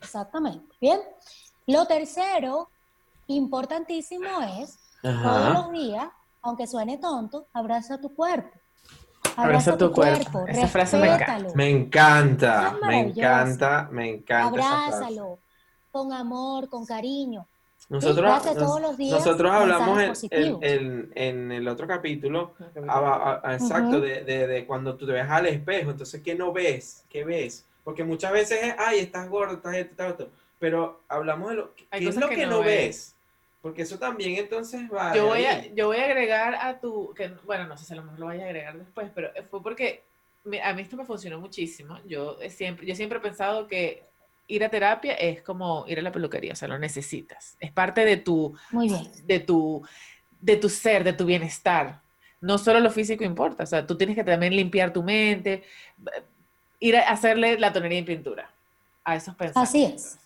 Exactamente. 0.00 0.74
Bien. 0.80 1.00
Lo 1.66 1.86
tercero, 1.86 2.68
importantísimo 3.26 4.28
es, 4.60 4.78
todos 5.02 5.52
los 5.54 5.72
días, 5.72 6.08
aunque 6.42 6.66
suene 6.66 6.98
tonto, 6.98 7.46
abraza 7.52 8.00
tu 8.00 8.14
cuerpo. 8.14 8.50
Abraza 9.36 9.76
tu 9.76 9.92
cuerpo. 9.92 10.44
Esa 10.46 10.66
frase 10.68 10.98
me 10.98 11.14
encanta. 11.14 11.54
Me 11.54 11.70
encanta, 11.70 12.76
es 12.80 12.86
me 12.86 13.00
encanta, 13.00 13.88
me 13.92 14.08
encanta. 14.10 14.58
esa 14.60 14.68
frase. 14.68 14.94
abrázalo 14.96 15.38
con 15.90 16.12
amor, 16.12 16.68
con 16.68 16.84
cariño. 16.86 17.46
Nosotros, 17.88 18.26
date 18.44 18.54
nos- 18.54 18.58
todos 18.66 18.80
los 18.82 18.96
días 18.98 19.18
nosotros 19.18 19.50
hablamos 19.50 19.88
en, 19.88 19.94
mensajes 20.08 20.08
en- 20.32 20.52
positivos. 20.52 20.60
en- 20.62 21.12
en 21.14 21.52
el 21.52 21.68
otro 21.68 21.86
capítulo, 21.86 22.52
exacto, 22.74 23.96
Ujú. 23.96 24.00
de, 24.00 24.24
de- 24.24 24.46
de 24.46 24.66
cuando 24.66 24.94
tú 24.96 25.06
te 25.06 25.12
ves 25.12 25.28
al 25.28 25.46
espejo, 25.46 25.90
entonces, 25.92 26.20
¿qué 26.22 26.34
no 26.34 26.52
ves? 26.52 27.04
¿Qué 27.08 27.24
ves? 27.24 27.64
Porque 27.84 28.04
muchas 28.04 28.32
veces 28.32 28.62
es, 28.62 28.74
ay, 28.78 28.98
estás 29.00 29.28
gordo, 29.28 29.54
estás 29.54 29.74
esto, 29.76 29.90
estás 29.92 30.10
esto, 30.10 30.30
pero 30.58 31.02
hablamos 31.08 31.50
de 31.50 31.56
lo, 31.56 31.74
¿qué 31.74 31.86
es 31.90 32.16
lo 32.16 32.28
que 32.28 32.34
que 32.36 32.46
no 32.46 32.60
ves. 32.60 32.66
ves? 32.66 33.14
Porque 33.62 33.82
eso 33.82 33.98
también 33.98 34.36
entonces 34.36 34.82
va 34.92 35.14
Yo 35.14 35.26
voy, 35.26 35.44
a, 35.44 35.66
yo 35.74 35.86
voy 35.88 35.96
a 35.96 36.04
agregar 36.04 36.54
a 36.54 36.78
tu, 36.80 37.12
que 37.14 37.28
bueno, 37.44 37.66
no 37.66 37.76
sé 37.76 37.84
si 37.86 37.92
a 37.92 37.96
lo 37.96 38.02
mejor 38.04 38.18
lo 38.20 38.26
vayas 38.26 38.44
a 38.44 38.46
agregar 38.46 38.78
después, 38.78 39.10
pero 39.14 39.30
fue 39.50 39.62
porque 39.62 40.04
me- 40.44 40.62
a 40.62 40.72
mí 40.74 40.82
esto 40.82 40.96
me 40.96 41.04
funcionó 41.04 41.40
muchísimo. 41.40 41.98
Yo 42.06 42.38
he 42.40 42.50
siempre, 42.50 42.86
yo 42.86 42.94
siempre 42.94 43.18
he 43.18 43.22
pensado 43.22 43.66
que 43.66 44.04
ir 44.46 44.64
a 44.64 44.68
terapia 44.70 45.14
es 45.14 45.42
como 45.42 45.84
ir 45.88 45.98
a 45.98 46.02
la 46.02 46.12
peluquería, 46.12 46.52
o 46.52 46.56
sea, 46.56 46.68
lo 46.68 46.78
necesitas. 46.78 47.56
Es 47.60 47.72
parte 47.72 48.04
de 48.04 48.16
tu, 48.18 48.56
Muy 48.70 48.88
bien. 48.88 49.10
de 49.26 49.40
tu, 49.40 49.82
de 50.40 50.56
tu 50.56 50.68
ser, 50.68 51.02
de 51.04 51.12
tu 51.12 51.24
bienestar. 51.26 52.00
No 52.40 52.56
solo 52.58 52.78
lo 52.80 52.90
físico 52.90 53.24
importa, 53.24 53.64
o 53.64 53.66
sea, 53.66 53.84
tú 53.86 53.96
tienes 53.98 54.14
que 54.14 54.22
también 54.24 54.54
limpiar 54.54 54.92
tu 54.92 55.02
mente, 55.02 55.64
ir 56.80 56.96
a 56.96 57.08
hacerle 57.10 57.58
la 57.58 57.72
tonería 57.72 57.98
en 57.98 58.04
pintura 58.04 58.50
a 59.04 59.16
esos 59.16 59.34
pensamientos. 59.34 59.68
Así 59.68 59.84
es. 59.84 60.18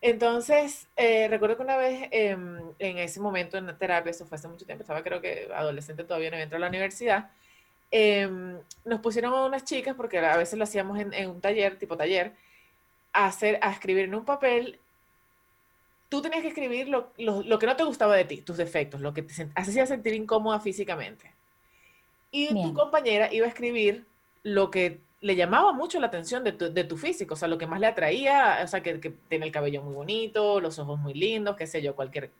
Entonces, 0.00 0.86
eh, 0.96 1.28
recuerdo 1.28 1.56
que 1.56 1.62
una 1.62 1.76
vez 1.78 2.08
em, 2.10 2.58
en 2.78 2.98
ese 2.98 3.20
momento 3.20 3.56
en 3.56 3.66
la 3.66 3.78
terapia, 3.78 4.10
eso 4.10 4.26
fue 4.26 4.36
hace 4.36 4.48
mucho 4.48 4.66
tiempo, 4.66 4.82
estaba 4.82 5.02
creo 5.02 5.20
que 5.20 5.48
adolescente 5.54 6.04
todavía 6.04 6.30
no 6.30 6.34
había 6.36 6.44
entrado 6.44 6.62
a 6.62 6.66
la 6.66 6.68
universidad, 6.68 7.30
em, 7.90 8.58
nos 8.84 9.00
pusieron 9.00 9.32
a 9.32 9.44
unas 9.46 9.64
chicas, 9.64 9.94
porque 9.96 10.18
a 10.18 10.36
veces 10.36 10.58
lo 10.58 10.64
hacíamos 10.64 10.98
en, 10.98 11.12
en 11.14 11.30
un 11.30 11.40
taller, 11.40 11.78
tipo 11.78 11.96
taller, 11.96 12.32
a, 13.12 13.26
hacer, 13.26 13.58
a 13.62 13.70
escribir 13.72 14.04
en 14.04 14.14
un 14.14 14.24
papel. 14.24 14.78
Tú 16.10 16.20
tenías 16.20 16.42
que 16.42 16.48
escribir 16.48 16.88
lo, 16.88 17.08
lo- 17.16 17.42
lo 17.42 17.58
que 17.58 17.66
no 17.66 17.76
te 17.76 17.84
gustaba 17.84 18.14
de 18.14 18.24
ti, 18.24 18.38
tus 18.42 18.56
defectos, 18.58 19.00
lo 19.00 19.14
que 19.14 19.22
te 19.22 19.48
hacía 19.54 19.86
sentir 19.86 20.12
incómoda 20.14 20.60
físicamente. 20.60 21.30
Y 22.30 22.52
Bien. 22.52 22.68
tu 22.68 22.74
compañera 22.74 23.32
iba 23.32 23.46
a 23.46 23.48
escribir 23.48 24.04
lo 24.42 24.70
que 24.70 24.98
le 25.24 25.36
llamaba 25.36 25.72
mucho 25.72 25.98
la 26.00 26.08
atención 26.08 26.44
de 26.44 26.52
tu, 26.52 26.70
de 26.70 26.84
tu 26.84 26.98
físico, 26.98 27.32
o 27.32 27.36
sea, 27.36 27.48
lo 27.48 27.56
que 27.56 27.66
más 27.66 27.80
le 27.80 27.86
atraía, 27.86 28.60
o 28.62 28.66
sea, 28.68 28.82
que, 28.82 29.00
que 29.00 29.08
tiene 29.08 29.46
el 29.46 29.52
cabello 29.52 29.80
muy 29.82 29.94
bonito, 29.94 30.60
los 30.60 30.78
ojos 30.78 30.98
muy 30.98 31.14
lindos, 31.14 31.56
qué 31.56 31.66
sé 31.66 31.80
yo, 31.80 31.94
cualquier... 31.96 32.30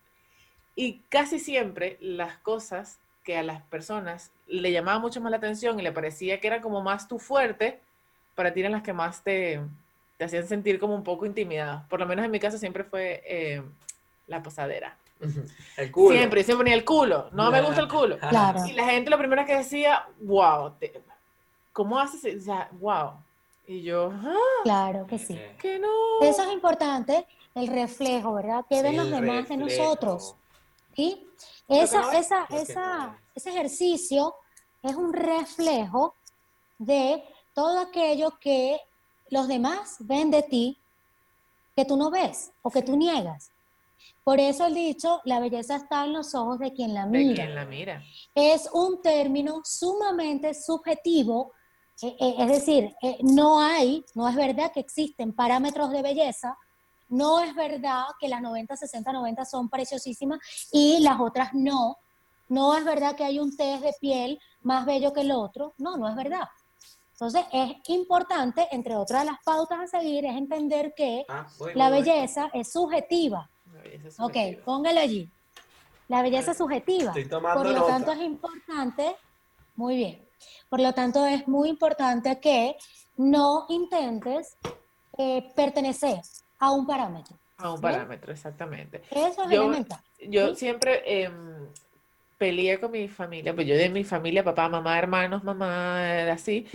Y 0.76 1.00
casi 1.08 1.38
siempre 1.38 1.96
las 2.00 2.36
cosas 2.38 2.98
que 3.22 3.38
a 3.38 3.42
las 3.42 3.62
personas 3.62 4.32
le 4.46 4.70
llamaban 4.70 5.00
mucho 5.00 5.18
más 5.22 5.30
la 5.30 5.38
atención 5.38 5.80
y 5.80 5.82
le 5.82 5.92
parecía 5.92 6.40
que 6.40 6.46
eran 6.46 6.60
como 6.60 6.82
más 6.82 7.08
tu 7.08 7.18
fuerte, 7.18 7.80
para 8.34 8.52
ti 8.52 8.60
eran 8.60 8.72
las 8.72 8.82
que 8.82 8.92
más 8.92 9.24
te, 9.24 9.62
te 10.18 10.24
hacían 10.26 10.46
sentir 10.46 10.78
como 10.78 10.94
un 10.94 11.04
poco 11.04 11.24
intimidada. 11.24 11.86
Por 11.88 12.00
lo 12.00 12.06
menos 12.06 12.22
en 12.22 12.30
mi 12.30 12.38
caso 12.38 12.58
siempre 12.58 12.84
fue 12.84 13.22
eh, 13.26 13.62
la 14.26 14.42
posadera. 14.42 14.98
El 15.78 15.90
culo. 15.90 16.14
Siempre, 16.14 16.44
siempre 16.44 16.64
ponía 16.64 16.74
el 16.74 16.84
culo, 16.84 17.30
no 17.32 17.50
me 17.50 17.62
gusta 17.62 17.80
el 17.80 17.88
culo. 17.88 18.18
Claro. 18.18 18.60
Y 18.68 18.72
la 18.74 18.84
gente 18.90 19.08
lo 19.08 19.16
primero 19.16 19.46
que 19.46 19.56
decía, 19.56 20.04
wow, 20.20 20.72
te- 20.78 21.00
¿cómo 21.74 21.98
haces? 21.98 22.40
O 22.40 22.44
sea, 22.44 22.70
wow. 22.80 23.10
Y 23.66 23.82
yo, 23.82 24.10
ah, 24.14 24.34
Claro 24.62 25.06
que 25.06 25.18
sí. 25.18 25.38
que 25.60 25.78
no. 25.78 25.88
Eso 26.22 26.42
es 26.42 26.52
importante, 26.52 27.26
el 27.54 27.66
reflejo, 27.66 28.32
¿verdad? 28.34 28.64
¿Qué 28.68 28.80
ven 28.82 28.96
los 28.96 29.10
demás 29.10 29.48
de 29.48 29.56
nosotros? 29.58 30.34
¿Sí? 30.96 31.26
que 31.68 31.82
Esa, 31.82 32.00
no 32.02 32.12
esa, 32.12 32.46
que 32.46 32.60
esa, 32.62 33.18
ese 33.34 33.50
ejercicio 33.50 34.34
es 34.82 34.94
un 34.94 35.12
reflejo 35.12 36.14
de 36.78 37.22
todo 37.54 37.80
aquello 37.80 38.38
que 38.38 38.80
los 39.30 39.48
demás 39.48 39.96
ven 40.00 40.30
de 40.30 40.42
ti 40.42 40.78
que 41.74 41.84
tú 41.84 41.96
no 41.96 42.10
ves 42.10 42.52
o 42.62 42.70
que 42.70 42.82
tú 42.82 42.96
niegas. 42.96 43.50
Por 44.22 44.38
eso 44.40 44.66
el 44.66 44.74
dicho, 44.74 45.20
la 45.24 45.40
belleza 45.40 45.76
está 45.76 46.04
en 46.04 46.12
los 46.12 46.34
ojos 46.34 46.58
de 46.58 46.72
quien 46.72 46.94
la 46.94 47.06
De 47.06 47.18
mira. 47.18 47.34
quien 47.44 47.54
la 47.54 47.64
mira. 47.64 48.02
Es 48.34 48.68
un 48.72 49.02
término 49.02 49.62
sumamente 49.64 50.54
subjetivo, 50.54 51.52
eh, 52.02 52.16
eh, 52.20 52.34
es 52.38 52.48
decir, 52.48 52.94
eh, 53.02 53.18
no 53.22 53.60
hay, 53.60 54.04
no 54.14 54.28
es 54.28 54.34
verdad 54.34 54.72
que 54.72 54.80
existen 54.80 55.32
parámetros 55.32 55.90
de 55.90 56.02
belleza, 56.02 56.56
no 57.08 57.40
es 57.40 57.54
verdad 57.54 58.04
que 58.20 58.28
las 58.28 58.42
90, 58.42 58.76
60, 58.76 59.12
90 59.12 59.44
son 59.44 59.68
preciosísimas 59.68 60.40
y 60.72 60.98
las 61.00 61.20
otras 61.20 61.54
no, 61.54 61.96
no 62.48 62.76
es 62.76 62.84
verdad 62.84 63.14
que 63.14 63.24
hay 63.24 63.38
un 63.38 63.56
test 63.56 63.82
de 63.84 63.94
piel 64.00 64.40
más 64.62 64.84
bello 64.86 65.12
que 65.12 65.20
el 65.20 65.30
otro, 65.32 65.74
no, 65.78 65.96
no 65.96 66.08
es 66.08 66.16
verdad. 66.16 66.48
Entonces 67.12 67.44
es 67.52 67.76
importante, 67.88 68.66
entre 68.72 68.96
otras 68.96 69.24
las 69.24 69.36
pautas 69.44 69.78
a 69.80 69.86
seguir, 69.86 70.24
es 70.26 70.36
entender 70.36 70.94
que 70.96 71.24
Ah, 71.28 71.46
voy, 71.58 71.72
la 71.74 71.88
voy, 71.88 71.98
voy. 72.00 72.08
belleza 72.10 72.50
es 72.52 72.72
subjetiva. 72.72 73.48
La 73.72 73.80
belleza 73.82 74.08
es 74.08 74.20
Ok, 74.20 74.64
póngalo 74.64 74.98
allí. 75.00 75.30
La 76.08 76.22
belleza 76.22 76.50
es 76.50 76.58
subjetiva. 76.58 77.10
Estoy 77.10 77.28
tomando 77.28 77.62
Por 77.62 77.70
lo 77.72 77.78
nota. 77.78 77.92
tanto, 77.92 78.12
es 78.12 78.20
importante, 78.20 79.14
muy 79.76 79.96
bien, 79.96 80.23
por 80.68 80.80
lo 80.80 80.92
tanto, 80.92 81.26
es 81.26 81.46
muy 81.48 81.68
importante 81.68 82.38
que 82.40 82.76
no 83.16 83.66
intentes 83.68 84.56
eh, 85.18 85.48
pertenecer 85.54 86.20
a 86.58 86.70
un 86.72 86.86
parámetro. 86.86 87.36
A 87.58 87.72
un 87.72 87.80
parámetro, 87.80 88.32
exactamente. 88.32 89.02
Eso 89.10 89.44
es 89.44 89.50
Yo- 89.50 89.62
elemental. 89.62 89.98
Yo 90.26 90.48
¿Sí? 90.50 90.56
siempre 90.56 91.02
em, 91.24 91.68
peleé 92.38 92.80
con 92.80 92.90
mi 92.90 93.08
familia, 93.08 93.54
pues 93.54 93.66
yo 93.66 93.76
de 93.76 93.88
mi 93.88 94.02
familia, 94.04 94.42
papá, 94.42 94.68
mamá, 94.68 94.98
hermanos, 94.98 95.44
mamá, 95.44 96.00
eh, 96.02 96.30
así, 96.30 96.66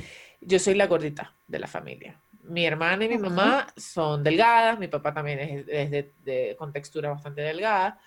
yo 0.42 0.58
soy 0.60 0.76
la 0.76 0.88
gordita 0.88 1.34
de 1.48 1.60
la 1.60 1.68
familia. 1.68 2.20
Mi 2.44 2.66
hermana 2.66 3.06
y 3.06 3.10
mi 3.10 3.18
mamá 3.18 3.68
son 3.76 4.24
delgadas, 4.24 4.80
mi 4.80 4.88
papá 4.88 5.14
también 5.14 5.40
es, 5.40 5.66
es 5.68 5.92
de, 5.92 6.14
de- 6.24 6.56
con 6.58 6.72
textura 6.72 7.10
bastante 7.10 7.42
delgada, 7.42 8.00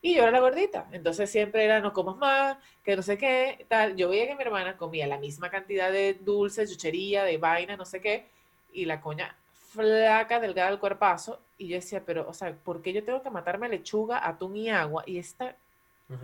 y 0.00 0.14
yo 0.14 0.22
era 0.22 0.30
la 0.30 0.40
gordita. 0.40 0.88
Entonces 0.92 1.30
siempre 1.30 1.64
era 1.64 1.80
no 1.80 1.92
comas 1.92 2.16
más, 2.16 2.58
que 2.84 2.96
no 2.96 3.02
sé 3.02 3.18
qué, 3.18 3.66
tal. 3.68 3.96
Yo 3.96 4.08
veía 4.08 4.26
que 4.26 4.36
mi 4.36 4.42
hermana 4.42 4.76
comía 4.76 5.06
la 5.06 5.18
misma 5.18 5.50
cantidad 5.50 5.90
de 5.90 6.14
dulces, 6.14 6.70
chuchería, 6.70 7.24
de 7.24 7.38
vaina, 7.38 7.76
no 7.76 7.84
sé 7.84 8.00
qué, 8.00 8.28
y 8.72 8.84
la 8.84 9.00
coña 9.00 9.36
flaca, 9.52 10.40
delgada 10.40 10.70
del 10.70 10.78
cuerpazo, 10.78 11.40
y 11.58 11.68
yo 11.68 11.76
decía, 11.76 12.02
pero, 12.04 12.26
o 12.28 12.32
sea, 12.32 12.54
¿por 12.54 12.80
qué 12.80 12.92
yo 12.92 13.04
tengo 13.04 13.22
que 13.22 13.30
matarme 13.30 13.68
lechuga, 13.68 14.26
atún 14.26 14.56
y 14.56 14.70
agua? 14.70 15.02
Y 15.06 15.18
esta 15.18 15.56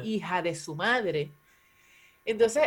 hija 0.02 0.40
de 0.40 0.54
su 0.54 0.74
madre. 0.74 1.30
Entonces, 2.24 2.64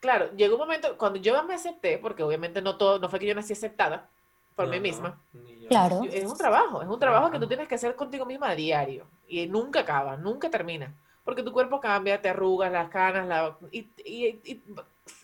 claro, 0.00 0.34
llegó 0.34 0.54
un 0.54 0.60
momento, 0.60 0.98
cuando 0.98 1.20
yo 1.20 1.40
me 1.44 1.54
acepté, 1.54 1.98
porque 1.98 2.22
obviamente 2.22 2.60
no 2.60 2.76
todo, 2.76 2.98
no 2.98 3.08
fue 3.08 3.20
que 3.20 3.26
yo 3.26 3.34
nací 3.34 3.52
aceptada 3.52 4.08
por 4.56 4.66
No, 4.66 4.72
mí 4.72 4.78
no, 4.78 4.82
misma, 4.82 5.20
ni 5.34 5.60
yo. 5.60 5.68
Claro. 5.68 6.02
es 6.04 6.24
un 6.24 6.36
trabajo, 6.36 6.82
es 6.82 6.88
un 6.88 6.98
trabajo 6.98 7.30
que 7.30 7.38
tú 7.38 7.46
tienes 7.46 7.68
que 7.68 7.76
hacer 7.76 7.94
contigo 7.96 8.26
misma 8.26 8.50
a 8.50 8.56
diario 8.56 9.06
y 9.28 9.46
nunca 9.46 9.80
acaba, 9.80 10.16
nunca 10.16 10.50
termina, 10.50 10.94
porque 11.24 11.42
tu 11.42 11.52
cuerpo 11.52 11.80
cambia, 11.80 12.20
te 12.22 12.28
arrugas, 12.30 12.72
las 12.72 12.88
canas, 12.90 13.26
la, 13.28 13.56
y, 13.70 13.88
y- 14.04 14.40
y- 14.44 14.62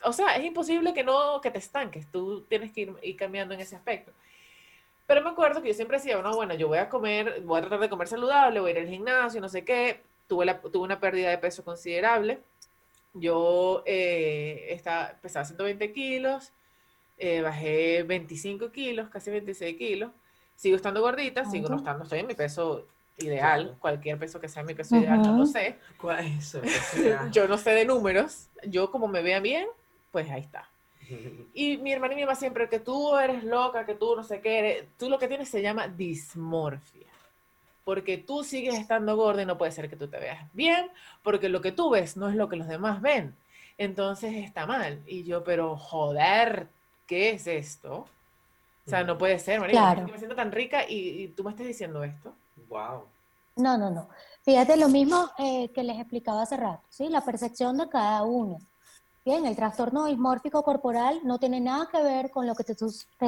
o 0.05 0.13
sea, 0.13 0.37
es 0.37 0.45
imposible 0.45 0.95
que 0.95 1.05
no, 1.05 1.41
que 1.41 1.51
te 1.51 1.59
estanques, 1.59 2.11
tú 2.13 2.43
tienes 2.43 2.73
que 2.73 2.83
ir, 2.83 2.97
ir 3.03 3.17
cambiando 3.17 3.55
en 3.55 3.61
ese 3.61 3.77
aspecto. 3.77 4.13
Pero 5.07 5.23
me 5.23 5.31
acuerdo 5.31 5.63
que 5.63 5.69
yo 5.69 5.75
siempre 5.75 5.99
decía, 5.99 6.21
no, 6.23 6.35
bueno, 6.35 6.55
yo 6.55 6.69
voy 6.69 6.79
a 6.79 6.89
comer, 6.89 7.43
voy 7.43 7.59
a 7.59 7.63
tratar 7.63 7.81
de 7.81 7.89
comer 7.91 8.09
saludable, 8.09 8.61
voy 8.61 8.71
a 8.71 8.75
ir 8.75 8.81
al 8.81 8.89
gimnasio, 8.89 9.41
no 9.41 9.49
sé 9.49 9.65
qué, 9.65 10.03
tuve, 10.29 10.45
la, 10.47 10.61
tuve 10.61 10.85
una 10.85 11.01
pérdida 11.01 11.31
de 11.31 11.39
peso 11.39 11.65
considerable, 11.65 12.41
yo 13.15 13.83
eh, 13.87 14.69
estaba, 14.71 15.15
pesaba 15.21 15.45
120 15.45 15.93
kilos, 15.93 16.53
eh, 17.25 17.41
bajé 17.41 18.03
25 18.03 18.73
kilos, 18.73 19.09
casi 19.09 19.31
26 19.31 19.77
kilos. 19.79 20.11
Sigo 20.57 20.75
estando 20.75 21.01
gordita, 21.01 21.45
sigo 21.45 21.69
no 21.69 21.77
estando, 21.77 22.03
estoy 22.03 22.19
en 22.19 22.27
mi 22.27 22.35
peso 22.35 22.85
ideal, 23.19 23.63
Claro. 23.63 23.79
cualquier 23.79 24.19
peso 24.19 24.41
que 24.41 24.49
sea 24.49 24.65
mi 24.65 24.75
peso 24.75 24.97
ideal, 24.97 25.23
no 25.23 25.39
lo 25.39 25.47
sé. 25.47 25.77
¿Cuál 26.01 26.27
es. 26.27 26.59
Yo 27.33 27.47
no 27.47 27.59
sé 27.59 27.71
de 27.71 27.85
números, 27.85 28.49
yo 28.65 28.91
como 28.91 29.07
me 29.07 29.23
vea 29.23 29.39
bien, 29.39 29.69
pues 30.11 30.29
ahí 30.31 30.41
está. 30.41 30.69
Y 31.55 31.77
mi 31.77 31.93
hermana 31.93 32.15
y 32.15 32.17
mi 32.17 32.23
mamá 32.23 32.35
siempre, 32.35 32.69
que 32.69 32.81
tú 32.81 33.17
eres 33.17 33.45
loca, 33.45 33.87
que 33.87 33.95
tú 33.95 34.17
no 34.17 34.25
sé 34.25 34.41
qué 34.41 34.59
eres, 34.59 34.85
tú 34.99 35.09
lo 35.09 35.19
que 35.19 35.29
tienes 35.29 35.49
se 35.49 35.63
llama 35.63 35.87
dismorfia. 35.87 37.07
Porque 37.85 38.17
tú 38.19 38.43
sigues 38.43 38.75
estando 38.79 39.15
gorda 39.17 39.43
y 39.43 39.47
no 39.47 39.59
puede 39.59 39.71
ser 39.71 39.89
que 39.89 39.97
tú 39.97 40.09
te 40.09 40.19
veas 40.19 40.45
bien, 40.55 40.89
porque 41.23 41.49
lo 41.49 41.61
que 41.61 41.71
tú 41.71 41.91
ves 41.91 42.17
no 42.17 42.29
es 42.29 42.35
lo 42.37 42.49
que 42.49 42.57
los 42.57 42.67
demás 42.69 43.01
ven. 43.01 43.35
Entonces 43.79 44.35
está 44.37 44.67
mal. 44.67 45.03
Y 45.07 45.25
yo, 45.25 45.45
pero 45.45 45.77
joder, 45.77 46.69
¿qué 47.07 47.31
es 47.31 47.47
esto? 47.47 48.07
O 48.87 48.91
sea, 48.91 49.05
no 49.05 49.17
puede 49.17 49.39
ser, 49.39 49.61
María. 49.61 49.81
Claro. 49.81 50.09
me 50.09 50.19
siento 50.19 50.35
tan 50.35 50.51
rica 50.51 50.89
y, 50.89 51.23
y 51.23 51.29
tú 51.29 51.45
me 51.45 51.51
estás 51.51 51.67
diciendo 51.67 52.03
esto. 52.03 52.35
Wow. 52.69 53.05
No, 53.57 53.77
no, 53.79 53.91
no. 53.91 54.09
Fíjate 54.43 54.77
lo 54.77 54.89
mismo 54.89 55.31
eh, 55.39 55.71
que 55.73 55.85
les 55.85 55.99
explicaba 55.99 56.43
hace 56.43 56.57
rato, 56.57 56.83
¿sí? 56.89 57.09
La 57.09 57.21
percepción 57.21 57.77
de 57.79 57.89
cada 57.89 58.23
uno. 58.25 58.59
Bien, 59.25 59.47
el 59.47 59.55
trastorno 59.55 60.07
dismórfico 60.07 60.65
corporal 60.65 61.21
no 61.23 61.39
tiene 61.39 61.61
nada 61.61 61.89
que 61.93 62.03
ver 62.03 62.31
con 62.31 62.47
lo 62.47 62.57
que 62.57 62.65
te 62.65 62.75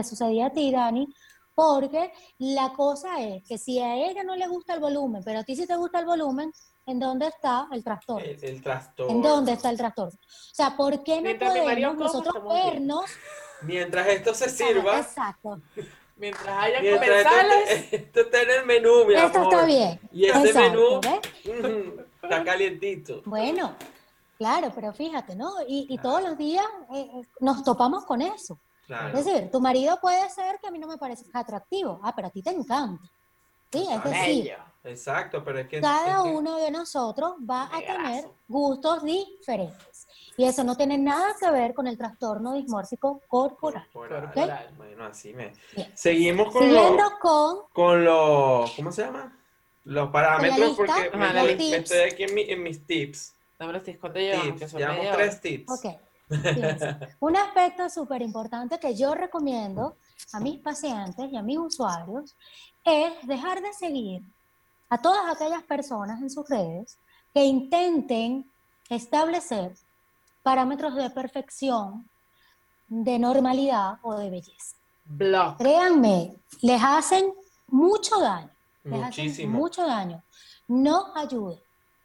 sucedía 0.03 0.47
a 0.47 0.51
ti, 0.51 0.73
Dani, 0.73 1.07
porque 1.55 2.13
la 2.39 2.73
cosa 2.73 3.21
es 3.21 3.45
que 3.45 3.59
si 3.59 3.79
a 3.79 3.95
ella 3.95 4.25
no 4.25 4.35
le 4.35 4.49
gusta 4.49 4.75
el 4.75 4.81
volumen, 4.81 5.23
pero 5.25 5.39
a 5.39 5.45
ti 5.45 5.55
sí 5.55 5.69
te 5.69 5.77
gusta 5.77 6.01
el 6.01 6.07
volumen, 6.07 6.53
¿en 6.87 6.99
dónde 7.01 7.29
está 7.29 7.69
el 7.73 7.83
trastorno? 7.83 8.25
El, 8.25 8.43
el 8.45 8.63
trastorno. 8.63 9.13
¿En 9.13 9.23
dónde 9.23 9.53
está 9.53 9.71
el 9.71 9.77
trastorno? 9.77 10.19
O 10.19 10.55
sea, 10.55 10.77
¿por 10.77 11.03
qué 11.03 11.17
no 11.17 11.23
Mientras 11.23 11.51
podemos 11.57 11.97
nosotros 11.97 12.45
vernos? 12.49 13.11
Mientras 13.63 14.07
esto 14.09 14.35
se 14.35 14.51
sirva, 14.51 14.99
Exacto. 14.99 15.61
Mientras 16.17 16.49
haya 16.49 16.81
mientras 16.81 17.27
esto, 17.27 17.87
esto 17.97 18.21
está 18.21 18.43
en 18.43 18.51
el 18.51 18.67
menú, 18.67 19.05
mi 19.05 19.15
Esto 19.15 19.39
amor. 19.39 19.53
está 19.53 19.67
bien. 19.67 20.01
Y 20.13 20.27
ese 20.27 20.47
Exacto, 20.47 21.01
menú 21.45 22.05
está 22.23 22.45
calientito. 22.45 23.23
Bueno, 23.25 23.75
claro, 24.39 24.71
pero 24.75 24.93
fíjate, 24.93 25.35
¿no? 25.35 25.51
Y, 25.67 25.87
y 25.89 25.99
todos 25.99 26.23
los 26.23 26.39
días 26.39 26.65
eh, 26.95 27.09
eh, 27.15 27.23
nos 27.41 27.65
topamos 27.65 28.05
con 28.05 28.23
eso. 28.23 28.59
Claro. 28.87 29.19
Es 29.19 29.25
decir, 29.25 29.51
tu 29.51 29.61
marido 29.61 29.99
puede 30.01 30.29
ser 30.31 30.59
que 30.61 30.69
a 30.69 30.71
mí 30.71 30.79
no 30.79 30.87
me 30.87 30.99
parece 30.99 31.25
atractivo, 31.33 32.01
ah, 32.03 32.13
pero 32.15 32.29
a 32.29 32.31
ti 32.31 32.43
te 32.43 32.51
encanta. 32.51 33.03
Sí, 33.73 33.87
es 33.91 34.05
decir. 34.05 34.55
Exacto, 34.85 35.43
pero 35.43 35.59
es 35.61 35.69
que. 35.69 35.81
cada 35.81 36.19
es 36.19 36.23
que- 36.25 36.29
uno 36.31 36.57
de 36.59 36.71
nosotros 36.71 37.35
va 37.49 37.65
a 37.75 37.79
tener 37.81 38.27
gustos 38.47 39.03
diferentes. 39.03 40.07
Y 40.37 40.45
eso 40.45 40.65
no 40.65 40.77
tiene 40.77 40.99
nada 40.99 41.35
que 41.39 41.49
ver 41.51 41.75
con 41.75 41.87
el 41.87 41.97
trastorno 41.97 42.55
dismórfico 42.55 43.21
corporal. 43.29 43.87
Corporal. 43.93 44.25
Corporal. 44.25 44.69
Bueno, 44.77 45.05
así 45.07 45.33
me. 45.33 45.53
Bien. 45.77 45.93
Seguimos 45.95 46.53
con 46.53 46.63
Siguiendo 46.65 47.03
los, 47.03 47.13
con 47.21 47.57
con 47.73 48.05
los. 48.05 48.71
¿Cómo 48.73 48.91
se 48.93 49.03
llama? 49.03 49.39
Los 49.85 50.11
parámetros, 50.11 50.59
lista, 50.59 50.77
porque 50.77 50.93
Ajá, 50.93 51.17
me, 51.17 51.33
la 51.33 51.43
me- 51.45 51.77
estoy 51.77 51.99
aquí 52.01 52.23
en, 52.25 52.35
mi- 52.35 52.51
en 52.51 52.63
mis 52.63 52.85
tips. 52.87 53.35
Dame 53.59 53.73
los 53.75 53.83
tips, 53.85 54.01
¿cuánto 54.01 54.19
llevamos? 54.19 54.59
Tips. 54.59 54.73
tres 55.15 55.41
tips. 55.41 55.73
Ok. 55.73 56.01
Un 57.21 57.37
aspecto 57.37 57.89
súper 57.91 58.23
importante 58.23 58.79
que 58.81 58.95
yo 58.97 59.15
recomiendo 59.15 59.97
a 60.33 60.41
mis 60.41 60.59
pacientes 60.59 61.31
y 61.31 61.37
a 61.37 61.43
mis 61.43 61.59
usuarios 61.59 62.35
es 62.83 63.13
dejar 63.27 63.61
de 63.63 63.73
seguir 63.73 64.23
a 64.95 64.99
todas 64.99 65.25
aquellas 65.35 65.63
personas 65.65 66.21
en 66.23 66.31
sus 66.31 66.49
redes 66.49 66.99
que 67.33 67.45
intenten 67.45 68.49
establecer 68.89 69.73
parámetros 70.43 70.95
de 70.95 71.11
perfección, 71.11 72.09
de 72.89 73.19
normalidad 73.19 73.99
o 74.03 74.15
de 74.17 74.31
belleza. 74.31 74.77
Block. 75.07 75.59
Créanme, 75.59 76.35
les 76.63 76.81
hacen 76.83 77.33
mucho 77.69 78.21
daño, 78.21 78.51
les 78.85 78.95
hacen 79.03 79.25
Muchísimo. 79.25 79.59
mucho 79.59 79.87
daño. 79.87 80.23
No 80.69 81.13
ayuden. 81.17 81.59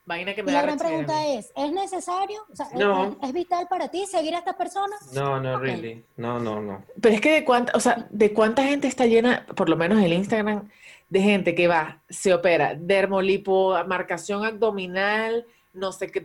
Vaina 0.05 0.33
que 0.33 0.41
Y 0.41 0.43
me 0.43 0.51
la 0.51 0.59
da 0.59 0.63
gran 0.65 0.77
pregunta 0.79 1.27
es, 1.27 1.51
¿es 1.55 1.71
necesario? 1.71 2.41
O 2.51 2.55
sea, 2.55 2.65
¿es- 2.67 2.73
No. 2.79 3.05
¿es, 3.05 3.17
es 3.21 3.33
vital 3.33 3.67
para 3.69 3.89
ti 3.89 4.07
seguir 4.07 4.33
a 4.33 4.39
estas 4.39 4.55
personas? 4.55 5.13
No, 5.13 5.39
no, 5.39 5.57
Ok. 5.57 5.61
really. 5.61 6.03
No, 6.17 6.39
no, 6.39 6.59
no. 6.59 6.83
Pero 6.99 7.13
es 7.15 7.21
que 7.21 7.31
de 7.33 7.45
cuánta, 7.45 7.73
o 7.75 7.79
sea, 7.79 8.07
de 8.09 8.33
cuánta 8.33 8.63
gente 8.63 8.87
está 8.87 9.05
llena, 9.05 9.45
por 9.55 9.69
lo 9.69 9.75
menos 9.77 10.01
el 10.01 10.11
Instagram, 10.13 10.67
de 11.09 11.21
gente 11.21 11.55
que 11.55 11.67
va, 11.67 12.01
se 12.09 12.33
opera, 12.33 12.75
dermolipo, 12.75 13.75
marcación 13.85 14.45
abdominal, 14.45 15.45
no 15.73 15.91
sé 15.91 16.11
qué, 16.11 16.23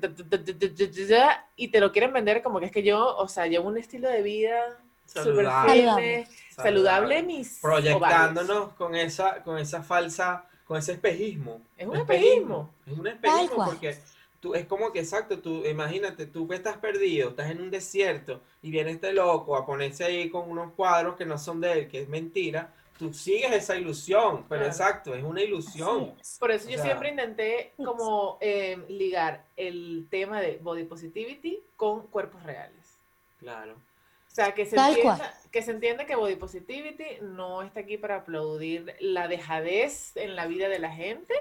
y 1.57 1.69
te 1.69 1.81
lo 1.81 1.93
quieren 1.93 2.13
vender 2.13 2.43
como 2.43 2.61
que 2.61 2.67
es 2.67 2.73
que 2.73 2.83
yo, 2.83 3.17
o 3.17 3.29
sea, 3.29 3.47
llevo 3.47 3.69
un 3.69 3.79
estilo 3.79 4.09
de 4.09 4.23
vida 4.23 4.79
súper 5.07 5.47
Saludable. 5.47 6.27
saludable, 6.51 7.23
mis 7.23 7.63
ovarios. 7.63 7.99
Proyectándonos 7.99 8.73
con 8.73 8.95
esa, 8.95 9.43
con 9.43 9.59
esa 9.59 9.83
falsa, 9.83 10.47
con 10.67 10.79
ese 10.79 10.93
espejismo. 10.93 11.61
Es 11.77 11.87
un 11.87 11.97
espejismo. 11.97 12.71
Es 12.87 12.99
un 12.99 13.07
espejismo 13.07 13.65
porque 13.67 13.99
tú, 14.41 14.55
es 14.55 14.67
como 14.67 14.93
que 14.93 15.01
exacto, 15.01 15.39
tú 15.39 15.65
imagínate, 15.67 16.27
tú 16.27 16.49
que 16.49 16.57
estás 16.57 16.79
perdido, 16.79 17.31
estás 17.31 17.51
en 17.51 17.61
un 17.61 17.71
desierto 17.71 18.41
y 18.63 18.71
viene 18.71 18.93
este 18.93 19.13
loco 19.13 19.57
a 19.57 19.67
ponerse 19.67 20.05
ahí 20.05 20.31
con 20.31 20.51
unos 20.51 20.73
cuadros 20.73 21.17
que 21.17 21.27
no 21.27 21.39
son 21.39 21.61
de 21.61 21.73
él, 21.73 21.89
que 21.89 22.03
es 22.03 22.09
mentira, 22.09 22.73
tú 22.99 23.13
sigues 23.13 23.53
esa 23.53 23.77
ilusión, 23.77 24.45
pero 24.49 24.61
Claro. 24.63 24.67
exacto, 24.67 25.15
es 25.15 25.25
una 25.25 25.43
ilusión. 25.43 26.15
Es. 26.21 26.37
Por 26.39 26.51
eso 26.51 26.67
O 26.67 26.71
yo 26.71 26.77
sea, 26.77 26.85
siempre 26.87 27.09
intenté 27.11 27.73
como 27.77 28.39
eh, 28.41 28.79
ligar 28.89 29.45
el 29.57 30.07
tema 30.11 30.41
de 30.41 30.59
body 30.63 30.85
positivity 30.85 31.61
con 31.77 32.07
cuerpos 32.09 32.43
reales. 32.43 32.97
Claro. 33.39 33.73
O 33.75 34.35
sea, 34.35 34.53
que 34.53 34.67
se, 34.67 34.75
Tal 34.75 34.95
entienda, 34.95 35.17
cual. 35.19 35.31
que 35.53 35.63
se 35.63 35.71
entiende 35.71 36.07
que 36.07 36.17
Body 36.17 36.35
Positivity 36.35 37.05
no 37.23 37.63
está 37.63 37.81
aquí 37.81 37.97
para 37.99 38.17
aplaudir 38.17 38.97
la 38.99 39.29
dejadez 39.29 40.17
en 40.17 40.35
la 40.35 40.47
vida 40.49 40.69
de 40.69 40.81
la 40.81 40.91
gente 40.91 41.35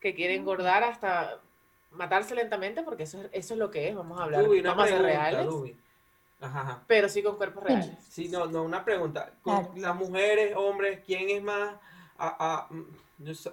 que 0.00 0.14
quiere 0.14 0.36
engordar 0.36 0.84
hasta 0.84 1.40
matarse 1.90 2.36
lentamente, 2.36 2.82
porque 2.84 3.02
eso, 3.04 3.20
es- 3.22 3.28
eso 3.32 3.54
es 3.54 3.58
lo 3.58 3.72
que 3.72 3.88
es, 3.88 3.94
vamos 3.96 4.20
a 4.20 4.24
hablar, 4.24 4.48
una 4.48 4.68
vamos 4.70 4.84
a 4.84 4.88
ser 4.88 4.98
pregunta, 5.02 5.30
reales. 5.30 5.76
Ajá, 6.40 6.60
ajá. 6.60 6.84
pero 6.86 7.08
sí 7.08 7.22
con 7.22 7.36
cuerpos 7.36 7.64
reales. 7.64 7.90
Sí, 8.08 8.28
no, 8.28 8.46
no, 8.46 8.62
una 8.62 8.84
pregunta. 8.84 9.32
Con 9.42 9.64
Claro. 9.64 9.72
las 9.76 9.96
mujeres, 9.96 10.54
hombres, 10.56 11.00
¿quién 11.04 11.28
es 11.30 11.42
más? 11.42 11.74
a- 12.20 12.66
a- 12.68 12.72
mm, 12.72 12.86
no 13.18 13.34
sé, 13.34 13.52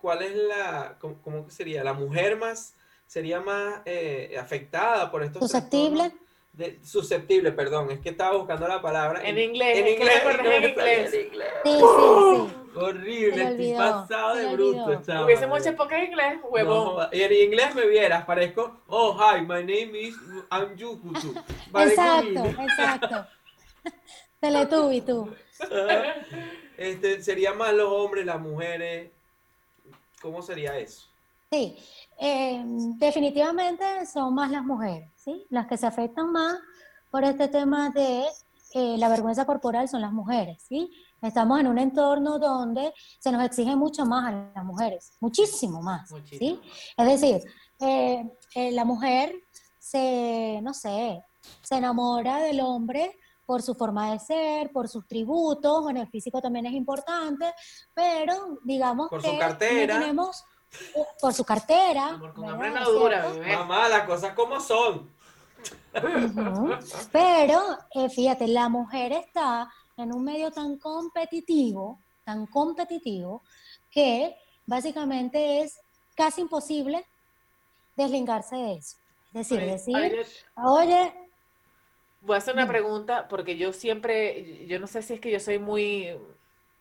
¿Cuál 0.00 0.22
es 0.22 0.34
la, 0.36 0.96
cómo, 1.00 1.20
cómo 1.22 1.44
que 1.44 1.50
sería? 1.52 1.82
¿La 1.82 1.92
mujer 1.92 2.36
más, 2.36 2.74
sería 3.06 3.40
más 3.40 3.80
eh, 3.84 4.36
afectada 4.40 5.10
por 5.10 5.22
estos 5.24 5.40
Susceptible. 5.42 5.98
trastornos? 6.10 6.27
De, 6.58 6.80
susceptible, 6.82 7.52
perdón, 7.52 7.88
es 7.92 8.00
que 8.00 8.08
estaba 8.08 8.36
buscando 8.36 8.66
la 8.66 8.82
palabra. 8.82 9.22
En 9.22 9.38
inglés, 9.38 9.78
en 9.78 9.86
es 9.86 9.94
que 9.94 10.02
inglés, 10.02 10.24
me 10.24 10.30
acordé 10.30 10.42
no 10.42 10.54
en 10.56 10.70
inglés. 10.70 11.14
en 11.14 11.26
inglés. 11.26 11.48
Sí, 11.62 11.70
sí, 11.70 11.78
sí. 11.78 12.54
Horrible, 12.74 13.42
estoy 13.44 13.72
pasado 13.74 14.34
de 14.34 14.52
bruto, 14.54 15.02
chaval. 15.02 15.24
Hubiésemos 15.24 15.64
hecho 15.64 15.76
poca 15.76 15.98
en 15.98 16.06
inglés, 16.06 16.38
huevón. 16.42 17.08
y 17.12 17.22
en 17.22 17.32
inglés 17.32 17.74
me 17.76 17.86
vieras, 17.86 18.24
parezco, 18.24 18.80
oh, 18.88 19.16
hi, 19.16 19.40
my 19.42 19.60
name 19.60 20.00
is 20.00 20.16
Anjukutu. 20.50 21.32
Exacto, 21.76 22.44
exacto. 22.44 23.26
Teletubi, 24.40 25.00
tú. 25.02 25.32
Este, 26.76 27.22
sería 27.22 27.54
más 27.54 27.72
los 27.72 27.88
hombres, 27.88 28.26
las 28.26 28.40
mujeres. 28.40 29.12
¿Cómo 30.20 30.42
sería 30.42 30.76
eso? 30.76 31.06
Sí, 31.50 31.76
eh, 32.18 32.62
definitivamente 32.98 34.06
son 34.06 34.34
más 34.34 34.50
las 34.50 34.64
mujeres, 34.64 35.10
¿sí? 35.16 35.46
Las 35.50 35.66
que 35.66 35.78
se 35.78 35.86
afectan 35.86 36.30
más 36.30 36.58
por 37.10 37.24
este 37.24 37.48
tema 37.48 37.90
de 37.90 38.26
eh, 38.74 38.98
la 38.98 39.08
vergüenza 39.08 39.46
corporal 39.46 39.88
son 39.88 40.02
las 40.02 40.12
mujeres, 40.12 40.62
¿sí? 40.68 40.90
Estamos 41.22 41.58
en 41.58 41.66
un 41.66 41.78
entorno 41.78 42.38
donde 42.38 42.92
se 43.18 43.32
nos 43.32 43.42
exige 43.42 43.74
mucho 43.74 44.04
más 44.04 44.26
a 44.26 44.52
las 44.54 44.64
mujeres, 44.64 45.12
muchísimo 45.20 45.82
más, 45.82 46.10
Muchísimo. 46.10 46.60
¿sí? 46.62 46.70
Es 46.96 47.06
decir, 47.06 47.42
eh, 47.80 48.24
eh, 48.54 48.72
la 48.72 48.84
mujer 48.84 49.32
se, 49.78 50.60
no 50.62 50.74
sé, 50.74 51.24
se 51.62 51.76
enamora 51.76 52.38
del 52.40 52.60
hombre 52.60 53.18
por 53.46 53.62
su 53.62 53.74
forma 53.74 54.12
de 54.12 54.18
ser, 54.18 54.70
por 54.70 54.88
sus 54.88 55.08
tributos, 55.08 55.82
bueno, 55.82 56.02
el 56.02 56.08
físico 56.08 56.42
también 56.42 56.66
es 56.66 56.74
importante, 56.74 57.52
pero 57.94 58.58
digamos 58.62 59.08
Por 59.08 59.22
su 59.22 59.30
que 59.30 59.38
no 59.38 59.56
tenemos, 59.56 60.44
por 61.20 61.32
su 61.34 61.44
cartera, 61.44 62.08
Amor, 62.08 62.32
con 62.34 62.48
hambre 62.48 62.70
no 62.70 62.82
¿Es 62.82 62.88
dura, 62.88 63.20
cierto? 63.22 63.40
bebé. 63.40 63.56
Mamá, 63.56 63.88
las 63.88 64.02
cosas 64.06 64.32
como 64.34 64.60
son. 64.60 65.10
Pero 67.12 67.60
eh, 67.94 68.08
fíjate, 68.10 68.46
la 68.48 68.68
mujer 68.68 69.12
está 69.12 69.70
en 69.96 70.12
un 70.12 70.24
medio 70.24 70.50
tan 70.50 70.78
competitivo, 70.78 72.00
tan 72.24 72.46
competitivo, 72.46 73.42
que 73.90 74.36
básicamente 74.66 75.62
es 75.62 75.80
casi 76.14 76.42
imposible 76.42 77.04
deslingarse 77.96 78.56
de 78.56 78.74
eso. 78.74 78.96
Es 79.34 79.48
decir, 79.48 79.60
decir, 79.60 80.16
yo- 80.16 80.62
oye, 80.70 81.14
Voy 82.20 82.34
a 82.34 82.38
hacer 82.38 82.54
una 82.54 82.66
pregunta 82.66 83.28
porque 83.28 83.56
yo 83.56 83.72
siempre, 83.72 84.66
yo 84.66 84.80
no 84.80 84.88
sé 84.88 85.02
si 85.02 85.14
es 85.14 85.20
que 85.20 85.30
yo 85.30 85.38
soy 85.38 85.58
muy 85.60 86.18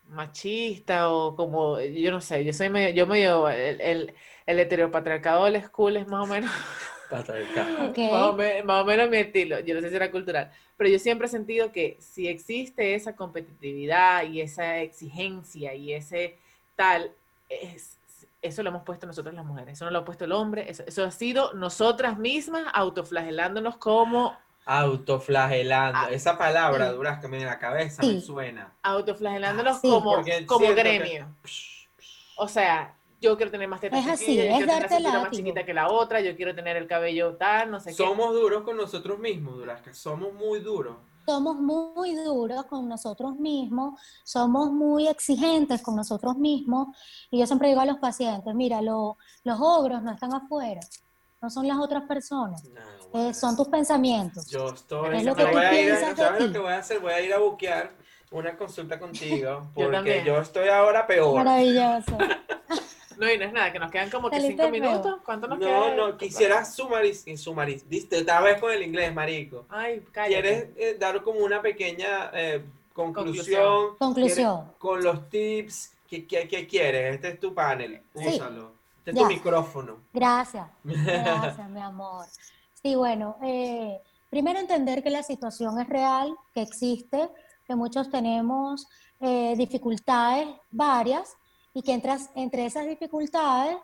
machista 0.09 1.09
o 1.11 1.35
como, 1.35 1.79
yo 1.81 2.11
no 2.11 2.21
sé, 2.21 2.43
yo 2.45 2.53
soy 2.53 2.69
medio, 2.69 2.93
yo 2.95 3.07
medio, 3.07 3.49
el, 3.49 3.81
el, 3.81 4.13
el 4.45 4.59
heteropatriarcado 4.59 5.45
del 5.45 5.61
school 5.63 5.97
es 5.97 6.07
más 6.07 6.23
o 6.23 6.27
menos, 6.27 6.51
más 8.09 8.23
o, 8.29 8.33
me- 8.33 8.63
más 8.63 8.83
o 8.83 8.85
menos 8.85 9.09
mi 9.09 9.17
estilo, 9.17 9.59
yo 9.61 9.75
no 9.75 9.81
sé 9.81 9.89
si 9.89 9.95
era 9.95 10.11
cultural, 10.11 10.51
pero 10.77 10.89
yo 10.89 10.99
siempre 10.99 11.27
he 11.27 11.29
sentido 11.29 11.71
que 11.71 11.97
si 11.99 12.27
existe 12.27 12.95
esa 12.95 13.15
competitividad 13.15 14.23
y 14.25 14.41
esa 14.41 14.79
exigencia 14.79 15.73
y 15.73 15.93
ese 15.93 16.37
tal, 16.75 17.11
es, 17.49 17.97
eso 18.41 18.63
lo 18.63 18.69
hemos 18.69 18.83
puesto 18.83 19.07
nosotros 19.07 19.33
las 19.33 19.45
mujeres, 19.45 19.73
eso 19.73 19.85
no 19.85 19.91
lo 19.91 19.99
ha 19.99 20.05
puesto 20.05 20.25
el 20.25 20.31
hombre, 20.31 20.69
eso, 20.69 20.83
eso 20.85 21.03
ha 21.03 21.11
sido 21.11 21.53
nosotras 21.53 22.17
mismas 22.19 22.65
autoflagelándonos 22.73 23.77
como 23.77 24.37
Autoflagelando. 24.67 25.99
Ah, 26.03 26.07
Esa 26.11 26.37
palabra, 26.37 26.89
sí. 26.89 26.95
Duras, 26.95 27.19
que 27.19 27.27
me 27.27 27.37
en 27.37 27.45
la 27.45 27.57
cabeza 27.59 28.03
Sí. 28.03 28.15
me 28.15 28.21
suena. 28.21 28.73
autoflagelándonos 28.83 29.79
Sí. 29.81 29.89
como, 29.89 30.15
como 30.45 30.65
que- 30.67 30.73
gremio. 30.75 31.35
O 32.37 32.47
sea, 32.47 32.93
yo 33.19 33.35
quiero 33.37 33.51
tener 33.51 33.67
más 33.67 33.79
tetas 33.81 34.05
Es 34.05 34.11
así, 34.11 34.25
chiquillas, 34.25 34.59
yo 34.59 34.65
quiero 34.65 34.87
tener 34.87 35.01
la 35.01 35.19
más 35.21 35.31
chiquita 35.31 35.65
que 35.65 35.73
la 35.73 35.89
otra, 35.89 36.21
yo 36.21 36.35
quiero 36.35 36.53
tener 36.53 36.77
el 36.77 36.87
cabello 36.87 37.35
tal, 37.37 37.71
no 37.71 37.79
sé 37.79 37.89
qué. 37.91 37.95
Somos 37.95 38.33
duros 38.33 38.63
con 38.63 38.77
nosotros 38.77 39.17
mismos, 39.19 39.55
Durasca. 39.57 39.93
Somos 39.93 40.33
muy 40.33 40.59
duros. 40.59 40.95
somos 41.29 41.57
muy 41.57 42.15
duros 42.15 42.63
con 42.67 42.87
nosotros 42.87 43.35
mismos, 43.35 43.99
somos 44.23 44.71
muy 44.71 45.09
exigentes 45.09 45.81
con 45.81 45.97
nosotros 45.97 46.37
mismos, 46.37 46.95
y 47.29 47.39
yo 47.39 47.45
siempre 47.45 47.67
digo 47.67 47.81
a 47.81 47.85
los 47.85 47.97
pacientes, 47.97 48.55
mira, 48.55 48.81
lo- 48.81 49.17
los 49.43 49.59
ogros 49.59 50.01
no 50.03 50.11
están 50.13 50.33
afuera, 50.33 50.79
no 51.41 51.49
son 51.49 51.67
las 51.67 51.77
otras 51.77 52.03
personas, 52.03 52.63
No, 53.13 53.29
eh, 53.29 53.33
son 53.33 53.55
tus 53.55 53.67
pensamientos. 53.67 54.47
Yo 54.49 54.69
estoy. 54.69 55.17
Es 55.17 55.23
lo 55.23 55.35
que 55.35 55.45
tú 55.45 55.51
voy 55.51 55.61
a 55.61 55.81
ir 55.81 55.91
a- 55.91 55.95
piensas 55.97 56.17
de 56.17 56.23
¿Sabes 56.23 56.41
lo 56.47 56.51
que 56.53 56.59
voy 56.59 56.71
a 56.73 56.77
hacer? 56.77 56.99
Voy 56.99 57.11
a 57.13 57.21
ir 57.21 57.33
a 57.33 57.37
buquear 57.39 57.91
una 58.31 58.57
consulta 58.57 58.99
contigo. 58.99 59.69
Porque 59.73 60.23
yo 60.25 60.37
estoy 60.39 60.67
ahora 60.69 61.05
peor. 61.07 61.35
Maravilloso. 61.43 62.17
No, 63.19 63.27
y 63.31 63.35
no 63.35 63.45
es 63.45 63.51
nada, 63.51 63.73
que 63.73 63.79
nos 63.79 63.89
quedan 63.89 64.11
como 64.11 64.29
que 64.29 64.39
cinco 64.39 64.69
minutos. 64.69 65.21
¿Cuánto 65.25 65.47
nos 65.47 65.57
No, 65.57 65.65
queda? 65.65 65.95
no, 65.95 66.17
quisiera 66.19 66.63
sumariz, 66.63 67.25
sumariz, 67.35 67.89
diste 67.89 68.21
otra 68.21 68.41
vez 68.41 68.61
con 68.61 68.71
el 68.71 68.83
inglés, 68.83 69.11
marico. 69.11 69.65
Ay, 69.69 70.05
cállate. 70.11 70.39
¿Quieres 70.75 70.93
eh, 70.93 70.97
dar 70.99 71.23
como 71.23 71.39
una 71.39 71.59
pequeña 71.59 72.29
eh, 72.35 72.63
conclusión, 72.93 73.95
Conclusión. 73.97 73.97
Conclusión. 73.97 74.55
¿Quieres- 74.65 74.77
con 74.77 75.03
los 75.03 75.29
tips? 75.31 75.93
¿Qué, 76.07 76.27
qué, 76.27 76.47
qué 76.47 76.67
quieres? 76.67 77.15
Este 77.15 77.29
es 77.29 77.39
tu 77.39 77.55
panel, 77.55 78.03
Sí. 78.15 78.39
Este 79.07 79.21
es 79.21 79.27
tu 79.27 79.33
micrófono. 79.33 80.03
Gracias, 80.13 80.67
gracias, 80.83 81.69
mi 81.69 81.79
amor. 81.79 82.25
Sí, 82.73 82.93
bueno, 82.95 83.37
eh, 83.41 84.01
primero 84.29 84.59
entender 84.59 85.01
que 85.01 85.09
la 85.09 85.23
situación 85.23 85.79
es 85.79 85.87
real, 85.87 86.35
que 86.53 86.61
existe, 86.61 87.29
que 87.65 87.73
muchos 87.73 88.09
tenemos 88.09 88.85
eh, 89.21 89.55
dificultades 89.55 90.49
varias 90.71 91.37
y 91.73 91.83
que 91.83 91.93
entras, 91.93 92.29
entre 92.35 92.65
esas 92.65 92.85
dificultades 92.85 93.77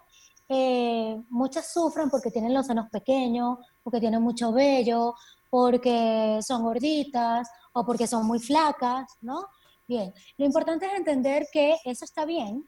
eh, 0.49 1.23
muchas 1.29 1.71
sufren 1.71 2.09
porque 2.09 2.29
tienen 2.29 2.53
los 2.53 2.67
senos 2.67 2.89
pequeños, 2.89 3.59
porque 3.81 4.01
tienen 4.01 4.21
mucho 4.21 4.51
vello, 4.51 5.15
porque 5.49 6.39
son 6.45 6.63
gorditas 6.63 7.49
o 7.71 7.85
porque 7.85 8.07
son 8.07 8.27
muy 8.27 8.39
flacas, 8.39 9.09
¿no? 9.21 9.45
Bien, 9.87 10.13
lo 10.37 10.45
importante 10.45 10.85
es 10.85 10.93
entender 10.95 11.47
que 11.49 11.77
eso 11.85 12.03
está 12.03 12.25
bien, 12.25 12.67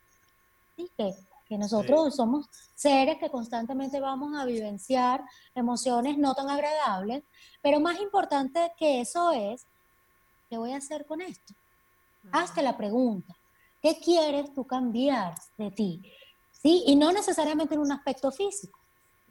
¿sí? 0.78 0.90
que, 0.98 1.14
que 1.46 1.58
nosotros 1.58 2.16
somos 2.16 2.48
seres 2.74 3.18
que 3.20 3.30
constantemente 3.30 4.00
vamos 4.00 4.36
a 4.38 4.46
vivenciar 4.46 5.24
emociones 5.54 6.18
no 6.18 6.34
tan 6.34 6.50
agradables, 6.50 7.24
pero 7.62 7.80
más 7.80 8.00
importante 8.02 8.72
que 8.78 9.02
eso 9.02 9.32
es, 9.32 9.68
¿qué 10.50 10.58
voy 10.58 10.72
a 10.72 10.78
hacer 10.78 11.06
con 11.06 11.22
esto? 11.22 11.54
Hazte 12.32 12.62
la 12.62 12.76
pregunta, 12.76 13.34
¿qué 13.82 14.00
quieres 14.00 14.54
tú 14.54 14.66
cambiar 14.66 15.36
de 15.58 15.72
ti? 15.72 16.02
¿Sí? 16.52 16.84
Y 16.88 16.96
no 16.96 17.12
necesariamente 17.12 17.76
en 17.76 17.82
un 17.82 17.92
aspecto 17.92 18.32
físico, 18.32 18.80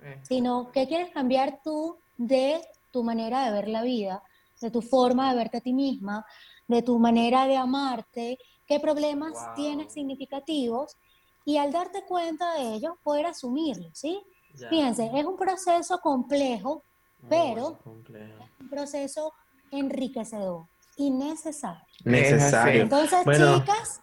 Eh, 0.03 0.21
sino 0.23 0.71
qué 0.73 0.87
quieres 0.87 1.11
cambiar 1.13 1.61
tú 1.63 1.99
de 2.17 2.61
tu 2.91 3.03
manera 3.03 3.45
de 3.45 3.53
ver 3.53 3.69
la 3.69 3.83
vida, 3.83 4.23
de 4.61 4.71
tu 4.71 4.81
forma 4.83 5.31
de 5.31 5.37
verte 5.37 5.59
a 5.59 5.61
ti 5.61 5.73
misma, 5.73 6.25
de 6.69 6.83
tu 6.83 6.99
manera 6.99 7.47
de 7.47 7.57
amarte, 7.57 8.39
qué 8.67 8.81
problemas 8.81 9.33
Wow. 9.33 9.55
tienes 9.55 9.93
significativos 9.93 10.97
y 11.45 11.57
al 11.59 11.73
darte 11.73 12.05
cuenta 12.07 12.55
de 12.55 12.75
ello, 12.75 12.99
poder 13.03 13.27
asumirlo, 13.27 13.91
¿sí? 13.93 14.21
Ya. 14.55 14.69
Fíjense, 14.69 15.11
es 15.15 15.25
un 15.25 15.37
proceso 15.37 15.99
complejo, 15.99 16.83
Muy 17.21 17.29
pero- 17.29 17.79
complejo. 17.83 18.45
un 18.61 18.69
proceso 18.71 19.33
enriquecedor 19.71 20.67
y 20.97 21.11
necesario. 21.11 21.85
Necesario. 22.05 22.83
Entonces, 22.83 23.25
Bueno. 23.25 23.59
chicas, 23.61 24.01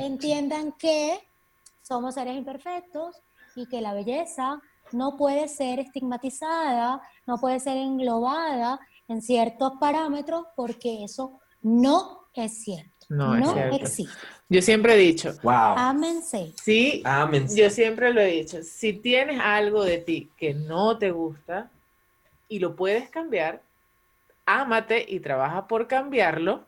entiendan 0.00 0.72
que 0.72 1.18
somos 1.82 2.14
seres 2.14 2.36
imperfectos 2.36 3.16
y 3.54 3.66
que 3.68 3.80
la 3.80 3.94
belleza 3.94 4.60
no 4.92 5.16
puede 5.16 5.48
ser 5.48 5.78
estigmatizada, 5.80 7.00
no 7.26 7.38
puede 7.38 7.58
ser 7.60 7.76
englobada 7.76 8.78
en 9.08 9.22
ciertos 9.22 9.72
parámetros 9.80 10.44
porque 10.56 11.04
eso 11.04 11.40
no 11.62 12.26
es 12.34 12.60
cierto. 12.62 12.95
No, 13.08 13.36
es 13.36 13.52
cierto. 13.52 13.76
existe. 13.76 14.26
Yo 14.48 14.62
siempre 14.62 14.94
he 14.94 14.96
dicho, 14.98 15.32
Wow. 15.42 15.52
Ámense. 15.76 16.52
sí, 16.62 17.02
Amén. 17.04 17.46
yo 17.54 17.68
siempre 17.70 18.12
lo 18.12 18.20
he 18.20 18.26
dicho, 18.26 18.62
si 18.62 18.92
tienes 18.92 19.40
algo 19.40 19.84
de 19.84 19.98
ti 19.98 20.30
que 20.36 20.54
no 20.54 20.98
te 20.98 21.10
gusta 21.10 21.68
y 22.48 22.58
lo 22.60 22.76
puedes 22.76 23.08
cambiar, 23.10 23.60
ámate 24.44 25.04
y 25.08 25.18
trabaja 25.20 25.66
por 25.66 25.88
cambiarlo 25.88 26.64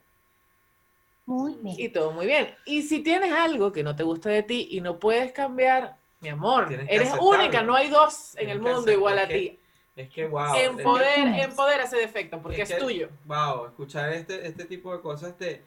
Muy 1.26 1.54
bien. 1.62 1.76
y 1.78 1.88
todo 1.88 2.10
muy 2.12 2.26
bien. 2.26 2.48
Y 2.64 2.82
si 2.82 3.00
tienes 3.00 3.32
algo 3.32 3.72
que 3.72 3.82
no 3.84 3.94
te 3.94 4.02
gusta 4.02 4.28
de 4.30 4.42
ti 4.42 4.68
y 4.72 4.80
no 4.80 4.98
puedes 4.98 5.30
cambiar, 5.32 5.96
mi 6.20 6.30
amor, 6.30 6.72
eres 6.72 7.08
aceptarlo. 7.10 7.28
única, 7.28 7.62
no 7.62 7.76
hay 7.76 7.88
dos 7.90 8.30
en 8.34 8.46
Tienes 8.46 8.56
el 8.56 8.60
mundo 8.62 8.90
igual 8.90 9.18
a 9.20 9.28
ti. 9.28 9.56
Es 9.94 10.08
que, 10.10 10.26
wow. 10.26 10.54
Empoder, 10.56 11.26
empodera 11.40 11.84
ese 11.84 11.96
defecto 11.98 12.40
porque 12.40 12.62
Es 12.62 12.70
es, 12.70 12.76
que- 12.76 12.82
tuyo. 12.82 13.08
Wow, 13.24 13.66
escuchar 13.66 14.12
este, 14.12 14.46
este 14.46 14.64
tipo 14.64 14.92
de 14.92 15.00
cosas 15.00 15.36
te, 15.36 15.62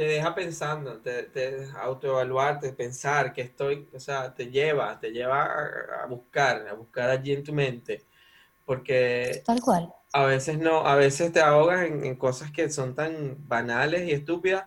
te 0.00 0.06
deja 0.06 0.34
pensando, 0.34 0.98
te, 1.02 1.24
te 1.24 1.68
autoevaluarte, 1.76 2.72
pensar 2.72 3.32
que 3.32 3.42
estoy, 3.42 3.88
o 3.94 4.00
sea, 4.00 4.34
te 4.34 4.46
lleva, 4.50 4.98
te 5.00 5.10
lleva 5.12 5.44
a, 5.44 6.04
a 6.04 6.06
buscar, 6.06 6.66
a 6.68 6.74
buscar 6.74 7.10
allí 7.10 7.32
en 7.32 7.44
tu 7.44 7.52
mente, 7.52 8.06
porque 8.64 9.46
Tal 9.46 9.60
cual. 9.60 9.92
a 10.12 10.24
veces 10.26 10.58
no, 10.58 10.86
a 10.86 10.96
veces 10.96 11.32
te 11.32 11.40
ahogas 11.40 11.86
en, 11.86 12.04
en 12.04 12.16
cosas 12.16 12.50
que 12.52 12.70
son 12.70 12.94
tan 12.94 13.36
banales 13.48 14.08
y 14.08 14.12
estúpidas, 14.12 14.66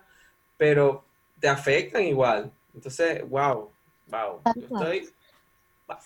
pero 0.58 1.06
te 1.40 1.50
afectan 1.50 2.04
igual. 2.04 2.52
Entonces, 2.74 3.28
wow, 3.30 3.72
wow, 4.08 4.42
Tal 4.44 4.54
yo 4.56 4.68
cual. 4.68 4.84
estoy... 4.84 5.16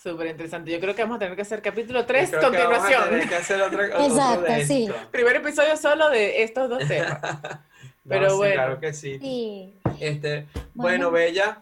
Súper 0.02 0.28
interesante. 0.28 0.72
Yo 0.72 0.80
creo 0.80 0.96
que 0.96 1.04
vamos 1.04 1.18
a 1.18 1.20
tener 1.20 1.36
que 1.36 1.42
hacer 1.44 1.62
capítulo 1.62 2.06
yo 2.06 2.06
3, 2.06 2.30
creo 2.30 2.50
que 2.50 2.58
vamos 2.58 2.84
a 2.84 2.92
continuación. 2.92 3.04
tener 3.10 3.28
que 3.28 3.36
hacer 3.36 3.62
otra, 3.62 4.00
otro 4.00 4.06
Exacto, 4.06 4.44
de 4.44 4.62
sí. 4.62 4.88
Primer 5.12 5.38
episodio 5.38 5.78
solo 5.78 6.10
de 6.10 6.44
estos 6.44 6.70
dos 6.70 6.88
temas. 6.88 7.20
No, 8.08 8.10
Pero 8.10 8.30
sí, 8.32 8.36
bueno. 8.38 8.54
claro 8.54 8.80
que 8.80 8.94
sí. 8.94 9.20
Sí. 9.20 9.74
Este, 10.00 10.46
bueno, 10.74 11.10
Bueno. 11.10 11.12
Bella, 11.12 11.62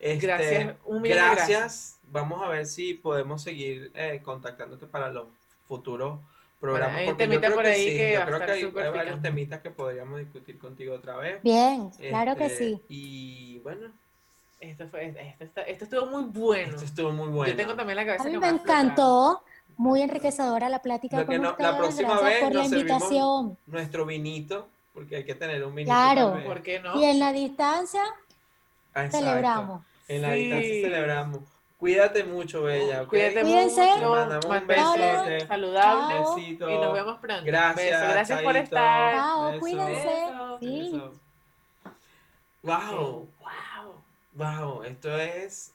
este, 0.00 0.26
Gracias, 0.26 0.74
un 0.84 1.02
millón 1.02 1.02
de 1.18 1.24
gracias. 1.24 1.48
gracias. 1.48 1.98
Vamos 2.10 2.42
a 2.42 2.48
ver 2.48 2.66
si 2.66 2.94
podemos 2.94 3.42
seguir 3.42 3.92
eh, 3.94 4.20
contactándote 4.24 4.86
para 4.86 5.10
los 5.10 5.26
futuros 5.68 6.18
programas. 6.60 6.96
hay 6.96 7.04
un 7.04 7.10
porque 7.10 7.24
yo 7.24 7.30
temita 7.30 7.46
creo 7.46 7.56
por 7.56 7.64
que 7.64 7.70
ahí 7.70 7.84
sí, 7.90 7.96
que 7.96 8.12
yo 8.12 8.18
va 8.18 8.22
a 8.24 8.26
creo 8.26 8.38
que 8.40 8.52
hay, 8.80 8.84
hay 8.86 8.92
varios 8.92 9.22
temitas 9.22 9.60
que 9.60 9.70
podríamos 9.70 10.18
discutir 10.18 10.58
contigo 10.58 10.94
otra 10.96 11.16
vez. 11.16 11.40
Bien, 11.42 11.90
claro 11.90 12.34
que 12.36 12.46
Este, 12.46 12.58
sí. 12.58 12.82
Y 12.88 13.58
bueno, 13.60 13.88
Esto, 14.60 14.88
fue, 14.88 15.08
esto, 15.08 15.44
está- 15.44 15.62
esto 15.62 15.84
estuvo 15.84 16.06
muy 16.06 16.24
bueno. 16.24 16.72
esto 16.74 16.84
estuvo 16.84 17.12
muy 17.12 17.28
bueno. 17.28 17.52
Yo 17.52 17.56
tengo 17.56 17.74
también 17.76 17.96
la 17.96 18.02
A 18.02 18.06
cabeza 18.06 18.24
mí 18.24 18.32
que 18.32 18.38
me 18.38 18.46
a 18.46 18.50
encantó, 18.50 19.42
muy 19.76 20.02
enriquecedora 20.02 20.68
la 20.68 20.80
plática 20.82 21.18
que 21.20 21.26
con 21.26 21.36
no- 21.36 21.42
la 21.42 21.50
ustedes. 21.52 21.76
próxima 21.76 22.08
Gracias 22.18 22.30
vez 22.30 22.40
por 22.42 22.52
la 22.54 22.60
nos 22.62 22.70
servimos- 22.70 22.80
invitación. 22.80 23.58
Nuestro 23.66 24.06
vinito, 24.06 24.68
porque 24.94 25.16
hay 25.16 25.24
que 25.24 25.34
tener 25.34 25.62
un 25.64 25.74
vinito. 25.74 25.92
Claro. 25.94 26.40
¿Por 26.46 26.62
qué 26.62 26.80
no? 26.80 26.98
Y 27.00 27.04
en 27.04 27.18
la 27.18 27.32
distancia 27.32 28.02
Ah, 28.94 29.04
exacto. 29.06 29.18
celebramos. 29.26 29.82
En 30.08 30.22
la 30.22 30.32
distancia 30.32 30.70
Sí. 30.72 30.82
celebramos. 30.82 31.40
Cuídate 31.78 32.24
mucho, 32.24 32.62
Bella. 32.62 33.02
¿ok? 33.02 33.08
Cuídate 33.08 33.40
Cuídense. 33.42 33.80
mucho. 33.82 33.94
Te 34.00 34.06
mandamos 34.06 34.44
un 34.46 34.50
saludable. 35.48 36.14
Chao. 36.22 36.36
Besito. 36.36 36.70
Y 36.70 36.74
nos 36.78 36.92
vemos 36.94 37.18
pronto. 37.18 37.44
Gracias. 37.44 38.00
Beso. 38.00 38.12
Gracias 38.12 38.42
por 38.42 38.52
chaito. 38.52 38.64
estar. 38.64 39.14
Chao, 39.14 39.46
Beso. 39.48 39.60
cuídense. 39.60 39.92
Beso. 40.06 40.58
Sí. 40.60 40.90
Beso. 40.92 41.12
Wow, 42.62 43.28
Wow. 43.40 43.94
wow, 44.32 44.82
esto 44.84 45.18
es 45.18 45.70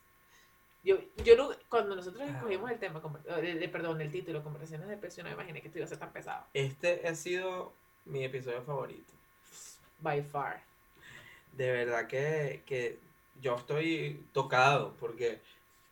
Yo, 0.82 0.96
yo 1.26 1.36
no- 1.36 1.50
cuando 1.68 1.94
nosotros 1.94 2.24
Ah. 2.26 2.32
escogimos 2.38 2.72
el 2.72 2.80
tema, 2.80 3.02
eh, 3.42 3.54
de- 3.60 3.68
perdón, 3.68 4.00
el 4.00 4.10
título, 4.12 4.42
conversaciones 4.42 4.88
de 4.88 4.96
precio, 4.96 5.22
no 5.24 5.30
me 5.30 5.36
imaginé 5.36 5.60
que 5.62 5.68
esto 5.68 5.78
iba 5.78 5.86
a 5.86 5.90
ser 5.90 5.98
tan 6.00 6.12
pesado. 6.14 6.46
este 6.54 7.06
ha 7.06 7.14
sido 7.16 7.74
mi 8.10 8.24
episodio 8.24 8.62
favorito. 8.62 9.14
By 10.00 10.22
far. 10.22 10.62
De 11.54 11.72
verdad 11.72 12.08
que, 12.08 12.64
que 12.66 12.98
yo 13.42 13.56
estoy 13.56 14.26
tocado 14.34 14.96
porque 15.00 15.42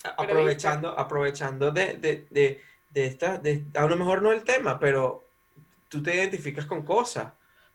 aprovechando, 0.03 0.97
aprovechando 0.97 1.71
de, 1.71 1.93
de, 1.95 2.27
de, 2.29 2.61
de 2.89 3.05
esta, 3.05 3.37
de, 3.37 3.65
a 3.73 3.85
lo 3.85 3.95
mejor 3.95 4.21
no 4.21 4.31
el 4.31 4.43
tema, 4.43 4.79
pero 4.79 5.25
tú 5.89 6.01
te 6.03 6.15
identificas 6.15 6.65
con 6.65 6.83
cosas, 6.83 7.33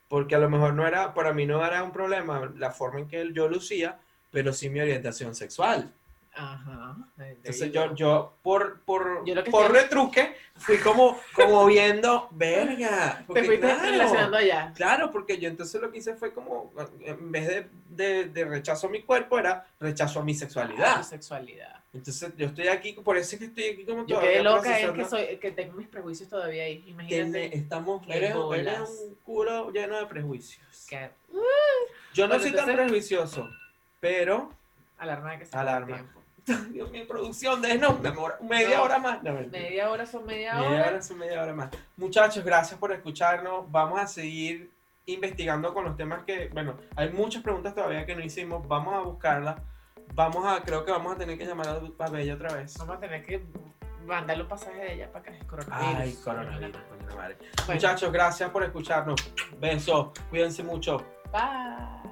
porque 0.09 0.35
a 0.35 0.39
lo 0.39 0.51
mejor 0.51 0.75
no 0.75 0.87
era, 0.87 1.15
para 1.15 1.33
mí 1.33 1.47
no 1.47 1.65
era 1.65 1.83
un 1.83 1.93
problema 1.93 2.53
la 2.57 2.71
forma 2.71 3.01
en 3.01 3.09
que 3.09 3.33
yo 3.33 3.49
lucía, 3.49 3.99
pero 4.31 4.53
sí 4.53 4.69
mi 4.69 4.81
orientación 4.81 5.35
sexual. 5.35 5.93
Ajá. 6.35 6.97
Entonces 7.19 7.71
yo, 7.73 7.95
yo 7.95 8.33
por, 8.43 8.81
por, 8.81 9.25
Yo 9.27 9.35
lo 9.35 9.45
que 9.45 9.51
por 9.51 9.67
estoy- 9.67 9.83
retruque 9.83 10.35
fui 10.57 10.79
como, 10.79 11.21
como 11.35 11.67
viendo, 11.67 12.29
verga. 12.31 13.25
Te 13.35 13.45
fuiste 13.45 13.67
claro, 13.67 13.83
relacionando 13.83 14.37
allá. 14.39 14.73
Claro, 14.75 15.11
porque 15.11 15.39
yo 15.39 15.49
entonces 15.49 15.81
lo 15.81 15.91
que 15.91 15.99
hice 15.99 16.15
fue 16.15 16.33
como, 16.33 16.73
en 17.01 17.31
vez 17.31 17.49
de, 17.49 17.69
de, 17.91 18.25
de 18.31 18.45
rechazo 18.47 18.87
a 18.87 18.91
mi 18.91 19.03
cuerpo, 19.03 19.39
era 19.39 19.67
rechazo 19.79 20.21
a 20.21 20.25
mi 20.25 20.35
sexualidad. 20.35 21.03
sexualidad. 21.03 21.83
Entonces 21.93 22.33
yo 22.39 22.47
estoy 22.47 22.69
aquí, 22.69 22.95
por 22.95 23.19
eso 23.19 23.35
es 23.37 23.39
que 23.41 23.45
estoy 23.47 23.65
aquí 23.65 23.85
como 23.85 24.07
Yo 24.07 24.17
todavía 24.19 24.43
loca, 24.43 24.79
es 24.79 24.91
que, 24.93 25.05
soy, 25.05 25.37
que 25.37 25.51
tengo 25.53 25.75
mis 25.75 25.89
prejuicios 25.89 26.27
todavía 26.31 26.65
ahí. 26.65 26.83
Imagínate. 26.87 27.55
estamos, 27.55 28.03
eres, 28.09 28.35
un 28.35 29.15
culo 29.23 29.71
lleno 29.71 29.99
de 29.99 30.07
prejuicios. 30.07 30.87
Que, 30.89 31.11
Yo 32.15 32.27
no 32.27 32.39
soy 32.41 32.53
tan 32.53 32.75
prejuicioso, 32.75 33.51
pero, 34.01 34.51
alarma 34.97 35.39
que 35.39 35.45
se 35.45 35.55
Alarma. 35.55 36.07
Dios 36.73 36.91
mío, 36.91 37.05
producción, 37.09 37.63
de 37.63 37.79
no, 37.79 37.91
una 37.91 38.11
hora- 38.19 38.39
media 38.43 38.79
No. 38.79 38.83
hora 38.85 38.99
más. 38.99 39.23
No. 39.23 39.33
Media 39.51 39.91
hora 39.91 40.07
son 40.07 40.25
media, 40.27 40.55
Media 40.55 40.69
hora. 40.71 40.87
hora 40.89 40.97
es 40.99 41.11
media 41.13 41.43
hora 41.43 41.53
más. 41.55 41.71
Muchachos, 41.97 42.45
gracias 42.45 42.79
por 42.81 42.93
escucharnos. 42.93 43.71
Vamos 43.71 44.01
a 44.01 44.07
seguir 44.07 44.71
investigando 45.07 45.73
con 45.75 45.85
los 45.85 45.97
temas 45.97 46.25
que, 46.25 46.49
bueno, 46.53 46.77
hay 46.97 47.11
muchas 47.11 47.43
preguntas 47.43 47.75
todavía 47.75 48.07
que 48.07 48.15
no 48.17 48.23
hicimos. 48.23 48.67
Vamos 48.67 48.95
a 48.95 49.01
buscarlas. 49.01 49.57
Vamos 50.15 50.45
a, 50.47 50.63
creo 50.63 50.85
que 50.85 50.91
vamos 50.93 51.15
a 51.15 51.19
tener 51.19 51.39
que 51.39 51.47
llamar 51.47 51.69
a, 51.69 52.05
a 52.05 52.11
Bella 52.11 52.35
otra 52.35 52.53
vez. 52.55 52.77
Vamos 52.79 52.97
a 52.97 53.01
tener 53.01 53.25
que 53.25 53.43
mandarle 54.07 54.43
un 54.43 54.49
pasaje 54.49 54.79
de 54.79 54.95
ella 54.95 55.13
para 55.13 55.23
acá. 55.25 55.37
Es 55.37 55.45
coronavirus. 55.45 55.97
Ay, 56.01 56.19
coronavirus, 56.25 56.77
coño 56.89 57.17
madre. 57.17 57.37
Bueno, 57.39 57.73
Muchachos, 57.75 58.13
gracias 58.13 58.51
por 58.51 58.63
escucharnos. 58.65 59.21
Besos, 59.59 60.09
cuídense 60.29 60.63
mucho. 60.63 60.99
Bye. 61.33 62.12